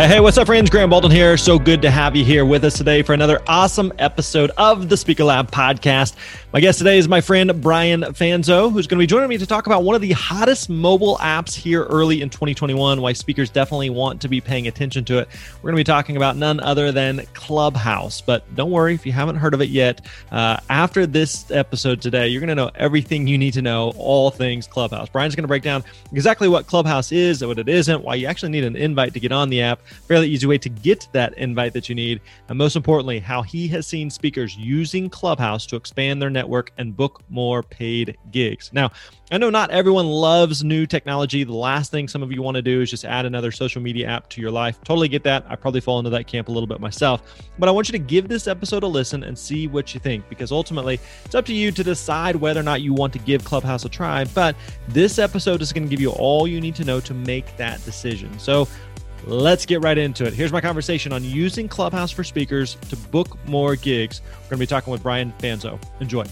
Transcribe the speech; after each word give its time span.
Hey, 0.00 0.18
what's 0.18 0.38
up, 0.38 0.46
friends? 0.46 0.70
Grant 0.70 0.88
Baldwin 0.88 1.12
here. 1.12 1.36
So 1.36 1.58
good 1.58 1.82
to 1.82 1.90
have 1.90 2.16
you 2.16 2.24
here 2.24 2.46
with 2.46 2.64
us 2.64 2.72
today 2.72 3.02
for 3.02 3.12
another 3.12 3.42
awesome 3.46 3.92
episode 3.98 4.50
of 4.56 4.88
the 4.88 4.96
Speaker 4.96 5.24
Lab 5.24 5.50
podcast. 5.50 6.16
My 6.54 6.60
guest 6.60 6.78
today 6.78 6.96
is 6.96 7.06
my 7.06 7.20
friend 7.20 7.60
Brian 7.60 8.00
Fanzo, 8.00 8.72
who's 8.72 8.86
going 8.86 8.98
to 8.98 9.02
be 9.02 9.06
joining 9.06 9.28
me 9.28 9.36
to 9.36 9.46
talk 9.46 9.66
about 9.66 9.84
one 9.84 9.94
of 9.94 10.00
the 10.00 10.12
hottest 10.12 10.70
mobile 10.70 11.18
apps 11.18 11.54
here 11.54 11.84
early 11.84 12.22
in 12.22 12.30
2021, 12.30 13.02
why 13.02 13.12
speakers 13.12 13.50
definitely 13.50 13.90
want 13.90 14.22
to 14.22 14.28
be 14.28 14.40
paying 14.40 14.68
attention 14.68 15.04
to 15.04 15.18
it. 15.18 15.28
We're 15.56 15.70
going 15.70 15.76
to 15.76 15.80
be 15.80 15.84
talking 15.84 16.16
about 16.16 16.34
none 16.34 16.60
other 16.60 16.90
than 16.92 17.26
Clubhouse. 17.34 18.22
But 18.22 18.52
don't 18.56 18.70
worry 18.70 18.94
if 18.94 19.04
you 19.04 19.12
haven't 19.12 19.36
heard 19.36 19.52
of 19.52 19.60
it 19.60 19.68
yet. 19.68 20.06
Uh, 20.32 20.56
after 20.70 21.06
this 21.06 21.50
episode 21.50 22.00
today, 22.00 22.26
you're 22.26 22.40
going 22.40 22.48
to 22.48 22.54
know 22.54 22.70
everything 22.74 23.26
you 23.26 23.36
need 23.36 23.52
to 23.52 23.62
know, 23.62 23.92
all 23.98 24.30
things 24.30 24.66
Clubhouse. 24.66 25.10
Brian's 25.10 25.36
going 25.36 25.44
to 25.44 25.48
break 25.48 25.62
down 25.62 25.84
exactly 26.10 26.48
what 26.48 26.66
Clubhouse 26.66 27.12
is, 27.12 27.44
what 27.44 27.58
it 27.58 27.68
isn't, 27.68 28.02
why 28.02 28.14
you 28.14 28.26
actually 28.26 28.50
need 28.50 28.64
an 28.64 28.76
invite 28.76 29.12
to 29.12 29.20
get 29.20 29.30
on 29.30 29.50
the 29.50 29.60
app, 29.60 29.80
fairly 29.90 30.28
easy 30.28 30.46
way 30.46 30.58
to 30.58 30.68
get 30.68 31.08
that 31.12 31.36
invite 31.38 31.72
that 31.72 31.88
you 31.88 31.94
need, 31.94 32.20
and 32.48 32.58
most 32.58 32.76
importantly, 32.76 33.18
how 33.18 33.42
he 33.42 33.68
has 33.68 33.86
seen 33.86 34.10
speakers 34.10 34.56
using 34.56 35.10
Clubhouse 35.10 35.66
to 35.66 35.76
expand 35.76 36.20
their 36.20 36.30
network 36.30 36.72
and 36.78 36.96
book 36.96 37.22
more 37.28 37.62
paid 37.62 38.16
gigs. 38.30 38.70
Now, 38.72 38.90
I 39.32 39.38
know 39.38 39.48
not 39.48 39.70
everyone 39.70 40.06
loves 40.06 40.64
new 40.64 40.86
technology. 40.86 41.44
The 41.44 41.54
last 41.54 41.92
thing 41.92 42.08
some 42.08 42.20
of 42.20 42.32
you 42.32 42.42
want 42.42 42.56
to 42.56 42.62
do 42.62 42.80
is 42.80 42.90
just 42.90 43.04
add 43.04 43.26
another 43.26 43.52
social 43.52 43.80
media 43.80 44.08
app 44.08 44.28
to 44.30 44.40
your 44.40 44.50
life. 44.50 44.80
Totally 44.82 45.06
get 45.06 45.22
that. 45.22 45.44
I 45.48 45.54
probably 45.54 45.80
fall 45.80 46.00
into 46.00 46.10
that 46.10 46.26
camp 46.26 46.48
a 46.48 46.50
little 46.50 46.66
bit 46.66 46.80
myself. 46.80 47.22
But 47.56 47.68
I 47.68 47.72
want 47.72 47.88
you 47.88 47.92
to 47.92 47.98
give 47.98 48.26
this 48.26 48.48
episode 48.48 48.82
a 48.82 48.88
listen 48.88 49.22
and 49.22 49.38
see 49.38 49.68
what 49.68 49.94
you 49.94 50.00
think 50.00 50.28
because 50.28 50.50
ultimately 50.50 50.98
it's 51.24 51.36
up 51.36 51.46
to 51.46 51.54
you 51.54 51.70
to 51.70 51.84
decide 51.84 52.34
whether 52.34 52.58
or 52.58 52.64
not 52.64 52.82
you 52.82 52.92
want 52.92 53.12
to 53.12 53.20
give 53.20 53.44
Clubhouse 53.44 53.84
a 53.84 53.88
try. 53.88 54.24
But 54.24 54.56
this 54.88 55.20
episode 55.20 55.62
is 55.62 55.72
going 55.72 55.84
to 55.84 55.88
give 55.90 56.00
you 56.00 56.10
all 56.10 56.48
you 56.48 56.60
need 56.60 56.74
to 56.74 56.84
know 56.84 56.98
to 56.98 57.14
make 57.14 57.56
that 57.56 57.84
decision. 57.84 58.36
So 58.36 58.66
Let's 59.26 59.66
get 59.66 59.82
right 59.82 59.98
into 59.98 60.24
it. 60.24 60.32
Here's 60.32 60.52
my 60.52 60.60
conversation 60.60 61.12
on 61.12 61.24
using 61.24 61.68
Clubhouse 61.68 62.10
for 62.10 62.24
speakers 62.24 62.76
to 62.88 62.96
book 62.96 63.38
more 63.46 63.76
gigs. 63.76 64.22
We're 64.22 64.50
going 64.50 64.50
to 64.50 64.58
be 64.58 64.66
talking 64.66 64.90
with 64.90 65.02
Brian 65.02 65.32
Fanzo. 65.38 65.78
Enjoy. 66.00 66.24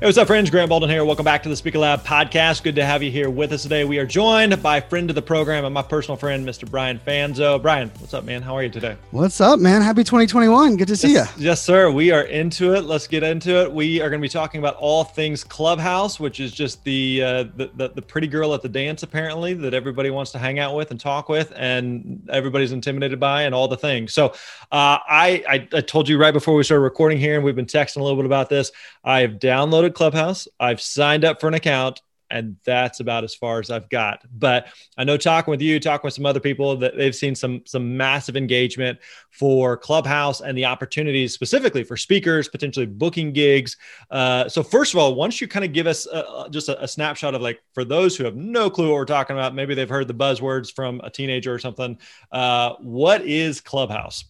Hey, 0.00 0.06
what's 0.06 0.16
up, 0.16 0.28
friends? 0.28 0.48
Grant 0.48 0.70
Baldwin 0.70 0.90
here. 0.90 1.04
Welcome 1.04 1.26
back 1.26 1.42
to 1.42 1.50
the 1.50 1.56
Speaker 1.56 1.76
Lab 1.76 2.02
podcast. 2.02 2.62
Good 2.62 2.76
to 2.76 2.86
have 2.86 3.02
you 3.02 3.10
here 3.10 3.28
with 3.28 3.52
us 3.52 3.64
today. 3.64 3.84
We 3.84 3.98
are 3.98 4.06
joined 4.06 4.62
by 4.62 4.80
friend 4.80 5.10
of 5.10 5.14
the 5.14 5.20
program 5.20 5.66
and 5.66 5.74
my 5.74 5.82
personal 5.82 6.16
friend, 6.16 6.48
Mr. 6.48 6.66
Brian 6.70 6.98
Fanzo. 6.98 7.60
Brian, 7.60 7.90
what's 7.98 8.14
up, 8.14 8.24
man? 8.24 8.40
How 8.40 8.56
are 8.56 8.62
you 8.62 8.70
today? 8.70 8.96
What's 9.10 9.42
up, 9.42 9.60
man? 9.60 9.82
Happy 9.82 10.02
2021. 10.02 10.78
Good 10.78 10.88
to 10.88 10.96
see 10.96 11.12
yes, 11.12 11.30
you. 11.36 11.44
Yes, 11.44 11.60
sir. 11.60 11.90
We 11.90 12.12
are 12.12 12.22
into 12.22 12.72
it. 12.72 12.84
Let's 12.84 13.06
get 13.06 13.22
into 13.22 13.60
it. 13.60 13.70
We 13.70 14.00
are 14.00 14.08
going 14.08 14.22
to 14.22 14.24
be 14.24 14.30
talking 14.30 14.58
about 14.58 14.76
all 14.76 15.04
things 15.04 15.44
Clubhouse, 15.44 16.18
which 16.18 16.40
is 16.40 16.52
just 16.52 16.82
the, 16.84 17.22
uh, 17.22 17.42
the, 17.56 17.70
the 17.74 17.88
the 17.90 18.00
pretty 18.00 18.26
girl 18.26 18.54
at 18.54 18.62
the 18.62 18.70
dance, 18.70 19.02
apparently, 19.02 19.52
that 19.52 19.74
everybody 19.74 20.08
wants 20.08 20.32
to 20.32 20.38
hang 20.38 20.58
out 20.58 20.74
with 20.74 20.92
and 20.92 20.98
talk 20.98 21.28
with, 21.28 21.52
and 21.54 22.26
everybody's 22.32 22.72
intimidated 22.72 23.20
by, 23.20 23.42
and 23.42 23.54
all 23.54 23.68
the 23.68 23.76
things. 23.76 24.14
So, 24.14 24.28
uh, 24.72 24.96
I, 25.06 25.44
I 25.46 25.68
I 25.74 25.80
told 25.82 26.08
you 26.08 26.16
right 26.16 26.32
before 26.32 26.54
we 26.54 26.62
started 26.62 26.84
recording 26.84 27.18
here, 27.18 27.34
and 27.34 27.44
we've 27.44 27.54
been 27.54 27.66
texting 27.66 27.98
a 27.98 28.02
little 28.02 28.16
bit 28.16 28.24
about 28.24 28.48
this. 28.48 28.72
I 29.04 29.20
have 29.20 29.32
downloaded 29.32 29.89
Clubhouse. 29.94 30.48
I've 30.58 30.80
signed 30.80 31.24
up 31.24 31.40
for 31.40 31.48
an 31.48 31.54
account 31.54 32.00
and 32.30 32.56
that's 32.64 33.00
about 33.00 33.24
as 33.24 33.34
far 33.34 33.58
as 33.58 33.70
I've 33.70 33.88
got. 33.88 34.22
But 34.32 34.68
I 34.96 35.04
know 35.04 35.16
talking 35.16 35.50
with 35.50 35.60
you, 35.60 35.80
talking 35.80 36.06
with 36.06 36.14
some 36.14 36.26
other 36.26 36.40
people 36.40 36.76
that 36.76 36.96
they've 36.96 37.14
seen 37.14 37.34
some 37.34 37.62
some 37.66 37.96
massive 37.96 38.36
engagement 38.36 38.98
for 39.30 39.76
Clubhouse 39.76 40.40
and 40.40 40.56
the 40.56 40.64
opportunities 40.64 41.34
specifically 41.34 41.82
for 41.82 41.96
speakers, 41.96 42.48
potentially 42.48 42.86
booking 42.86 43.32
gigs. 43.32 43.76
Uh, 44.10 44.48
so 44.48 44.62
first 44.62 44.94
of 44.94 45.00
all, 45.00 45.14
once 45.14 45.40
you 45.40 45.48
kind 45.48 45.64
of 45.64 45.72
give 45.72 45.86
us 45.86 46.06
a, 46.06 46.48
just 46.50 46.68
a, 46.68 46.82
a, 46.82 46.88
snapshot 46.88 47.34
of 47.34 47.42
like 47.42 47.60
for 47.74 47.84
those 47.84 48.16
who 48.16 48.24
have 48.24 48.36
no 48.36 48.70
clue 48.70 48.88
what 48.88 48.94
we're 48.94 49.04
talking 49.04 49.36
about, 49.36 49.54
maybe 49.54 49.74
they've 49.74 49.88
heard 49.88 50.08
the 50.08 50.14
buzzwords 50.14 50.72
from 50.74 51.00
a 51.02 51.10
teenager 51.10 51.52
or 51.52 51.58
something. 51.58 51.98
Uh, 52.32 52.74
what 52.80 53.22
is 53.22 53.60
Clubhouse? 53.60 54.24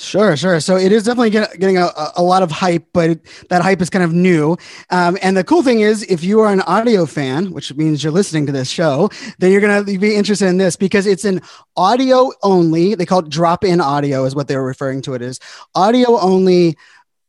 Sure, 0.00 0.36
sure. 0.36 0.60
So 0.60 0.76
it 0.76 0.92
is 0.92 1.02
definitely 1.02 1.30
get, 1.30 1.58
getting 1.58 1.76
a, 1.76 1.90
a 2.16 2.22
lot 2.22 2.44
of 2.44 2.52
hype, 2.52 2.86
but 2.92 3.10
it, 3.10 3.48
that 3.48 3.62
hype 3.62 3.82
is 3.82 3.90
kind 3.90 4.04
of 4.04 4.12
new. 4.12 4.56
Um, 4.90 5.18
and 5.22 5.36
the 5.36 5.42
cool 5.42 5.64
thing 5.64 5.80
is, 5.80 6.04
if 6.04 6.22
you 6.22 6.38
are 6.40 6.52
an 6.52 6.60
audio 6.60 7.04
fan, 7.04 7.50
which 7.52 7.74
means 7.74 8.04
you're 8.04 8.12
listening 8.12 8.46
to 8.46 8.52
this 8.52 8.70
show, 8.70 9.10
then 9.38 9.50
you're 9.50 9.60
going 9.60 9.84
to 9.84 9.98
be 9.98 10.14
interested 10.14 10.46
in 10.46 10.56
this 10.56 10.76
because 10.76 11.04
it's 11.04 11.24
an 11.24 11.40
audio 11.76 12.30
only. 12.44 12.94
They 12.94 13.06
call 13.06 13.20
it 13.20 13.28
drop 13.28 13.64
in 13.64 13.80
audio, 13.80 14.24
is 14.24 14.36
what 14.36 14.46
they're 14.46 14.62
referring 14.62 15.02
to 15.02 15.14
it 15.14 15.22
as 15.22 15.40
audio 15.74 16.16
only, 16.20 16.76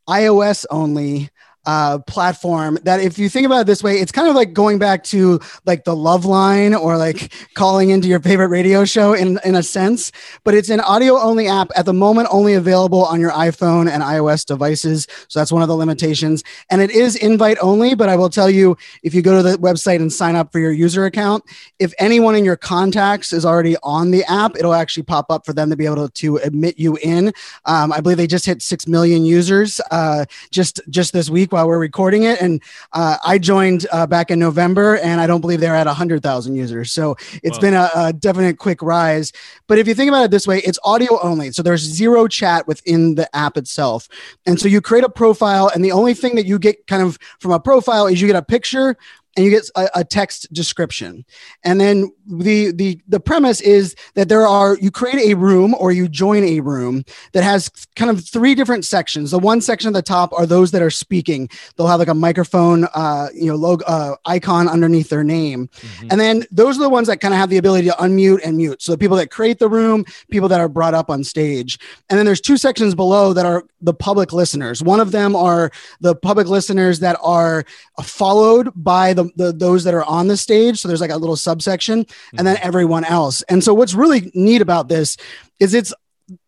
iOS 0.08 0.66
only 0.70 1.32
uh, 1.66 2.00
platform 2.00 2.78
that 2.84 3.00
if 3.00 3.20
you 3.20 3.30
think 3.30 3.46
about 3.46 3.62
it 3.62 3.68
this 3.68 3.84
way, 3.84 3.96
it's 4.00 4.12
kind 4.12 4.28
of 4.28 4.36
like 4.36 4.54
going 4.54 4.80
back 4.80 5.04
to 5.04 5.40
like 5.66 5.84
the 5.84 5.96
Loveline 5.96 6.80
or 6.80 6.98
like 6.98 7.34
calling 7.54 7.90
into 7.90 8.08
your 8.08 8.20
favorite 8.20 8.48
radio 8.48 8.86
show 8.86 9.14
in, 9.14 9.40
in 9.44 9.56
a 9.56 9.64
sense, 9.64 10.12
but 10.44 10.54
it's 10.54 10.70
an 10.70 10.80
audio 10.80 11.18
only 11.20 11.48
app 11.48 11.70
at 11.76 11.86
the 11.86 11.94
moment, 11.94 12.28
only 12.32 12.54
available 12.54 13.06
on 13.06 13.20
your 13.20 13.32
iPhone 13.32 13.90
and 13.90 14.02
iOS 14.02 14.46
devices. 14.46 15.08
So 15.28 15.40
that's 15.40 15.52
one 15.52 15.62
of 15.62 15.68
the 15.68 15.76
limitations. 15.76 16.44
And 16.70 16.82
it 16.82 16.92
is 16.92 17.16
invite 17.16 17.58
only, 17.62 17.94
but 17.94 18.10
I 18.10 18.16
will 18.16 18.30
tell 18.30 18.50
you 18.50 18.78
if 19.04 19.14
you 19.14 19.22
go 19.22 19.38
to 19.38 19.44
the 19.44 19.58
website 19.58 19.98
and 19.98 20.12
sign 20.12 20.36
up 20.36 20.52
for 20.52 20.60
your 20.60 20.72
user 20.72 21.06
account, 21.06 21.44
if 21.78 21.94
anyone 22.00 22.36
in 22.36 22.46
your 22.46 22.58
contacts 22.58 23.34
is 23.34 23.46
already 23.46 23.76
on 23.84 24.12
the 24.12 24.24
app, 24.26 24.56
it'll 24.56 24.74
actually 24.74 25.04
pop 25.04 25.30
up 25.30 25.46
for 25.46 25.54
them 25.54 25.70
to 25.70 25.76
be 25.76 25.86
able 25.86 26.08
to, 26.08 26.30
admit 26.40 26.80
you 26.80 26.98
in. 27.02 27.34
Um, 27.66 27.92
I 27.92 28.00
believe 28.00 28.18
they 28.18 28.28
just 28.28 28.46
hit 28.46 28.62
6 28.62 28.88
million 28.88 29.26
users 29.26 29.82
uh, 29.92 30.26
just, 30.52 30.80
just 30.90 31.12
this 31.12 31.30
week 31.30 31.49
while 31.52 31.68
we're 31.68 31.80
recording 31.80 32.24
it. 32.24 32.42
And 32.42 32.62
uh, 32.94 33.18
I 33.26 33.38
joined 33.38 33.88
uh, 33.92 34.08
back 34.08 34.32
in 34.32 34.40
November, 34.40 34.98
and 34.98 35.22
I 35.22 35.28
don't 35.28 35.42
believe 35.42 35.60
they're 35.60 35.76
at 35.76 35.88
100,000 35.88 36.56
users. 36.56 36.92
So 36.92 37.16
it's 37.44 37.58
wow. 37.58 37.62
been 37.62 37.74
a, 37.74 37.90
a, 37.96 38.14
definite 38.14 38.58
quick 38.58 38.82
rise. 38.82 39.32
But 39.68 39.80
if 39.80 39.88
you 39.88 39.94
think 39.94 40.10
about 40.10 40.24
it 40.24 40.32
this 40.32 40.48
way, 40.48 40.60
it's 40.60 40.80
audio 40.84 41.20
only. 41.22 41.52
So 41.52 41.64
there's 41.64 41.82
zero 41.82 42.28
chat 42.28 42.68
within 42.68 43.16
the 43.16 43.34
app 43.36 43.58
itself. 43.58 44.08
And 44.46 44.60
so 44.60 44.68
you 44.68 44.82
create 44.82 45.04
a 45.04 45.10
profile, 45.10 45.70
and 45.74 45.84
the 45.84 45.92
only 45.92 46.14
thing 46.14 46.36
that 46.36 46.46
you 46.46 46.60
get 46.60 46.88
kind 46.88 47.04
of 47.04 47.18
from 47.40 47.52
a 47.52 47.60
profile 47.60 48.08
is 48.08 48.22
you 48.22 48.28
get 48.28 48.36
a 48.36 48.42
picture 48.42 48.98
and 49.40 49.46
you 49.46 49.52
get 49.52 49.70
a, 49.78 49.90
a, 49.96 50.04
text 50.04 50.52
description. 50.52 51.24
And 51.64 51.80
then 51.80 52.12
the 52.28 52.74
the 52.74 53.00
the 53.08 53.22
premise 53.22 53.62
is 53.62 53.96
that 54.16 54.28
there 54.28 54.46
are 54.46 54.78
you 54.80 54.92
create 54.92 55.32
a 55.32 55.36
room 55.36 55.74
or 55.76 55.94
you 55.94 56.10
join 56.10 56.44
a 56.44 56.60
room 56.60 57.06
that 57.32 57.46
has 57.46 57.70
kind 57.96 58.12
of 58.12 58.28
three 58.28 58.54
different 58.54 58.84
sections. 58.84 59.32
The 59.32 59.40
one 59.40 59.62
section 59.62 59.88
at 59.88 59.94
the 59.94 60.02
top 60.02 60.34
are 60.34 60.46
those 60.46 60.72
that 60.72 60.82
are 60.82 60.90
speaking. 60.90 61.48
They'll 61.78 61.88
have 61.88 62.00
like 62.00 62.10
a 62.10 62.14
microphone 62.14 62.86
uh 62.94 63.30
you 63.34 63.46
know 63.46 63.56
logo 63.56 63.86
uh, 63.86 64.16
icon 64.26 64.68
underneath 64.68 65.08
their 65.08 65.24
name. 65.24 65.70
Mm-hmm. 65.70 66.08
and 66.12 66.20
then 66.20 66.46
those 66.52 66.78
are 66.78 66.82
the 66.82 66.90
ones 66.90 67.08
that 67.08 67.22
kind 67.22 67.34
of 67.34 67.40
have 67.40 67.50
the 67.50 67.58
ability 67.58 67.88
to 67.88 67.96
unmute 67.96 68.42
and 68.44 68.58
mute. 68.58 68.82
So 68.82 68.92
the 68.92 68.98
people 68.98 69.16
that 69.18 69.32
create 69.32 69.60
the 69.60 69.70
room 69.70 70.04
people 70.30 70.50
that 70.50 70.60
are 70.60 70.68
brought 70.68 70.94
up 70.94 71.10
on 71.10 71.24
stage. 71.24 71.80
And 72.10 72.20
then 72.20 72.26
there's 72.26 72.42
two 72.42 72.58
sections 72.58 72.94
below 72.94 73.32
that 73.32 73.46
are 73.46 73.64
the 73.82 73.94
public 73.94 74.34
listeners. 74.34 74.84
One 74.84 75.00
of 75.00 75.12
them 75.12 75.34
are 75.36 75.72
the 76.02 76.16
public 76.16 76.48
listeners 76.48 77.00
that 77.00 77.18
are 77.22 77.64
followed 78.04 78.72
by 78.76 79.14
the, 79.14 79.29
the 79.36 79.52
those 79.52 79.84
that 79.84 79.94
are 79.94 80.04
on 80.04 80.28
the 80.28 80.38
stage. 80.38 80.80
So 80.80 80.88
there's 80.88 81.02
like 81.02 81.12
a 81.12 81.18
little 81.18 81.36
subsection, 81.36 82.06
and 82.38 82.46
then 82.48 82.56
mm-hmm. 82.56 82.68
everyone 82.68 83.06
else. 83.06 83.42
And 83.44 83.64
so 83.64 83.74
what's 83.74 83.94
really 83.94 84.32
neat 84.34 84.62
about 84.62 84.88
this 84.88 85.18
is 85.60 85.74
it's 85.74 85.94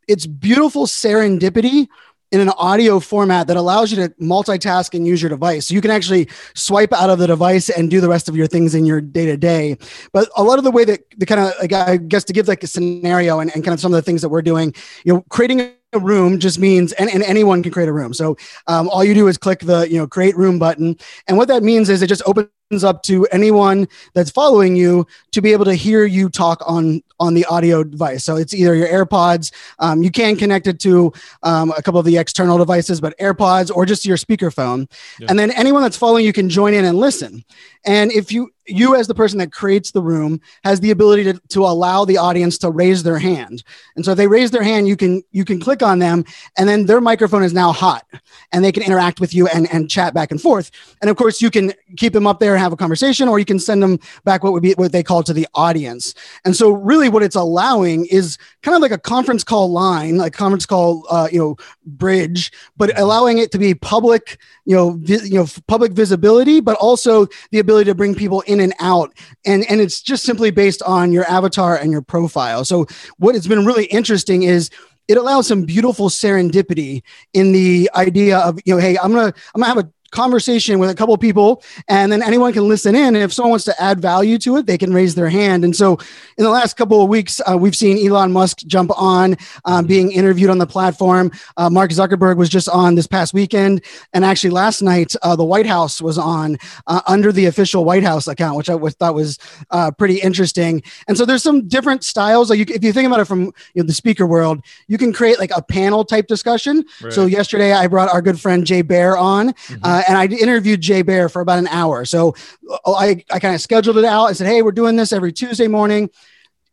it's 0.07 0.25
beautiful 0.25 0.85
serendipity 0.85 1.87
in 2.31 2.39
an 2.39 2.49
audio 2.49 2.99
format 2.99 3.47
that 3.47 3.57
allows 3.57 3.91
you 3.91 3.97
to 3.97 4.09
multitask 4.21 4.93
and 4.93 5.05
use 5.05 5.21
your 5.21 5.29
device. 5.29 5.67
So 5.67 5.73
you 5.73 5.81
can 5.81 5.91
actually 5.91 6.29
swipe 6.55 6.93
out 6.93 7.09
of 7.09 7.19
the 7.19 7.27
device 7.27 7.69
and 7.69 7.89
do 7.89 7.99
the 7.99 8.07
rest 8.07 8.29
of 8.29 8.37
your 8.37 8.47
things 8.47 8.73
in 8.73 8.85
your 8.85 9.01
day 9.01 9.25
to 9.25 9.35
day. 9.35 9.77
But 10.13 10.29
a 10.37 10.43
lot 10.43 10.57
of 10.57 10.63
the 10.63 10.71
way 10.71 10.85
that 10.85 11.01
the 11.17 11.25
kind 11.25 11.41
of, 11.41 11.53
like, 11.59 11.73
I 11.73 11.97
guess 11.97 12.23
to 12.25 12.33
give 12.33 12.47
like 12.47 12.63
a 12.63 12.67
scenario 12.67 13.41
and, 13.41 13.53
and 13.53 13.65
kind 13.65 13.73
of 13.73 13.81
some 13.81 13.93
of 13.93 13.97
the 13.97 14.01
things 14.01 14.21
that 14.21 14.29
we're 14.29 14.41
doing, 14.41 14.73
you 15.03 15.13
know, 15.13 15.25
creating 15.29 15.73
a 15.93 15.99
room 15.99 16.39
just 16.39 16.57
means 16.57 16.93
and, 16.93 17.09
and 17.09 17.21
anyone 17.23 17.61
can 17.61 17.69
create 17.69 17.89
a 17.89 17.91
room 17.91 18.13
so 18.13 18.37
um, 18.67 18.87
all 18.87 19.03
you 19.03 19.13
do 19.13 19.27
is 19.27 19.37
click 19.37 19.59
the 19.59 19.89
you 19.91 19.97
know 19.97 20.07
create 20.07 20.37
room 20.37 20.57
button 20.57 20.95
and 21.27 21.35
what 21.35 21.49
that 21.49 21.63
means 21.63 21.89
is 21.89 22.01
it 22.01 22.07
just 22.07 22.21
opens 22.25 22.47
up 22.71 23.03
to 23.03 23.25
anyone 23.27 23.87
that's 24.13 24.31
following 24.31 24.75
you 24.75 25.05
to 25.31 25.41
be 25.41 25.51
able 25.51 25.65
to 25.65 25.75
hear 25.75 26.05
you 26.05 26.29
talk 26.29 26.61
on 26.65 27.01
on 27.19 27.33
the 27.35 27.45
audio 27.45 27.83
device. 27.83 28.23
So 28.23 28.35
it's 28.35 28.53
either 28.53 28.73
your 28.73 28.87
airpods 28.87 29.51
um, 29.79 30.01
you 30.01 30.09
can 30.09 30.35
connect 30.35 30.67
it 30.67 30.79
to 30.79 31.13
um, 31.43 31.71
a 31.77 31.81
couple 31.81 31.99
of 31.99 32.05
the 32.05 32.17
external 32.17 32.57
devices 32.57 32.99
but 32.99 33.17
airpods 33.19 33.71
or 33.73 33.85
just 33.85 34.05
your 34.05 34.17
speakerphone. 34.17 34.89
Yeah. 35.19 35.27
and 35.29 35.37
then 35.37 35.51
anyone 35.51 35.83
that's 35.83 35.97
following 35.97 36.25
you 36.25 36.33
can 36.33 36.49
join 36.49 36.73
in 36.73 36.85
and 36.85 36.97
listen. 36.97 37.43
And 37.85 38.11
if 38.11 38.31
you 38.31 38.51
you 38.67 38.95
as 38.95 39.07
the 39.07 39.15
person 39.15 39.39
that 39.39 39.51
creates 39.51 39.91
the 39.91 40.01
room 40.01 40.39
has 40.63 40.79
the 40.79 40.91
ability 40.91 41.23
to, 41.23 41.33
to 41.49 41.65
allow 41.65 42.05
the 42.05 42.17
audience 42.17 42.57
to 42.59 42.69
raise 42.69 43.03
their 43.03 43.17
hand. 43.17 43.63
And 43.95 44.05
so 44.05 44.11
if 44.11 44.17
they 44.17 44.27
raise 44.27 44.51
their 44.51 44.63
hand 44.63 44.87
you 44.87 44.95
can 44.95 45.23
you 45.31 45.45
can 45.45 45.59
click 45.59 45.81
on 45.83 45.99
them 45.99 46.25
and 46.57 46.69
then 46.69 46.85
their 46.85 47.01
microphone 47.01 47.43
is 47.43 47.53
now 47.53 47.71
hot 47.71 48.05
and 48.51 48.63
they 48.63 48.71
can 48.71 48.83
interact 48.83 49.19
with 49.19 49.33
you 49.33 49.47
and, 49.47 49.71
and 49.73 49.89
chat 49.89 50.13
back 50.13 50.31
and 50.31 50.41
forth. 50.41 50.71
And 51.01 51.09
of 51.09 51.17
course 51.17 51.41
you 51.41 51.51
can 51.51 51.73
keep 51.97 52.13
them 52.13 52.27
up 52.27 52.39
there 52.39 52.57
have 52.61 52.73
a 52.73 52.77
conversation 52.77 53.27
or 53.27 53.39
you 53.39 53.45
can 53.45 53.59
send 53.59 53.81
them 53.81 53.99
back 54.23 54.43
what 54.43 54.53
would 54.53 54.63
be 54.63 54.73
what 54.73 54.91
they 54.91 55.03
call 55.03 55.23
to 55.23 55.33
the 55.33 55.47
audience. 55.55 56.13
And 56.45 56.55
so 56.55 56.71
really 56.71 57.09
what 57.09 57.23
it's 57.23 57.35
allowing 57.35 58.05
is 58.07 58.37
kind 58.63 58.75
of 58.75 58.81
like 58.81 58.91
a 58.91 58.97
conference 58.97 59.43
call 59.43 59.71
line 59.71 60.17
like 60.17 60.33
conference 60.33 60.65
call 60.65 61.05
uh, 61.09 61.27
you 61.31 61.39
know 61.39 61.55
bridge 61.85 62.51
but 62.77 62.97
allowing 62.99 63.37
it 63.37 63.51
to 63.51 63.57
be 63.57 63.73
public 63.73 64.37
you 64.65 64.75
know 64.75 64.91
vi- 64.99 65.25
you 65.25 65.39
know 65.39 65.47
public 65.67 65.91
visibility 65.91 66.59
but 66.59 66.77
also 66.77 67.27
the 67.51 67.59
ability 67.59 67.89
to 67.89 67.95
bring 67.95 68.15
people 68.15 68.41
in 68.41 68.59
and 68.59 68.73
out. 68.79 69.13
And 69.45 69.69
and 69.69 69.81
it's 69.81 70.01
just 70.01 70.23
simply 70.23 70.51
based 70.51 70.81
on 70.83 71.11
your 71.11 71.25
avatar 71.25 71.75
and 71.75 71.91
your 71.91 72.01
profile. 72.01 72.65
So 72.65 72.87
what 73.17 73.35
has 73.35 73.47
been 73.47 73.65
really 73.65 73.85
interesting 73.85 74.43
is 74.43 74.69
it 75.07 75.17
allows 75.17 75.47
some 75.47 75.63
beautiful 75.63 76.09
serendipity 76.09 77.03
in 77.33 77.51
the 77.51 77.89
idea 77.95 78.37
of 78.39 78.59
you 78.65 78.73
know 78.73 78.79
hey 78.79 78.97
i'm 78.97 79.11
gonna 79.11 79.33
i'm 79.53 79.61
gonna 79.61 79.73
have 79.73 79.77
a 79.77 79.89
conversation 80.11 80.77
with 80.77 80.89
a 80.89 80.95
couple 80.95 81.17
people 81.17 81.63
and 81.87 82.11
then 82.11 82.21
anyone 82.21 82.53
can 82.53 82.67
listen 82.67 82.95
in 82.95 83.15
and 83.15 83.17
if 83.17 83.31
someone 83.31 83.51
wants 83.51 83.65
to 83.65 83.81
add 83.81 83.99
value 83.99 84.37
to 84.37 84.57
it 84.57 84.65
they 84.65 84.77
can 84.77 84.93
raise 84.93 85.15
their 85.15 85.29
hand. 85.29 85.63
And 85.63 85.75
so 85.75 85.97
in 86.37 86.43
the 86.43 86.49
last 86.49 86.75
couple 86.75 87.01
of 87.01 87.09
weeks 87.09 87.41
uh, 87.49 87.57
we've 87.57 87.75
seen 87.75 88.05
elon 88.05 88.31
musk 88.31 88.59
jump 88.67 88.91
on 88.95 89.37
um, 89.65 89.85
being 89.85 90.11
interviewed 90.11 90.49
on 90.49 90.57
the 90.57 90.67
platform. 90.67 91.31
Uh, 91.57 91.69
mark 91.69 91.91
zuckerberg 91.91 92.37
was 92.37 92.49
just 92.49 92.67
on 92.69 92.95
this 92.95 93.07
past 93.07 93.33
weekend 93.33 93.83
and 94.13 94.25
actually 94.25 94.49
last 94.49 94.81
night 94.81 95.15
uh, 95.23 95.35
the 95.35 95.45
white 95.45 95.65
house 95.65 96.01
was 96.01 96.17
on 96.17 96.57
uh, 96.87 97.01
under 97.07 97.31
the 97.31 97.45
official 97.45 97.85
white 97.85 98.03
house 98.03 98.27
account 98.27 98.57
which 98.57 98.69
i 98.69 98.77
thought 98.77 99.15
was 99.15 99.39
uh, 99.71 99.91
pretty 99.91 100.17
interesting. 100.17 100.83
And 101.07 101.17
so 101.17 101.25
there's 101.25 101.43
some 101.43 101.67
different 101.67 102.03
styles. 102.03 102.49
Like 102.49 102.59
you, 102.59 102.65
if 102.67 102.83
you 102.83 102.91
think 102.91 103.07
about 103.07 103.21
it 103.21 103.25
from 103.25 103.43
you 103.73 103.81
know, 103.81 103.83
the 103.83 103.93
speaker 103.93 104.25
world 104.25 104.61
you 104.87 104.97
can 104.97 105.13
create 105.13 105.39
like 105.39 105.51
a 105.55 105.61
panel 105.61 106.03
type 106.03 106.27
discussion. 106.27 106.83
Right. 107.01 107.13
so 107.13 107.25
yesterday 107.25 107.71
i 107.73 107.87
brought 107.87 108.09
our 108.09 108.21
good 108.21 108.39
friend 108.39 108.65
jay 108.65 108.81
baer 108.81 109.15
on. 109.15 109.49
Mm-hmm 109.49 110.00
uh, 110.01 110.03
and 110.07 110.17
I 110.17 110.25
interviewed 110.25 110.81
Jay 110.81 111.01
Baer 111.01 111.29
for 111.29 111.41
about 111.41 111.59
an 111.59 111.67
hour. 111.67 112.05
So 112.05 112.35
uh, 112.69 112.93
I, 112.93 113.23
I 113.31 113.39
kind 113.39 113.55
of 113.55 113.61
scheduled 113.61 113.97
it 113.97 114.05
out. 114.05 114.25
I 114.25 114.33
said, 114.33 114.47
Hey, 114.47 114.61
we're 114.61 114.71
doing 114.71 114.95
this 114.95 115.13
every 115.13 115.31
Tuesday 115.31 115.67
morning 115.67 116.09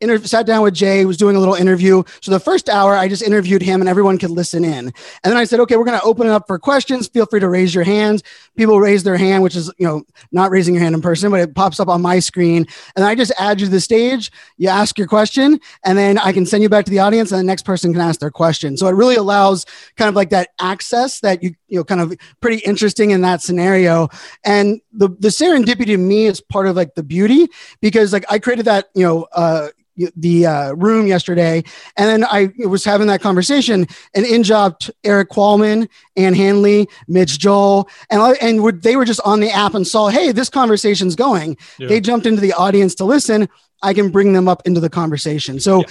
inter- 0.00 0.18
sat 0.18 0.46
down 0.46 0.62
with 0.62 0.74
Jay, 0.74 1.04
was 1.04 1.16
doing 1.16 1.36
a 1.36 1.38
little 1.38 1.54
interview. 1.54 2.02
So 2.20 2.30
the 2.30 2.40
first 2.40 2.68
hour, 2.68 2.94
I 2.94 3.08
just 3.08 3.22
interviewed 3.22 3.62
him 3.62 3.80
and 3.80 3.88
everyone 3.88 4.18
could 4.18 4.30
listen 4.30 4.64
in. 4.64 4.86
And 4.86 4.94
then 5.24 5.36
I 5.36 5.44
said, 5.44 5.60
okay, 5.60 5.76
we're 5.76 5.84
going 5.84 5.98
to 5.98 6.04
open 6.04 6.26
it 6.26 6.30
up 6.30 6.46
for 6.46 6.58
questions. 6.58 7.08
Feel 7.08 7.26
free 7.26 7.40
to 7.40 7.48
raise 7.48 7.74
your 7.74 7.84
hands. 7.84 8.22
People 8.56 8.80
raise 8.80 9.02
their 9.02 9.16
hand, 9.16 9.42
which 9.42 9.56
is, 9.56 9.72
you 9.78 9.86
know, 9.86 10.02
not 10.32 10.50
raising 10.50 10.74
your 10.74 10.82
hand 10.82 10.94
in 10.94 11.02
person, 11.02 11.30
but 11.30 11.40
it 11.40 11.54
pops 11.54 11.80
up 11.80 11.88
on 11.88 12.02
my 12.02 12.18
screen. 12.18 12.66
And 12.96 13.04
I 13.04 13.14
just 13.14 13.32
add 13.38 13.60
you 13.60 13.66
to 13.66 13.72
the 13.72 13.80
stage. 13.80 14.30
You 14.56 14.68
ask 14.68 14.98
your 14.98 15.06
question, 15.06 15.60
and 15.84 15.96
then 15.96 16.18
I 16.18 16.32
can 16.32 16.46
send 16.46 16.62
you 16.62 16.68
back 16.68 16.84
to 16.84 16.90
the 16.90 16.98
audience, 16.98 17.30
and 17.32 17.38
the 17.38 17.44
next 17.44 17.64
person 17.64 17.92
can 17.92 18.00
ask 18.00 18.20
their 18.20 18.30
question. 18.30 18.76
So 18.76 18.86
it 18.86 18.92
really 18.92 19.16
allows 19.16 19.64
kind 19.96 20.08
of 20.08 20.14
like 20.14 20.30
that 20.30 20.50
access 20.60 21.20
that 21.20 21.42
you, 21.42 21.54
you 21.68 21.78
know, 21.78 21.84
kind 21.84 22.00
of 22.00 22.14
pretty 22.40 22.58
interesting 22.64 23.10
in 23.10 23.20
that 23.22 23.42
scenario. 23.42 24.08
And 24.44 24.80
the, 24.92 25.08
the 25.08 25.28
serendipity 25.28 25.86
to 25.86 25.96
me 25.96 26.26
is 26.26 26.40
part 26.40 26.66
of 26.66 26.76
like 26.76 26.94
the 26.94 27.02
beauty 27.02 27.48
because 27.80 28.12
like 28.12 28.24
I 28.30 28.38
created 28.38 28.64
that, 28.66 28.88
you 28.94 29.04
know, 29.04 29.26
uh, 29.32 29.68
the 30.16 30.46
uh, 30.46 30.72
room 30.72 31.06
yesterday, 31.06 31.62
and 31.96 32.08
then 32.08 32.24
I 32.24 32.52
was 32.66 32.84
having 32.84 33.06
that 33.08 33.20
conversation, 33.20 33.86
and 34.14 34.24
in 34.24 34.42
dropped 34.42 34.90
Erik 35.04 35.28
Qualman, 35.28 35.88
Ann 36.16 36.34
Handley, 36.34 36.88
Mitch 37.06 37.38
Joel, 37.38 37.88
and 38.10 38.36
and 38.40 38.62
would, 38.62 38.82
they 38.82 38.96
were 38.96 39.04
just 39.04 39.20
on 39.24 39.40
the 39.40 39.50
app 39.50 39.74
and 39.74 39.86
saw, 39.86 40.08
hey, 40.08 40.32
this 40.32 40.48
conversation's 40.48 41.14
going. 41.14 41.56
Yeah. 41.78 41.88
They 41.88 42.00
jumped 42.00 42.26
into 42.26 42.40
the 42.40 42.52
audience 42.52 42.94
to 42.96 43.04
listen. 43.04 43.48
I 43.82 43.94
can 43.94 44.10
bring 44.10 44.32
them 44.32 44.48
up 44.48 44.62
into 44.66 44.80
the 44.80 44.90
conversation. 44.90 45.60
So 45.60 45.80
yeah. 45.80 45.86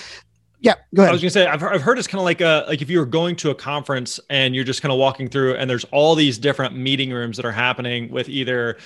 Yeah, 0.60 0.74
go 0.96 1.04
ahead. 1.04 1.10
I 1.10 1.14
was 1.14 1.22
gonna 1.22 1.30
say 1.30 1.46
I've, 1.46 1.62
I've 1.62 1.82
heard 1.82 2.00
it's 2.00 2.08
kind 2.08 2.20
of 2.20 2.26
like 2.26 2.42
a 2.42 2.66
like 2.68 2.82
if 2.82 2.90
you 2.90 2.98
were 2.98 3.06
going 3.06 3.36
to 3.38 3.52
a 3.52 3.56
conference 3.56 4.20
and 4.30 4.56
you're 4.56 4.64
just 4.64 4.82
kind 4.82 4.92
of 4.92 4.98
walking 4.98 5.30
through 5.30 5.56
and 5.56 5.70
there's 5.70 5.86
all 5.86 6.16
these 6.16 6.40
different 6.40 6.76
meeting 6.76 7.12
rooms 7.12 7.38
that 7.38 7.46
are 7.46 7.52
happening 7.52 8.10
with 8.10 8.28
either 8.28 8.78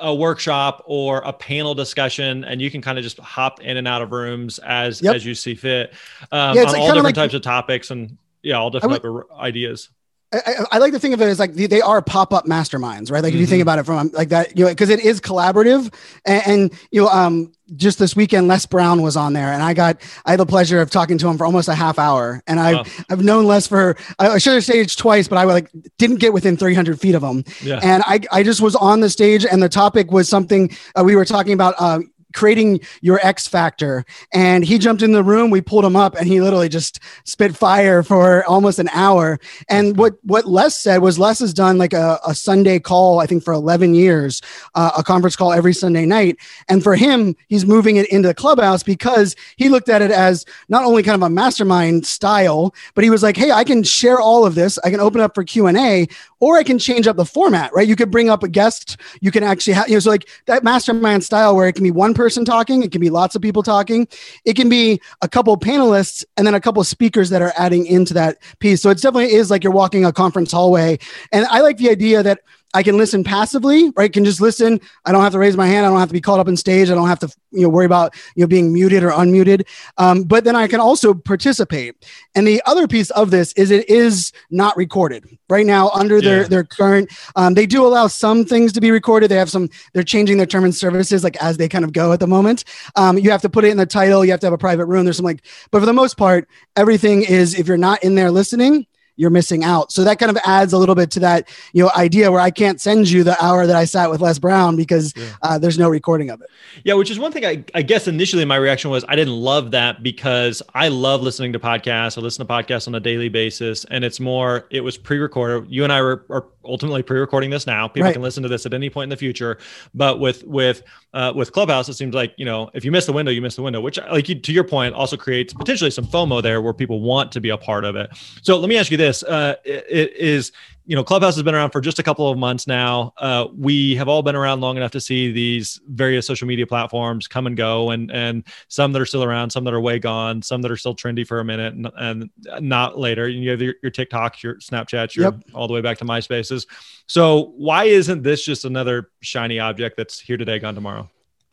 a 0.00 0.14
workshop 0.14 0.82
or 0.86 1.18
a 1.18 1.32
panel 1.32 1.74
discussion 1.74 2.44
and 2.44 2.62
you 2.62 2.70
can 2.70 2.80
kind 2.80 2.96
of 2.96 3.04
just 3.04 3.18
hop 3.18 3.60
in 3.60 3.76
and 3.76 3.86
out 3.86 4.00
of 4.00 4.10
rooms 4.10 4.58
as 4.60 5.02
yep. 5.02 5.14
as 5.14 5.24
you 5.24 5.34
see 5.34 5.54
fit 5.54 5.92
um, 6.32 6.56
yeah, 6.56 6.62
on 6.62 6.68
like 6.68 6.80
all 6.80 6.86
different 6.88 7.04
like, 7.04 7.14
types 7.14 7.34
of 7.34 7.42
topics 7.42 7.90
and 7.90 8.16
yeah 8.42 8.54
all 8.54 8.70
different 8.70 9.02
would, 9.02 9.24
ideas 9.38 9.90
I, 10.32 10.64
I, 10.72 10.78
like 10.78 10.92
to 10.92 10.98
think 10.98 11.14
of 11.14 11.20
it 11.20 11.26
as 11.26 11.38
like 11.38 11.52
they 11.54 11.80
are 11.80 12.00
pop-up 12.00 12.46
masterminds, 12.46 13.10
right? 13.10 13.22
Like 13.22 13.32
mm-hmm. 13.32 13.36
if 13.36 13.40
you 13.40 13.46
think 13.46 13.60
mm-hmm. 13.60 13.62
about 13.62 13.78
it 13.78 13.84
from 13.84 14.10
like 14.12 14.30
that, 14.30 14.56
you 14.56 14.64
know, 14.64 14.70
because 14.70 14.88
it 14.88 15.00
is 15.00 15.20
collaborative. 15.20 15.92
And, 16.24 16.42
and, 16.46 16.72
you 16.90 17.02
know, 17.02 17.08
um, 17.08 17.52
just 17.76 17.98
this 17.98 18.14
weekend, 18.16 18.48
Les 18.48 18.66
Brown 18.66 19.02
was 19.02 19.16
on 19.16 19.32
there, 19.32 19.52
and 19.52 19.62
I 19.62 19.74
got 19.74 20.02
I 20.24 20.32
had 20.32 20.40
the 20.40 20.46
pleasure 20.46 20.80
of 20.80 20.90
talking 20.90 21.18
to 21.18 21.28
him 21.28 21.38
for 21.38 21.46
almost 21.46 21.68
a 21.68 21.74
half 21.74 21.98
hour. 21.98 22.42
And 22.46 22.60
I've 22.60 22.86
oh. 22.86 23.04
I've 23.10 23.24
known 23.24 23.46
Les 23.46 23.66
for 23.66 23.96
I 24.18 24.38
should 24.38 24.54
have 24.54 24.64
staged 24.64 24.98
twice, 24.98 25.28
but 25.28 25.38
I 25.38 25.44
like 25.44 25.70
didn't 25.98 26.16
get 26.16 26.32
within 26.32 26.56
300 26.56 27.00
feet 27.00 27.14
of 27.14 27.22
him. 27.22 27.44
Yeah. 27.62 27.80
And 27.82 28.02
I 28.06 28.20
I 28.30 28.42
just 28.42 28.60
was 28.60 28.76
on 28.76 29.00
the 29.00 29.10
stage, 29.10 29.46
and 29.46 29.62
the 29.62 29.68
topic 29.68 30.10
was 30.10 30.28
something 30.28 30.76
uh, 30.98 31.04
we 31.04 31.16
were 31.16 31.24
talking 31.24 31.52
about. 31.52 31.74
Uh, 31.78 32.00
creating 32.32 32.80
your 33.00 33.20
X 33.22 33.46
factor. 33.46 34.04
And 34.32 34.64
he 34.64 34.78
jumped 34.78 35.02
in 35.02 35.12
the 35.12 35.22
room, 35.22 35.50
we 35.50 35.60
pulled 35.60 35.84
him 35.84 35.96
up, 35.96 36.14
and 36.16 36.26
he 36.26 36.40
literally 36.40 36.68
just 36.68 37.00
spit 37.24 37.56
fire 37.56 38.02
for 38.02 38.44
almost 38.44 38.78
an 38.78 38.88
hour. 38.92 39.38
And 39.68 39.96
what 39.96 40.14
what 40.22 40.46
Les 40.46 40.78
said 40.78 40.98
was 40.98 41.18
Les 41.18 41.38
has 41.40 41.54
done 41.54 41.78
like 41.78 41.92
a, 41.92 42.18
a 42.26 42.34
Sunday 42.34 42.78
call, 42.78 43.20
I 43.20 43.26
think 43.26 43.44
for 43.44 43.52
11 43.52 43.94
years, 43.94 44.40
uh, 44.74 44.90
a 44.96 45.02
conference 45.02 45.36
call 45.36 45.52
every 45.52 45.74
Sunday 45.74 46.06
night. 46.06 46.36
And 46.68 46.82
for 46.82 46.96
him, 46.96 47.36
he's 47.48 47.66
moving 47.66 47.96
it 47.96 48.08
into 48.08 48.28
the 48.28 48.34
clubhouse 48.34 48.82
because 48.82 49.36
he 49.56 49.68
looked 49.68 49.88
at 49.88 50.02
it 50.02 50.10
as 50.10 50.44
not 50.68 50.84
only 50.84 51.02
kind 51.02 51.14
of 51.14 51.26
a 51.26 51.30
mastermind 51.30 52.06
style, 52.06 52.74
but 52.94 53.04
he 53.04 53.10
was 53.10 53.22
like, 53.22 53.36
hey, 53.36 53.50
I 53.50 53.64
can 53.64 53.82
share 53.82 54.20
all 54.20 54.46
of 54.46 54.54
this. 54.54 54.78
I 54.84 54.90
can 54.90 55.00
open 55.00 55.20
up 55.20 55.34
for 55.34 55.44
Q&A 55.44 56.08
or 56.42 56.58
I 56.58 56.64
can 56.64 56.76
change 56.76 57.06
up 57.06 57.16
the 57.16 57.24
format, 57.24 57.72
right? 57.72 57.86
You 57.86 57.94
could 57.94 58.10
bring 58.10 58.28
up 58.28 58.42
a 58.42 58.48
guest. 58.48 58.96
You 59.20 59.30
can 59.30 59.44
actually 59.44 59.74
have, 59.74 59.88
you 59.88 59.94
know, 59.94 60.00
so 60.00 60.10
like 60.10 60.28
that 60.46 60.64
mastermind 60.64 61.22
style 61.22 61.54
where 61.54 61.68
it 61.68 61.74
can 61.74 61.84
be 61.84 61.92
one 61.92 62.14
person 62.14 62.44
talking, 62.44 62.82
it 62.82 62.90
can 62.90 63.00
be 63.00 63.10
lots 63.10 63.36
of 63.36 63.42
people 63.42 63.62
talking, 63.62 64.08
it 64.44 64.56
can 64.56 64.68
be 64.68 65.00
a 65.20 65.28
couple 65.28 65.56
panelists 65.56 66.24
and 66.36 66.44
then 66.44 66.54
a 66.54 66.60
couple 66.60 66.82
speakers 66.82 67.30
that 67.30 67.42
are 67.42 67.52
adding 67.56 67.86
into 67.86 68.12
that 68.14 68.38
piece. 68.58 68.82
So 68.82 68.90
it 68.90 68.96
definitely 68.96 69.32
is 69.32 69.52
like 69.52 69.62
you're 69.62 69.72
walking 69.72 70.04
a 70.04 70.12
conference 70.12 70.50
hallway. 70.50 70.98
And 71.30 71.46
I 71.46 71.60
like 71.60 71.76
the 71.76 71.90
idea 71.90 72.24
that 72.24 72.40
I 72.74 72.82
can 72.82 72.96
listen 72.96 73.22
passively, 73.22 73.90
right? 73.96 74.12
Can 74.12 74.24
just 74.24 74.40
listen. 74.40 74.80
I 75.04 75.12
don't 75.12 75.22
have 75.22 75.32
to 75.32 75.38
raise 75.38 75.56
my 75.56 75.66
hand. 75.66 75.84
I 75.84 75.90
don't 75.90 75.98
have 75.98 76.08
to 76.08 76.14
be 76.14 76.20
called 76.20 76.40
up 76.40 76.48
on 76.48 76.56
stage. 76.56 76.90
I 76.90 76.94
don't 76.94 77.08
have 77.08 77.18
to, 77.18 77.28
you 77.50 77.62
know, 77.62 77.68
worry 77.68 77.84
about 77.84 78.14
you 78.34 78.42
know 78.42 78.46
being 78.46 78.72
muted 78.72 79.02
or 79.02 79.10
unmuted. 79.10 79.66
Um, 79.98 80.22
but 80.22 80.44
then 80.44 80.56
I 80.56 80.66
can 80.68 80.80
also 80.80 81.12
participate. 81.12 81.94
And 82.34 82.46
the 82.46 82.62
other 82.64 82.88
piece 82.88 83.10
of 83.10 83.30
this 83.30 83.52
is 83.54 83.70
it 83.70 83.88
is 83.90 84.32
not 84.50 84.76
recorded 84.76 85.26
right 85.50 85.66
now 85.66 85.90
under 85.90 86.16
yeah. 86.16 86.22
their 86.22 86.48
their 86.48 86.64
current. 86.64 87.10
Um, 87.36 87.54
they 87.54 87.66
do 87.66 87.86
allow 87.86 88.06
some 88.06 88.44
things 88.44 88.72
to 88.72 88.80
be 88.80 88.90
recorded. 88.90 89.30
They 89.30 89.36
have 89.36 89.50
some. 89.50 89.68
They're 89.92 90.02
changing 90.02 90.38
their 90.38 90.46
term 90.46 90.64
and 90.64 90.74
services 90.74 91.22
like 91.22 91.36
as 91.42 91.58
they 91.58 91.68
kind 91.68 91.84
of 91.84 91.92
go 91.92 92.12
at 92.12 92.20
the 92.20 92.26
moment. 92.26 92.64
Um, 92.96 93.18
you 93.18 93.30
have 93.30 93.42
to 93.42 93.50
put 93.50 93.64
it 93.64 93.70
in 93.70 93.76
the 93.76 93.86
title. 93.86 94.24
You 94.24 94.30
have 94.30 94.40
to 94.40 94.46
have 94.46 94.54
a 94.54 94.58
private 94.58 94.86
room. 94.86 95.04
There's 95.04 95.18
some 95.18 95.26
like, 95.26 95.44
but 95.70 95.80
for 95.80 95.86
the 95.86 95.92
most 95.92 96.16
part, 96.16 96.48
everything 96.76 97.22
is 97.22 97.58
if 97.58 97.68
you're 97.68 97.76
not 97.76 98.02
in 98.02 98.14
there 98.14 98.30
listening 98.30 98.86
you're 99.16 99.30
missing 99.30 99.62
out. 99.64 99.92
So 99.92 100.04
that 100.04 100.18
kind 100.18 100.30
of 100.30 100.38
adds 100.44 100.72
a 100.72 100.78
little 100.78 100.94
bit 100.94 101.10
to 101.12 101.20
that, 101.20 101.48
you 101.72 101.82
know, 101.82 101.90
idea 101.96 102.30
where 102.30 102.40
I 102.40 102.50
can't 102.50 102.80
send 102.80 103.10
you 103.10 103.22
the 103.24 103.42
hour 103.42 103.66
that 103.66 103.76
I 103.76 103.84
sat 103.84 104.10
with 104.10 104.20
Les 104.20 104.38
Brown 104.38 104.76
because 104.76 105.12
yeah. 105.16 105.28
uh, 105.42 105.58
there's 105.58 105.78
no 105.78 105.88
recording 105.88 106.30
of 106.30 106.40
it. 106.40 106.48
Yeah, 106.84 106.94
which 106.94 107.10
is 107.10 107.18
one 107.18 107.32
thing 107.32 107.44
I, 107.44 107.64
I 107.74 107.82
guess 107.82 108.08
initially 108.08 108.44
my 108.44 108.56
reaction 108.56 108.90
was 108.90 109.04
I 109.08 109.16
didn't 109.16 109.34
love 109.34 109.70
that 109.72 110.02
because 110.02 110.62
I 110.74 110.88
love 110.88 111.22
listening 111.22 111.52
to 111.52 111.58
podcasts. 111.58 112.16
I 112.16 112.20
listen 112.20 112.46
to 112.46 112.52
podcasts 112.52 112.88
on 112.88 112.94
a 112.94 113.00
daily 113.00 113.28
basis, 113.28 113.84
and 113.86 114.04
it's 114.04 114.20
more 114.20 114.66
it 114.70 114.80
was 114.80 114.96
pre-recorded. 114.96 115.70
You 115.70 115.84
and 115.84 115.92
I 115.92 115.98
are, 115.98 116.24
are 116.30 116.46
ultimately 116.64 117.02
pre-recording 117.02 117.50
this 117.50 117.66
now. 117.66 117.88
People 117.88 118.06
right. 118.06 118.12
can 118.12 118.22
listen 118.22 118.42
to 118.42 118.48
this 118.48 118.66
at 118.66 118.74
any 118.74 118.88
point 118.88 119.04
in 119.04 119.10
the 119.10 119.16
future. 119.16 119.58
But 119.94 120.20
with 120.20 120.44
with 120.44 120.82
uh, 121.14 121.32
with 121.34 121.52
Clubhouse, 121.52 121.88
it 121.88 121.94
seems 121.94 122.14
like 122.14 122.32
you 122.36 122.44
know 122.44 122.70
if 122.74 122.84
you 122.84 122.90
miss 122.90 123.06
the 123.06 123.12
window, 123.12 123.30
you 123.30 123.42
miss 123.42 123.56
the 123.56 123.62
window. 123.62 123.80
Which, 123.80 123.98
like 124.10 124.28
you, 124.28 124.36
to 124.36 124.52
your 124.52 124.64
point, 124.64 124.94
also 124.94 125.16
creates 125.16 125.52
potentially 125.52 125.90
some 125.90 126.06
FOMO 126.06 126.42
there 126.42 126.62
where 126.62 126.72
people 126.72 127.00
want 127.00 127.32
to 127.32 127.40
be 127.40 127.50
a 127.50 127.58
part 127.58 127.84
of 127.84 127.96
it. 127.96 128.10
So 128.42 128.58
let 128.58 128.68
me 128.68 128.76
ask 128.76 128.90
you 128.90 128.96
this: 129.02 129.22
uh, 129.22 129.56
it, 129.64 129.84
it 129.88 130.16
is 130.16 130.52
you 130.84 130.96
know, 130.96 131.04
Clubhouse 131.04 131.36
has 131.36 131.44
been 131.44 131.54
around 131.54 131.70
for 131.70 131.80
just 131.80 132.00
a 132.00 132.02
couple 132.02 132.28
of 132.28 132.36
months 132.36 132.66
now. 132.66 133.12
Uh, 133.16 133.46
we 133.56 133.94
have 133.96 134.08
all 134.08 134.22
been 134.22 134.34
around 134.34 134.60
long 134.60 134.76
enough 134.76 134.90
to 134.92 135.00
see 135.00 135.30
these 135.30 135.80
various 135.86 136.26
social 136.26 136.48
media 136.48 136.66
platforms 136.66 137.28
come 137.28 137.46
and 137.46 137.56
go, 137.56 137.90
and 137.90 138.10
and 138.10 138.44
some 138.68 138.92
that 138.92 139.00
are 139.00 139.06
still 139.06 139.22
around, 139.22 139.50
some 139.50 139.62
that 139.64 139.72
are 139.72 139.80
way 139.80 139.98
gone, 139.98 140.42
some 140.42 140.60
that 140.62 140.70
are 140.70 140.76
still 140.76 140.94
trendy 140.94 141.26
for 141.26 141.38
a 141.38 141.44
minute 141.44 141.74
and, 141.74 141.90
and 141.96 142.30
not 142.60 142.98
later. 142.98 143.28
You 143.28 143.50
have 143.50 143.62
your, 143.62 143.74
your 143.82 143.90
TikTok, 143.90 144.42
your 144.42 144.56
Snapchat, 144.56 145.14
your 145.14 145.26
yep. 145.26 145.40
all 145.54 145.68
the 145.68 145.74
way 145.74 145.80
back 145.80 145.98
to 145.98 146.04
MySpaces. 146.04 146.66
So 147.06 147.52
why 147.56 147.84
isn't 147.84 148.22
this 148.22 148.44
just 148.44 148.64
another 148.64 149.10
shiny 149.20 149.60
object 149.60 149.96
that's 149.96 150.18
here 150.18 150.36
today, 150.36 150.58
gone 150.58 150.74
tomorrow? 150.74 151.08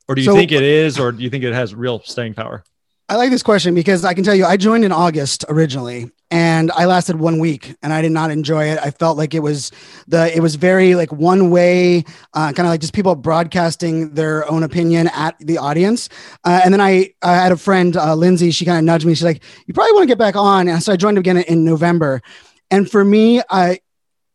Or 0.08 0.16
do 0.16 0.22
you 0.22 0.26
so, 0.26 0.34
think 0.34 0.52
it 0.52 0.64
is, 0.64 0.98
or 0.98 1.12
do 1.12 1.22
you 1.22 1.30
think 1.30 1.44
it 1.44 1.54
has 1.54 1.76
real 1.76 2.02
staying 2.04 2.34
power? 2.34 2.64
I 3.10 3.16
like 3.16 3.32
this 3.32 3.42
question 3.42 3.74
because 3.74 4.06
I 4.06 4.14
can 4.14 4.24
tell 4.24 4.36
you 4.36 4.46
I 4.46 4.56
joined 4.56 4.86
in 4.86 4.92
August 4.92 5.44
originally 5.50 6.12
and 6.30 6.72
I 6.74 6.86
lasted 6.86 7.16
one 7.16 7.40
week 7.40 7.76
and 7.82 7.92
I 7.92 8.04
did 8.04 8.12
not 8.12 8.30
enjoy 8.30 8.66
it. 8.66 8.78
I 8.78 8.92
felt 8.92 9.18
like 9.18 9.34
it 9.34 9.40
was 9.40 9.72
the 10.08 10.32
it 10.36 10.42
was 10.42 10.54
very 10.54 10.94
like 10.94 11.12
one 11.12 11.50
way, 11.50 12.04
uh, 12.36 12.54
kind 12.54 12.60
of 12.60 12.66
like 12.68 12.82
just 12.82 12.94
people 12.94 13.16
broadcasting 13.16 14.14
their 14.14 14.48
own 14.48 14.62
opinion 14.62 15.08
at 15.08 15.36
the 15.40 15.58
audience. 15.58 16.08
Uh, 16.46 16.62
and 16.64 16.72
then 16.72 16.82
I, 16.82 17.12
I 17.24 17.34
had 17.34 17.52
a 17.52 17.58
friend, 17.58 17.98
uh, 17.98 18.14
Lindsay, 18.14 18.52
she 18.52 18.64
kind 18.64 18.78
of 18.78 18.84
nudged 18.84 19.08
me. 19.08 19.16
She's 19.16 19.24
like, 19.24 19.42
"You 19.66 19.74
probably 19.74 19.94
want 19.94 20.04
to 20.04 20.08
get 20.08 20.20
back 20.20 20.36
on." 20.36 20.68
And 20.68 20.84
so 20.84 20.94
I 20.94 20.96
joined 20.96 21.18
again 21.18 21.38
in 21.38 21.66
November. 21.66 22.22
And 22.70 22.90
for 22.90 23.04
me, 23.04 23.42
I 23.50 23.80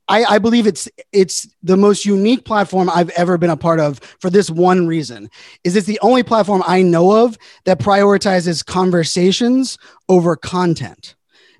I, 0.08 0.25
I, 0.25 0.38
believe 0.38 0.66
it's 0.66 0.88
it's 1.12 1.49
the 1.62 1.76
most 1.76 2.04
unique 2.04 2.44
platform 2.44 2.90
I've 2.90 3.11
ever 3.11 3.38
been 3.38 3.50
a 3.50 3.56
part 3.56 3.80
of 3.80 3.99
for 4.20 4.30
this 4.30 4.50
one 4.50 4.87
reason. 4.87 5.30
Is 5.64 5.76
it's 5.76 5.87
the 5.87 6.00
only 6.00 6.23
platform 6.23 6.62
I 6.66 6.82
know 6.82 7.25
of 7.25 7.38
that 7.64 7.78
prioritizes 7.80 8.64
conversations 8.64 9.78
over 10.08 10.37
content. 10.37 11.14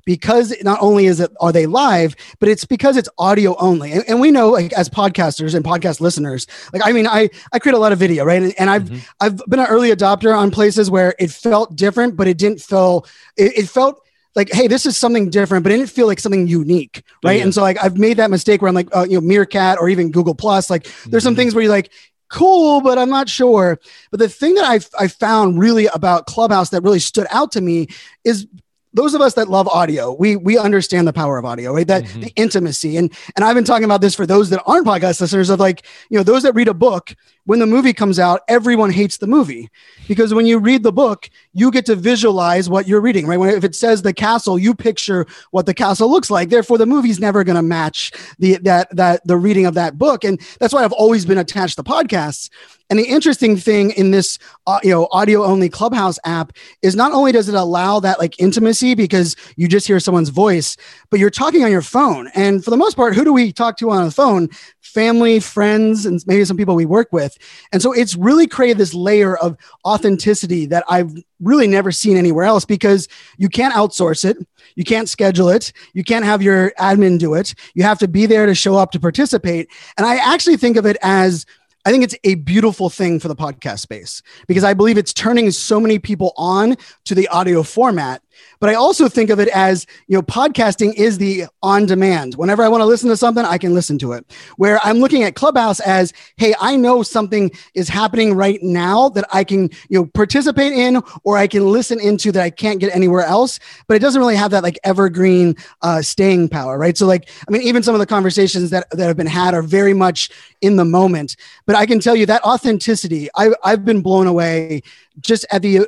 Because 0.07 0.55
not 0.63 0.83
only 0.83 1.07
is 1.07 1.19
it 1.19 1.31
are 1.41 1.51
they 1.51 1.65
live, 1.65 2.15
but 2.39 2.51
it's 2.51 2.67
because 2.67 2.99
it's 2.99 3.09
audio 3.17 3.57
only. 3.57 3.91
And, 3.91 4.05
and 4.07 4.21
we 4.21 4.31
know 4.31 4.51
like 4.51 4.71
as 4.75 4.91
podcasters 4.91 5.55
and 5.55 5.65
podcast 5.65 6.03
listeners, 6.03 6.47
like 6.75 6.83
I 6.85 6.93
mean, 6.93 7.07
I 7.07 7.31
I 7.55 7.59
create 7.59 7.75
a 7.75 7.79
lot 7.79 7.93
of 7.93 7.99
video, 7.99 8.23
right? 8.27 8.43
And, 8.43 8.55
and 8.59 8.69
I've 8.69 8.85
mm-hmm. 8.85 8.99
I've 9.23 9.39
been 9.49 9.61
an 9.61 9.67
early 9.67 9.89
adopter 9.89 10.37
on 10.37 10.51
places 10.51 10.91
where 10.91 11.15
it 11.19 11.31
felt 11.31 11.75
different, 11.75 12.17
but 12.17 12.29
it 12.29 12.37
didn't 12.37 12.61
feel 12.61 13.07
it, 13.39 13.57
it 13.57 13.69
felt 13.71 14.04
like, 14.35 14.53
hey, 14.53 14.67
this 14.67 14.87
is 14.87 14.97
something 14.97 15.31
different, 15.31 15.63
but 15.63 15.73
it 15.73 15.77
didn't 15.77 15.91
feel 15.91 16.07
like 16.07 16.21
something 16.21 16.47
unique, 16.47 17.03
right? 17.25 17.39
Yeah. 17.39 17.45
And 17.45 17.55
so 17.55 17.63
like 17.63 17.83
I've 17.83 17.99
made 17.99 18.17
that 18.17 18.31
mistake 18.31 18.63
where 18.63 18.69
I'm 18.69 18.75
like, 18.75 18.95
uh, 18.95 19.07
you 19.09 19.15
know, 19.15 19.21
Meerkat 19.21 19.79
or 19.79 19.89
even 19.89 20.11
Google 20.11 20.35
Plus. 20.35 20.71
Like, 20.71 20.85
there's 20.85 20.95
mm-hmm. 21.05 21.19
some 21.21 21.37
things 21.37 21.55
where 21.55 21.63
you're 21.63 21.73
like, 21.73 21.91
cool, 22.29 22.81
but 22.81 22.99
I'm 22.99 23.11
not 23.11 23.29
sure. 23.29 23.79
But 24.11 24.21
the 24.21 24.29
thing 24.29 24.55
that 24.55 24.65
I 24.65 24.81
I 25.03 25.09
found 25.09 25.61
really 25.61 25.87
about 25.87 26.27
Clubhouse 26.27 26.71
that 26.71 26.83
really 26.83 26.99
stood 26.99 27.27
out 27.31 27.53
to 27.53 27.61
me 27.61 27.89
is 28.25 28.47
those 28.95 29.13
of 29.15 29.21
us 29.21 29.35
that 29.35 29.49
love 29.49 29.69
audio, 29.69 30.13
we 30.13 30.37
we 30.37 30.57
understand 30.57 31.07
the 31.07 31.13
power 31.13 31.37
of 31.37 31.45
audio, 31.45 31.75
right? 31.75 31.87
That 31.87 32.05
mm-hmm. 32.05 32.21
the 32.21 32.33
intimacy. 32.37 32.97
And 32.97 33.13
and 33.37 33.45
I've 33.45 33.55
been 33.55 33.65
talking 33.65 33.85
about 33.85 34.01
this 34.01 34.15
for 34.15 34.27
those 34.27 34.51
that 34.51 34.63
aren't 34.67 34.87
podcast 34.87 35.21
listeners 35.21 35.51
of 35.51 35.61
like, 35.61 35.85
you 36.09 36.17
know, 36.17 36.23
those 36.23 36.45
that 36.45 36.55
read 36.55 36.69
a 36.69 36.75
book, 36.75 37.15
when 37.45 37.59
the 37.59 37.67
movie 37.67 37.93
comes 37.93 38.19
out, 38.19 38.43
everyone 38.49 38.91
hates 38.91 39.19
the 39.19 39.27
movie. 39.27 39.69
Because 40.07 40.33
when 40.33 40.47
you 40.47 40.59
read 40.59 40.85
the 40.85 40.93
book, 40.93 41.29
you 41.53 41.71
get 41.71 41.87
to 41.87 41.97
visualize 41.97 42.71
what 42.71 42.87
you're 42.87 43.01
reading, 43.01 43.27
right? 43.27 43.39
When 43.39 43.51
if 43.51 43.65
it 43.65 43.75
says 43.75 44.03
the 44.03 44.15
castle, 44.15 44.59
you 44.59 44.75
picture 44.75 45.27
what 45.51 45.67
the 45.67 45.75
castle 45.75 46.09
looks 46.09 46.31
like. 46.31 46.49
Therefore, 46.49 46.79
the 46.79 46.87
movie's 46.87 47.19
never 47.19 47.43
going 47.43 47.57
to 47.57 47.63
match 47.63 48.13
the 48.39 48.59
that 48.59 48.95
that 48.95 49.27
the 49.27 49.37
reading 49.37 49.67
of 49.67 49.75
that 49.75 49.99
book. 49.99 50.25
And 50.25 50.41
that's 50.61 50.73
why 50.73 50.85
I've 50.85 50.93
always 50.93 51.27
been 51.27 51.39
attached 51.39 51.77
to 51.77 51.83
podcasts. 51.83 52.49
And 52.95 53.03
the 53.03 53.09
interesting 53.09 53.57
thing 53.57 53.91
in 53.91 54.13
this, 54.13 54.39
uh, 54.69 54.79
you 54.85 54.91
know, 54.91 55.09
audio 55.11 55.43
only 55.43 55.69
Clubhouse 55.69 56.17
app 56.25 56.53
is 56.81 56.95
not 56.95 57.11
only 57.11 57.33
does 57.33 57.49
it 57.49 57.57
allow 57.57 57.99
that 57.99 58.21
like 58.21 58.39
intimacy 58.39 58.95
because 58.95 59.35
you 59.57 59.67
just 59.67 59.89
hear 59.89 59.99
someone's 59.99 60.29
voice, 60.29 60.77
but 61.11 61.19
you're 61.19 61.29
talking 61.29 61.65
on 61.65 61.73
your 61.73 61.83
phone. 61.83 62.31
And 62.37 62.65
for 62.65 62.71
the 62.71 62.77
most 62.77 62.95
part, 62.95 63.17
who 63.17 63.25
do 63.25 63.33
we 63.33 63.53
talk 63.53 63.79
to 63.79 63.91
on 63.91 64.05
the 64.05 64.13
phone? 64.13 64.49
Family, 64.81 65.41
friends, 65.41 66.07
and 66.07 66.23
maybe 66.29 66.45
some 66.45 66.57
people 66.57 66.77
we 66.77 66.87
work 66.87 67.13
with. 67.13 67.37
And 67.73 67.83
so 67.83 67.91
it's 67.93 68.15
really 68.15 68.47
created 68.47 68.79
this 68.79 68.95
layer 68.95 69.37
of 69.39 69.57
authenticity 69.85 70.67
that 70.67 70.85
I've 70.89 71.13
really 71.41 71.67
never 71.67 71.91
seen 71.91 72.17
anywhere 72.17 72.45
else 72.45 72.65
because 72.65 73.09
you 73.39 73.49
can't 73.49 73.75
outsource 73.75 74.25
it. 74.25 74.37
You 74.77 74.85
can't 74.85 75.09
schedule 75.09 75.49
it. 75.49 75.73
You 75.95 76.05
can't 76.05 76.25
have 76.25 76.43
your 76.43 76.73
admin 76.79 77.19
do 77.19 77.35
it. 77.35 77.57
You 77.75 77.83
have 77.83 77.99
to 77.99 78.07
be 78.07 78.27
there 78.27 78.47
to 78.47 78.55
show 78.55 78.77
up 78.77 78.93
to 78.93 79.01
participate. 79.01 79.69
And 79.99 80.07
I 80.07 80.15
actually 80.15 80.59
think 80.59 80.77
of 80.77 80.87
it 80.87 80.97
as 81.03 81.45
I 81.87 81.91
think 81.91 82.03
it's 82.03 82.17
a 82.25 82.37
beautiful 82.37 82.89
thing 82.89 83.21
for 83.21 83.29
the 83.29 83.37
podcast 83.37 83.81
space 83.81 84.23
because 84.49 84.65
I 84.65 84.73
believe 84.73 84.97
it's 84.97 85.13
turning 85.13 85.51
so 85.51 85.79
many 85.79 85.99
people 85.99 86.33
on 86.37 86.77
to 87.05 87.15
the 87.15 87.29
audio 87.29 87.63
format 87.63 88.23
but 88.61 88.71
I 88.71 88.75
also 88.75 89.09
think 89.09 89.31
of 89.31 89.41
it 89.41 89.49
as, 89.49 89.87
you 90.07 90.17
know, 90.17 90.23
podcasting 90.23 90.95
is 90.95 91.19
the 91.19 91.45
on 91.63 91.87
demand. 91.87 92.35
Whenever 92.35 92.63
I 92.63 92.69
want 92.69 92.81
to 92.81 92.87
listen 92.87 93.09
to 93.11 93.17
something, 93.17 93.45
I 93.45 93.59
can 93.59 93.75
listen 93.75 93.99
to 93.99 94.13
it. 94.13 94.25
Where 94.57 94.79
I'm 94.85 94.99
looking 94.99 95.23
at 95.23 95.35
Clubhouse 95.35 95.81
as, 95.81 96.13
hey, 96.37 96.55
I 96.61 96.77
know 96.77 97.03
something 97.03 97.51
is 97.75 97.89
happening 97.89 98.35
right 98.35 98.63
now 98.63 99.09
that 99.11 99.27
I 99.33 99.45
can, 99.45 99.71
you 99.89 99.99
know, 99.99 100.07
participate 100.07 100.73
in 100.73 101.03
or 101.25 101.37
I 101.37 101.47
can 101.47 101.71
listen 101.71 102.01
into 102.01 102.33
that 102.33 102.43
I 102.43 102.51
can't 102.51 102.81
get 102.81 102.95
anywhere 102.95 103.23
else. 103.23 103.59
But 103.87 103.97
it 103.97 104.01
doesn't 104.01 104.21
really 104.21 104.37
have 104.37 104.51
that 104.53 104.63
like 104.63 104.79
evergreen 104.85 105.57
uh, 105.83 106.03
staying 106.03 106.49
power, 106.49 106.79
right? 106.79 106.97
So, 106.97 107.07
like, 107.07 107.29
I 107.47 107.51
mean, 107.51 107.63
even 107.63 107.83
some 107.83 107.95
of 107.95 107.99
the 107.99 108.07
conversations 108.07 108.71
that, 108.71 108.89
that 108.91 109.07
have 109.07 109.17
been 109.17 109.27
had 109.27 109.55
are 109.55 109.63
very 109.63 109.95
much 109.95 110.31
in 110.61 110.77
the 110.77 110.85
moment. 110.85 111.37
But 111.67 111.77
I 111.77 111.87
can 111.87 112.01
tell 112.01 112.17
you 112.17 112.27
that 112.27 112.43
authenticity, 112.45 113.29
I, 113.37 113.51
I've 113.63 113.85
been 113.85 114.01
blown 114.01 114.27
away 114.27 114.83
just 115.21 115.47
at 115.51 115.63
the 115.63 115.87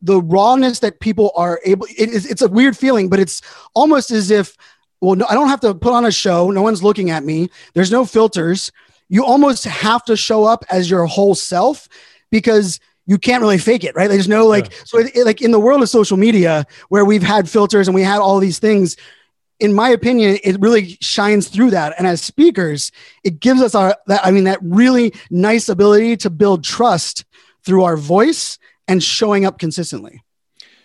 the 0.00 0.20
rawness 0.20 0.80
that 0.80 1.00
people 1.00 1.32
are 1.34 1.60
able 1.64 1.86
it 1.96 2.08
is 2.10 2.26
it's 2.26 2.42
a 2.42 2.48
weird 2.48 2.76
feeling 2.76 3.08
but 3.08 3.18
it's 3.18 3.42
almost 3.74 4.10
as 4.10 4.30
if 4.30 4.56
well 5.00 5.16
no, 5.16 5.26
i 5.28 5.34
don't 5.34 5.48
have 5.48 5.60
to 5.60 5.74
put 5.74 5.92
on 5.92 6.04
a 6.04 6.12
show 6.12 6.50
no 6.50 6.62
one's 6.62 6.82
looking 6.82 7.10
at 7.10 7.24
me 7.24 7.50
there's 7.74 7.90
no 7.90 8.04
filters 8.04 8.70
you 9.08 9.24
almost 9.24 9.64
have 9.64 10.04
to 10.04 10.16
show 10.16 10.44
up 10.44 10.64
as 10.70 10.90
your 10.90 11.06
whole 11.06 11.34
self 11.34 11.88
because 12.30 12.78
you 13.06 13.18
can't 13.18 13.42
really 13.42 13.58
fake 13.58 13.84
it 13.84 13.94
right 13.96 14.08
there's 14.08 14.28
no 14.28 14.46
like 14.46 14.70
yeah. 14.70 14.78
so 14.84 14.98
it, 14.98 15.16
it, 15.16 15.24
like 15.24 15.42
in 15.42 15.50
the 15.50 15.60
world 15.60 15.82
of 15.82 15.88
social 15.88 16.16
media 16.16 16.64
where 16.88 17.04
we've 17.04 17.22
had 17.22 17.48
filters 17.48 17.88
and 17.88 17.94
we 17.94 18.02
had 18.02 18.18
all 18.18 18.38
these 18.38 18.58
things 18.58 18.96
in 19.60 19.72
my 19.72 19.88
opinion, 19.88 20.38
it 20.44 20.60
really 20.60 20.96
shines 21.00 21.48
through 21.48 21.70
that. 21.70 21.94
And 21.98 22.06
as 22.06 22.22
speakers, 22.22 22.92
it 23.24 23.40
gives 23.40 23.60
us 23.60 23.74
our, 23.74 23.96
that, 24.06 24.24
I 24.24 24.30
mean, 24.30 24.44
that 24.44 24.60
really 24.62 25.12
nice 25.30 25.68
ability 25.68 26.16
to 26.18 26.30
build 26.30 26.62
trust 26.62 27.24
through 27.64 27.84
our 27.84 27.96
voice 27.96 28.58
and 28.88 29.02
showing 29.02 29.44
up 29.44 29.58
consistently. 29.58 30.22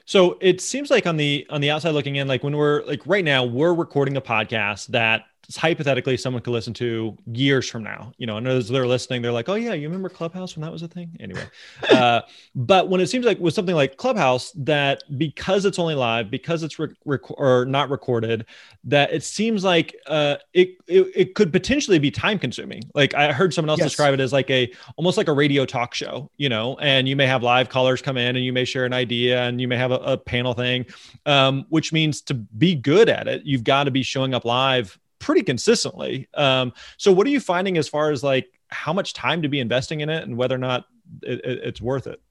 So 0.05 0.37
it 0.41 0.59
seems 0.59 0.91
like 0.91 1.07
on 1.07 1.15
the 1.15 1.47
on 1.49 1.61
the 1.61 1.71
outside 1.71 1.91
looking 1.91 2.17
in, 2.17 2.27
like 2.27 2.43
when 2.43 2.55
we're 2.57 2.83
like 2.83 3.01
right 3.05 3.23
now, 3.23 3.45
we're 3.45 3.73
recording 3.73 4.17
a 4.17 4.21
podcast 4.21 4.87
that 4.87 5.23
hypothetically 5.57 6.17
someone 6.17 6.41
could 6.41 6.51
listen 6.51 6.73
to 6.73 7.17
years 7.31 7.69
from 7.69 7.83
now. 7.83 8.11
You 8.17 8.27
know, 8.27 8.37
and 8.37 8.47
as 8.47 8.69
they're 8.69 8.87
listening, 8.87 9.21
they're 9.21 9.31
like, 9.31 9.49
"Oh 9.49 9.55
yeah, 9.55 9.73
you 9.73 9.87
remember 9.87 10.09
Clubhouse 10.09 10.55
when 10.55 10.61
that 10.61 10.71
was 10.71 10.81
a 10.81 10.87
thing?" 10.87 11.15
Anyway, 11.19 11.45
uh, 11.91 12.21
but 12.55 12.89
when 12.89 13.01
it 13.01 13.07
seems 13.07 13.25
like 13.25 13.39
with 13.39 13.53
something 13.53 13.75
like 13.75 13.97
Clubhouse, 13.97 14.51
that 14.51 15.03
because 15.17 15.65
it's 15.65 15.79
only 15.79 15.95
live, 15.95 16.29
because 16.29 16.63
it's 16.63 16.79
rec- 16.79 16.91
rec- 17.05 17.39
or 17.39 17.65
not 17.65 17.89
recorded, 17.89 18.45
that 18.83 19.13
it 19.13 19.23
seems 19.23 19.63
like 19.63 19.95
uh, 20.07 20.37
it, 20.53 20.69
it, 20.87 21.11
it 21.15 21.35
could 21.35 21.51
potentially 21.51 21.99
be 21.99 22.11
time 22.11 22.39
consuming. 22.39 22.81
Like 22.93 23.13
I 23.13 23.31
heard 23.31 23.53
someone 23.53 23.69
else 23.69 23.79
yes. 23.79 23.89
describe 23.89 24.13
it 24.13 24.19
as 24.19 24.33
like 24.33 24.49
a 24.49 24.71
almost 24.97 25.17
like 25.17 25.27
a 25.27 25.33
radio 25.33 25.65
talk 25.65 25.93
show. 25.93 26.29
You 26.37 26.49
know, 26.49 26.77
and 26.77 27.07
you 27.07 27.15
may 27.15 27.27
have 27.27 27.43
live 27.43 27.69
callers 27.69 28.01
come 28.01 28.17
in, 28.17 28.35
and 28.35 28.45
you 28.45 28.53
may 28.53 28.65
share 28.65 28.85
an 28.85 28.93
idea, 28.93 29.43
and 29.43 29.59
you 29.59 29.67
may 29.67 29.77
have 29.77 29.91
a, 29.91 29.97
a 29.97 30.17
panel 30.17 30.53
thing, 30.53 30.85
um, 31.25 31.65
which 31.69 31.91
means 31.91 32.21
to 32.21 32.33
be 32.33 32.75
good 32.75 33.09
at 33.09 33.27
it, 33.27 33.43
you've 33.45 33.63
got 33.63 33.85
to 33.85 33.91
be 33.91 34.03
showing 34.03 34.33
up 34.33 34.45
live 34.45 34.97
pretty 35.23 35.43
consistently. 35.43 36.27
Um, 36.33 36.73
so 36.97 37.11
what 37.11 37.25
are 37.25 37.31
you 37.31 37.39
finding 37.39 37.77
as 37.77 37.87
far 37.87 38.11
as 38.11 38.23
like 38.23 38.47
how 38.67 38.93
much 38.93 39.13
time 39.13 39.41
to 39.41 39.49
be 39.49 39.59
investing 39.59 40.01
in 40.01 40.09
it 40.09 40.23
and 40.23 40.37
whether 40.37 40.55
or 40.55 40.59
not 40.59 40.85
it, 41.21 41.39
it, 41.43 41.59
it's 41.63 41.81
worth 41.81 42.07
it? 42.07 42.21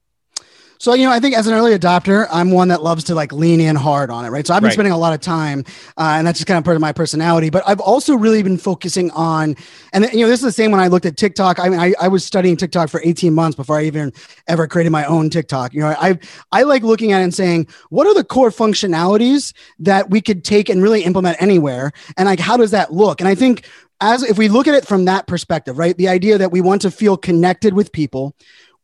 So, 0.83 0.93
you 0.95 1.05
know, 1.05 1.13
I 1.13 1.21
think 1.21 1.33
as 1.33 1.47
an 1.47 1.53
early 1.53 1.71
adopter, 1.71 2.27
I'm 2.29 2.51
one 2.51 2.67
that 2.67 2.83
loves 2.83 3.05
to 3.05 3.15
like 3.15 3.31
lean 3.31 3.61
in 3.61 3.77
hard 3.77 4.09
on 4.09 4.25
it, 4.25 4.31
right? 4.31 4.45
So 4.45 4.53
I've 4.53 4.59
been 4.59 4.67
right. 4.67 4.73
spending 4.73 4.91
a 4.91 4.97
lot 4.97 5.13
of 5.13 5.21
time, 5.21 5.63
uh, 5.95 6.15
and 6.17 6.27
that's 6.27 6.39
just 6.39 6.45
kind 6.45 6.57
of 6.57 6.65
part 6.65 6.75
of 6.75 6.81
my 6.81 6.91
personality. 6.91 7.49
But 7.49 7.63
I've 7.65 7.79
also 7.79 8.15
really 8.15 8.43
been 8.43 8.57
focusing 8.57 9.09
on, 9.11 9.55
and 9.93 10.03
you 10.11 10.19
know, 10.19 10.27
this 10.27 10.41
is 10.41 10.43
the 10.43 10.51
same 10.51 10.71
when 10.71 10.81
I 10.81 10.87
looked 10.87 11.05
at 11.05 11.15
TikTok. 11.15 11.57
I 11.57 11.69
mean, 11.69 11.79
I, 11.79 11.93
I 12.01 12.09
was 12.09 12.25
studying 12.25 12.57
TikTok 12.57 12.89
for 12.89 12.99
18 13.01 13.33
months 13.33 13.55
before 13.55 13.79
I 13.79 13.85
even 13.85 14.11
ever 14.49 14.67
created 14.67 14.89
my 14.89 15.05
own 15.05 15.29
TikTok. 15.29 15.73
You 15.73 15.79
know, 15.79 15.95
I 15.97 16.19
I 16.51 16.63
like 16.63 16.83
looking 16.83 17.13
at 17.13 17.21
it 17.21 17.23
and 17.23 17.33
saying, 17.33 17.67
what 17.89 18.05
are 18.05 18.13
the 18.13 18.25
core 18.25 18.49
functionalities 18.49 19.53
that 19.79 20.09
we 20.09 20.19
could 20.19 20.43
take 20.43 20.67
and 20.67 20.83
really 20.83 21.05
implement 21.05 21.41
anywhere, 21.41 21.93
and 22.17 22.25
like 22.25 22.41
how 22.41 22.57
does 22.57 22.71
that 22.71 22.91
look? 22.91 23.21
And 23.21 23.29
I 23.29 23.35
think 23.35 23.65
as 24.01 24.21
if 24.21 24.37
we 24.37 24.49
look 24.49 24.67
at 24.67 24.75
it 24.75 24.85
from 24.85 25.05
that 25.05 25.27
perspective, 25.27 25.77
right, 25.77 25.95
the 25.95 26.09
idea 26.09 26.37
that 26.39 26.51
we 26.51 26.59
want 26.59 26.81
to 26.81 26.91
feel 26.91 27.15
connected 27.15 27.73
with 27.73 27.93
people 27.93 28.35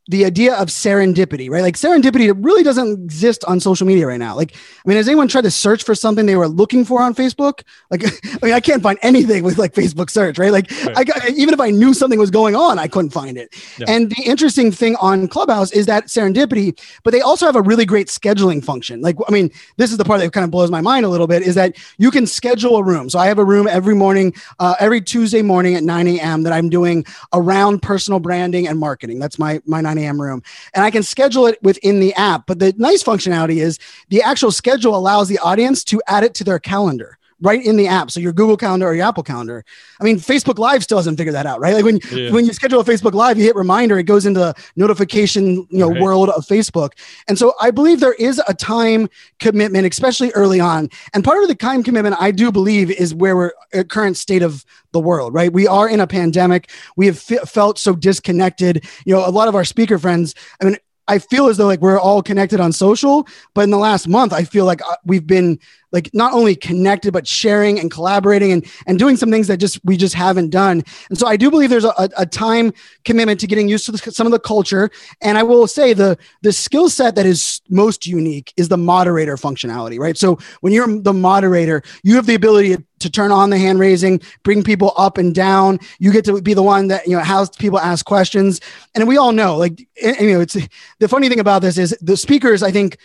the 0.09 0.25
idea 0.25 0.55
of 0.55 0.69
serendipity, 0.69 1.51
right? 1.51 1.61
Like 1.61 1.75
serendipity 1.75 2.33
really 2.35 2.63
doesn't 2.63 3.03
exist 3.03 3.45
on 3.45 3.59
social 3.59 3.85
media 3.85 4.07
right 4.07 4.17
now. 4.17 4.35
Like, 4.35 4.55
I 4.55 4.89
mean, 4.89 4.97
has 4.97 5.07
anyone 5.07 5.27
tried 5.27 5.43
to 5.43 5.51
search 5.51 5.83
for 5.83 5.93
something 5.93 6.25
they 6.25 6.35
were 6.35 6.47
looking 6.47 6.83
for 6.83 6.99
on 6.99 7.13
Facebook? 7.13 7.61
Like, 7.91 8.03
I 8.25 8.39
mean, 8.41 8.53
I 8.53 8.59
can't 8.59 8.81
find 8.81 8.97
anything 9.03 9.43
with 9.43 9.59
like 9.59 9.73
Facebook 9.73 10.09
search, 10.09 10.39
right? 10.39 10.51
Like, 10.51 10.71
right. 10.71 10.97
I 10.97 11.03
got, 11.03 11.29
even 11.29 11.53
if 11.53 11.59
I 11.59 11.69
knew 11.69 11.93
something 11.93 12.17
was 12.17 12.31
going 12.31 12.55
on, 12.55 12.79
I 12.79 12.87
couldn't 12.87 13.11
find 13.11 13.37
it. 13.37 13.53
Yeah. 13.77 13.85
And 13.87 14.09
the 14.09 14.23
interesting 14.23 14.71
thing 14.71 14.95
on 14.95 15.27
Clubhouse 15.27 15.71
is 15.71 15.85
that 15.85 16.05
serendipity, 16.05 16.79
but 17.03 17.11
they 17.11 17.21
also 17.21 17.45
have 17.45 17.55
a 17.55 17.61
really 17.61 17.85
great 17.85 18.07
scheduling 18.07 18.65
function. 18.65 19.01
Like, 19.01 19.15
I 19.27 19.31
mean, 19.31 19.51
this 19.77 19.91
is 19.91 19.97
the 19.97 20.05
part 20.05 20.21
that 20.21 20.33
kind 20.33 20.43
of 20.43 20.49
blows 20.49 20.71
my 20.71 20.81
mind 20.81 21.05
a 21.05 21.09
little 21.09 21.27
bit 21.27 21.43
is 21.43 21.53
that 21.53 21.77
you 21.99 22.09
can 22.09 22.25
schedule 22.25 22.77
a 22.77 22.83
room. 22.83 23.11
So 23.11 23.19
I 23.19 23.27
have 23.27 23.37
a 23.37 23.45
room 23.45 23.67
every 23.67 23.93
morning, 23.93 24.33
uh, 24.57 24.73
every 24.79 25.01
Tuesday 25.01 25.43
morning 25.43 25.75
at 25.75 25.83
9 25.83 26.07
a.m. 26.07 26.41
that 26.43 26.53
I'm 26.53 26.69
doing 26.69 27.05
around 27.31 27.83
personal 27.83 28.19
branding 28.19 28.67
and 28.67 28.79
marketing. 28.79 29.19
That's 29.19 29.37
my 29.37 29.61
my 29.67 29.81
9 29.81 29.98
a.m. 29.99 30.21
room, 30.21 30.41
and 30.73 30.83
I 30.83 30.91
can 30.91 31.03
schedule 31.03 31.45
it 31.45 31.61
within 31.61 31.99
the 31.99 32.13
app. 32.15 32.47
But 32.47 32.59
the 32.59 32.73
nice 32.77 33.03
functionality 33.03 33.57
is 33.57 33.77
the 34.09 34.21
actual 34.21 34.51
schedule 34.51 34.95
allows 34.95 35.27
the 35.27 35.39
audience 35.39 35.83
to 35.85 36.01
add 36.07 36.23
it 36.23 36.33
to 36.35 36.43
their 36.43 36.59
calendar 36.59 37.18
right 37.41 37.63
in 37.63 37.77
the 37.77 37.87
app. 37.87 38.11
So 38.11 38.19
your 38.19 38.33
Google 38.33 38.57
Calendar 38.57 38.87
or 38.87 38.93
your 38.93 39.05
Apple 39.05 39.23
Calendar. 39.23 39.63
I 39.99 40.03
mean, 40.03 40.17
Facebook 40.17 40.57
Live 40.57 40.83
still 40.83 40.97
hasn't 40.97 41.17
figured 41.17 41.35
that 41.35 41.45
out, 41.45 41.59
right? 41.59 41.73
Like 41.73 41.85
when 41.85 41.99
yeah. 42.11 42.31
when 42.31 42.45
you 42.45 42.53
schedule 42.53 42.79
a 42.79 42.83
Facebook 42.83 43.13
Live, 43.13 43.37
you 43.37 43.43
hit 43.43 43.55
reminder, 43.55 43.97
it 43.97 44.03
goes 44.03 44.25
into 44.25 44.39
the 44.39 44.55
notification 44.75 45.67
you 45.69 45.79
know 45.79 45.89
right. 45.89 46.01
world 46.01 46.29
of 46.29 46.45
Facebook. 46.45 46.93
And 47.27 47.37
so 47.37 47.53
I 47.61 47.71
believe 47.71 47.99
there 47.99 48.13
is 48.13 48.41
a 48.47 48.53
time 48.53 49.09
commitment, 49.39 49.85
especially 49.87 50.31
early 50.31 50.59
on. 50.59 50.89
And 51.13 51.23
part 51.23 51.41
of 51.41 51.47
the 51.47 51.55
time 51.55 51.83
commitment, 51.83 52.15
I 52.19 52.31
do 52.31 52.51
believe, 52.51 52.91
is 52.91 53.13
where 53.13 53.35
we're 53.35 53.51
at 53.73 53.89
current 53.89 54.17
state 54.17 54.41
of 54.41 54.65
the 54.91 54.99
world, 54.99 55.33
right? 55.33 55.53
We 55.53 55.67
are 55.67 55.87
in 55.87 55.99
a 55.99 56.07
pandemic. 56.07 56.71
We 56.95 57.05
have 57.05 57.23
f- 57.29 57.49
felt 57.49 57.77
so 57.77 57.95
disconnected. 57.95 58.85
You 59.05 59.15
know, 59.15 59.27
a 59.27 59.29
lot 59.29 59.47
of 59.47 59.55
our 59.55 59.65
speaker 59.65 59.99
friends. 59.99 60.33
I 60.61 60.65
mean, 60.65 60.77
I 61.09 61.19
feel 61.19 61.47
as 61.47 61.57
though 61.57 61.65
like 61.65 61.81
we're 61.81 61.99
all 61.99 62.21
connected 62.21 62.59
on 62.59 62.71
social, 62.71 63.27
but 63.53 63.61
in 63.61 63.71
the 63.71 63.77
last 63.77 64.07
month, 64.07 64.31
I 64.31 64.43
feel 64.43 64.65
like 64.65 64.81
uh, 64.87 64.95
we've 65.03 65.25
been 65.25 65.59
like 65.91 66.09
not 66.13 66.33
only 66.33 66.55
connected 66.55 67.11
but 67.11 67.27
sharing 67.27 67.79
and 67.79 67.89
collaborating 67.89 68.51
and 68.51 68.65
and 68.85 68.99
doing 68.99 69.17
some 69.17 69.31
things 69.31 69.47
that 69.47 69.57
just 69.57 69.79
we 69.83 69.97
just 69.97 70.13
haven't 70.13 70.49
done. 70.51 70.83
And 71.09 71.17
so 71.17 71.27
i 71.27 71.35
do 71.35 71.49
believe 71.49 71.69
there's 71.69 71.85
a, 71.85 72.09
a 72.17 72.25
time 72.25 72.73
commitment 73.05 73.39
to 73.39 73.47
getting 73.47 73.67
used 73.67 73.85
to 73.87 73.91
the, 73.91 73.97
some 74.11 74.27
of 74.27 74.31
the 74.31 74.39
culture. 74.39 74.89
And 75.21 75.37
i 75.37 75.43
will 75.43 75.67
say 75.67 75.93
the 75.93 76.17
the 76.41 76.53
skill 76.53 76.89
set 76.89 77.15
that 77.15 77.25
is 77.25 77.61
most 77.69 78.05
unique 78.05 78.53
is 78.55 78.69
the 78.69 78.77
moderator 78.77 79.35
functionality 79.35 79.99
right? 79.99 80.17
So 80.17 80.37
when 80.61 80.73
you're 80.73 81.01
the 81.01 81.13
moderator 81.13 81.81
you 82.03 82.15
have 82.15 82.25
the 82.27 82.35
ability 82.35 82.77
to, 82.99 83.09
turn 83.09 83.31
on 83.31 83.49
the 83.49 83.57
hand 83.57 83.79
raising 83.79 84.21
bring 84.43 84.63
people 84.63 84.93
up 84.97 85.17
and 85.17 85.33
down. 85.33 85.79
You 85.99 86.11
get 86.11 86.25
to 86.25 86.41
be 86.41 86.53
the 86.53 86.63
one 86.63 86.87
that 86.87 87.07
you 87.07 87.15
know 87.15 87.23
has 87.23 87.49
people 87.49 87.79
ask 87.79 88.05
questions. 88.05 88.61
And 88.95 89.07
we 89.07 89.17
all 89.17 89.31
know 89.31 89.57
like 89.57 89.79
you 90.01 90.33
know 90.33 90.41
it's 90.41 90.57
the 90.99 91.07
funny 91.07 91.29
thing 91.29 91.39
about 91.39 91.61
this 91.61 91.77
is 91.77 91.97
the 92.01 92.17
speakers 92.17 92.63
i 92.63 92.71
think 92.71 92.97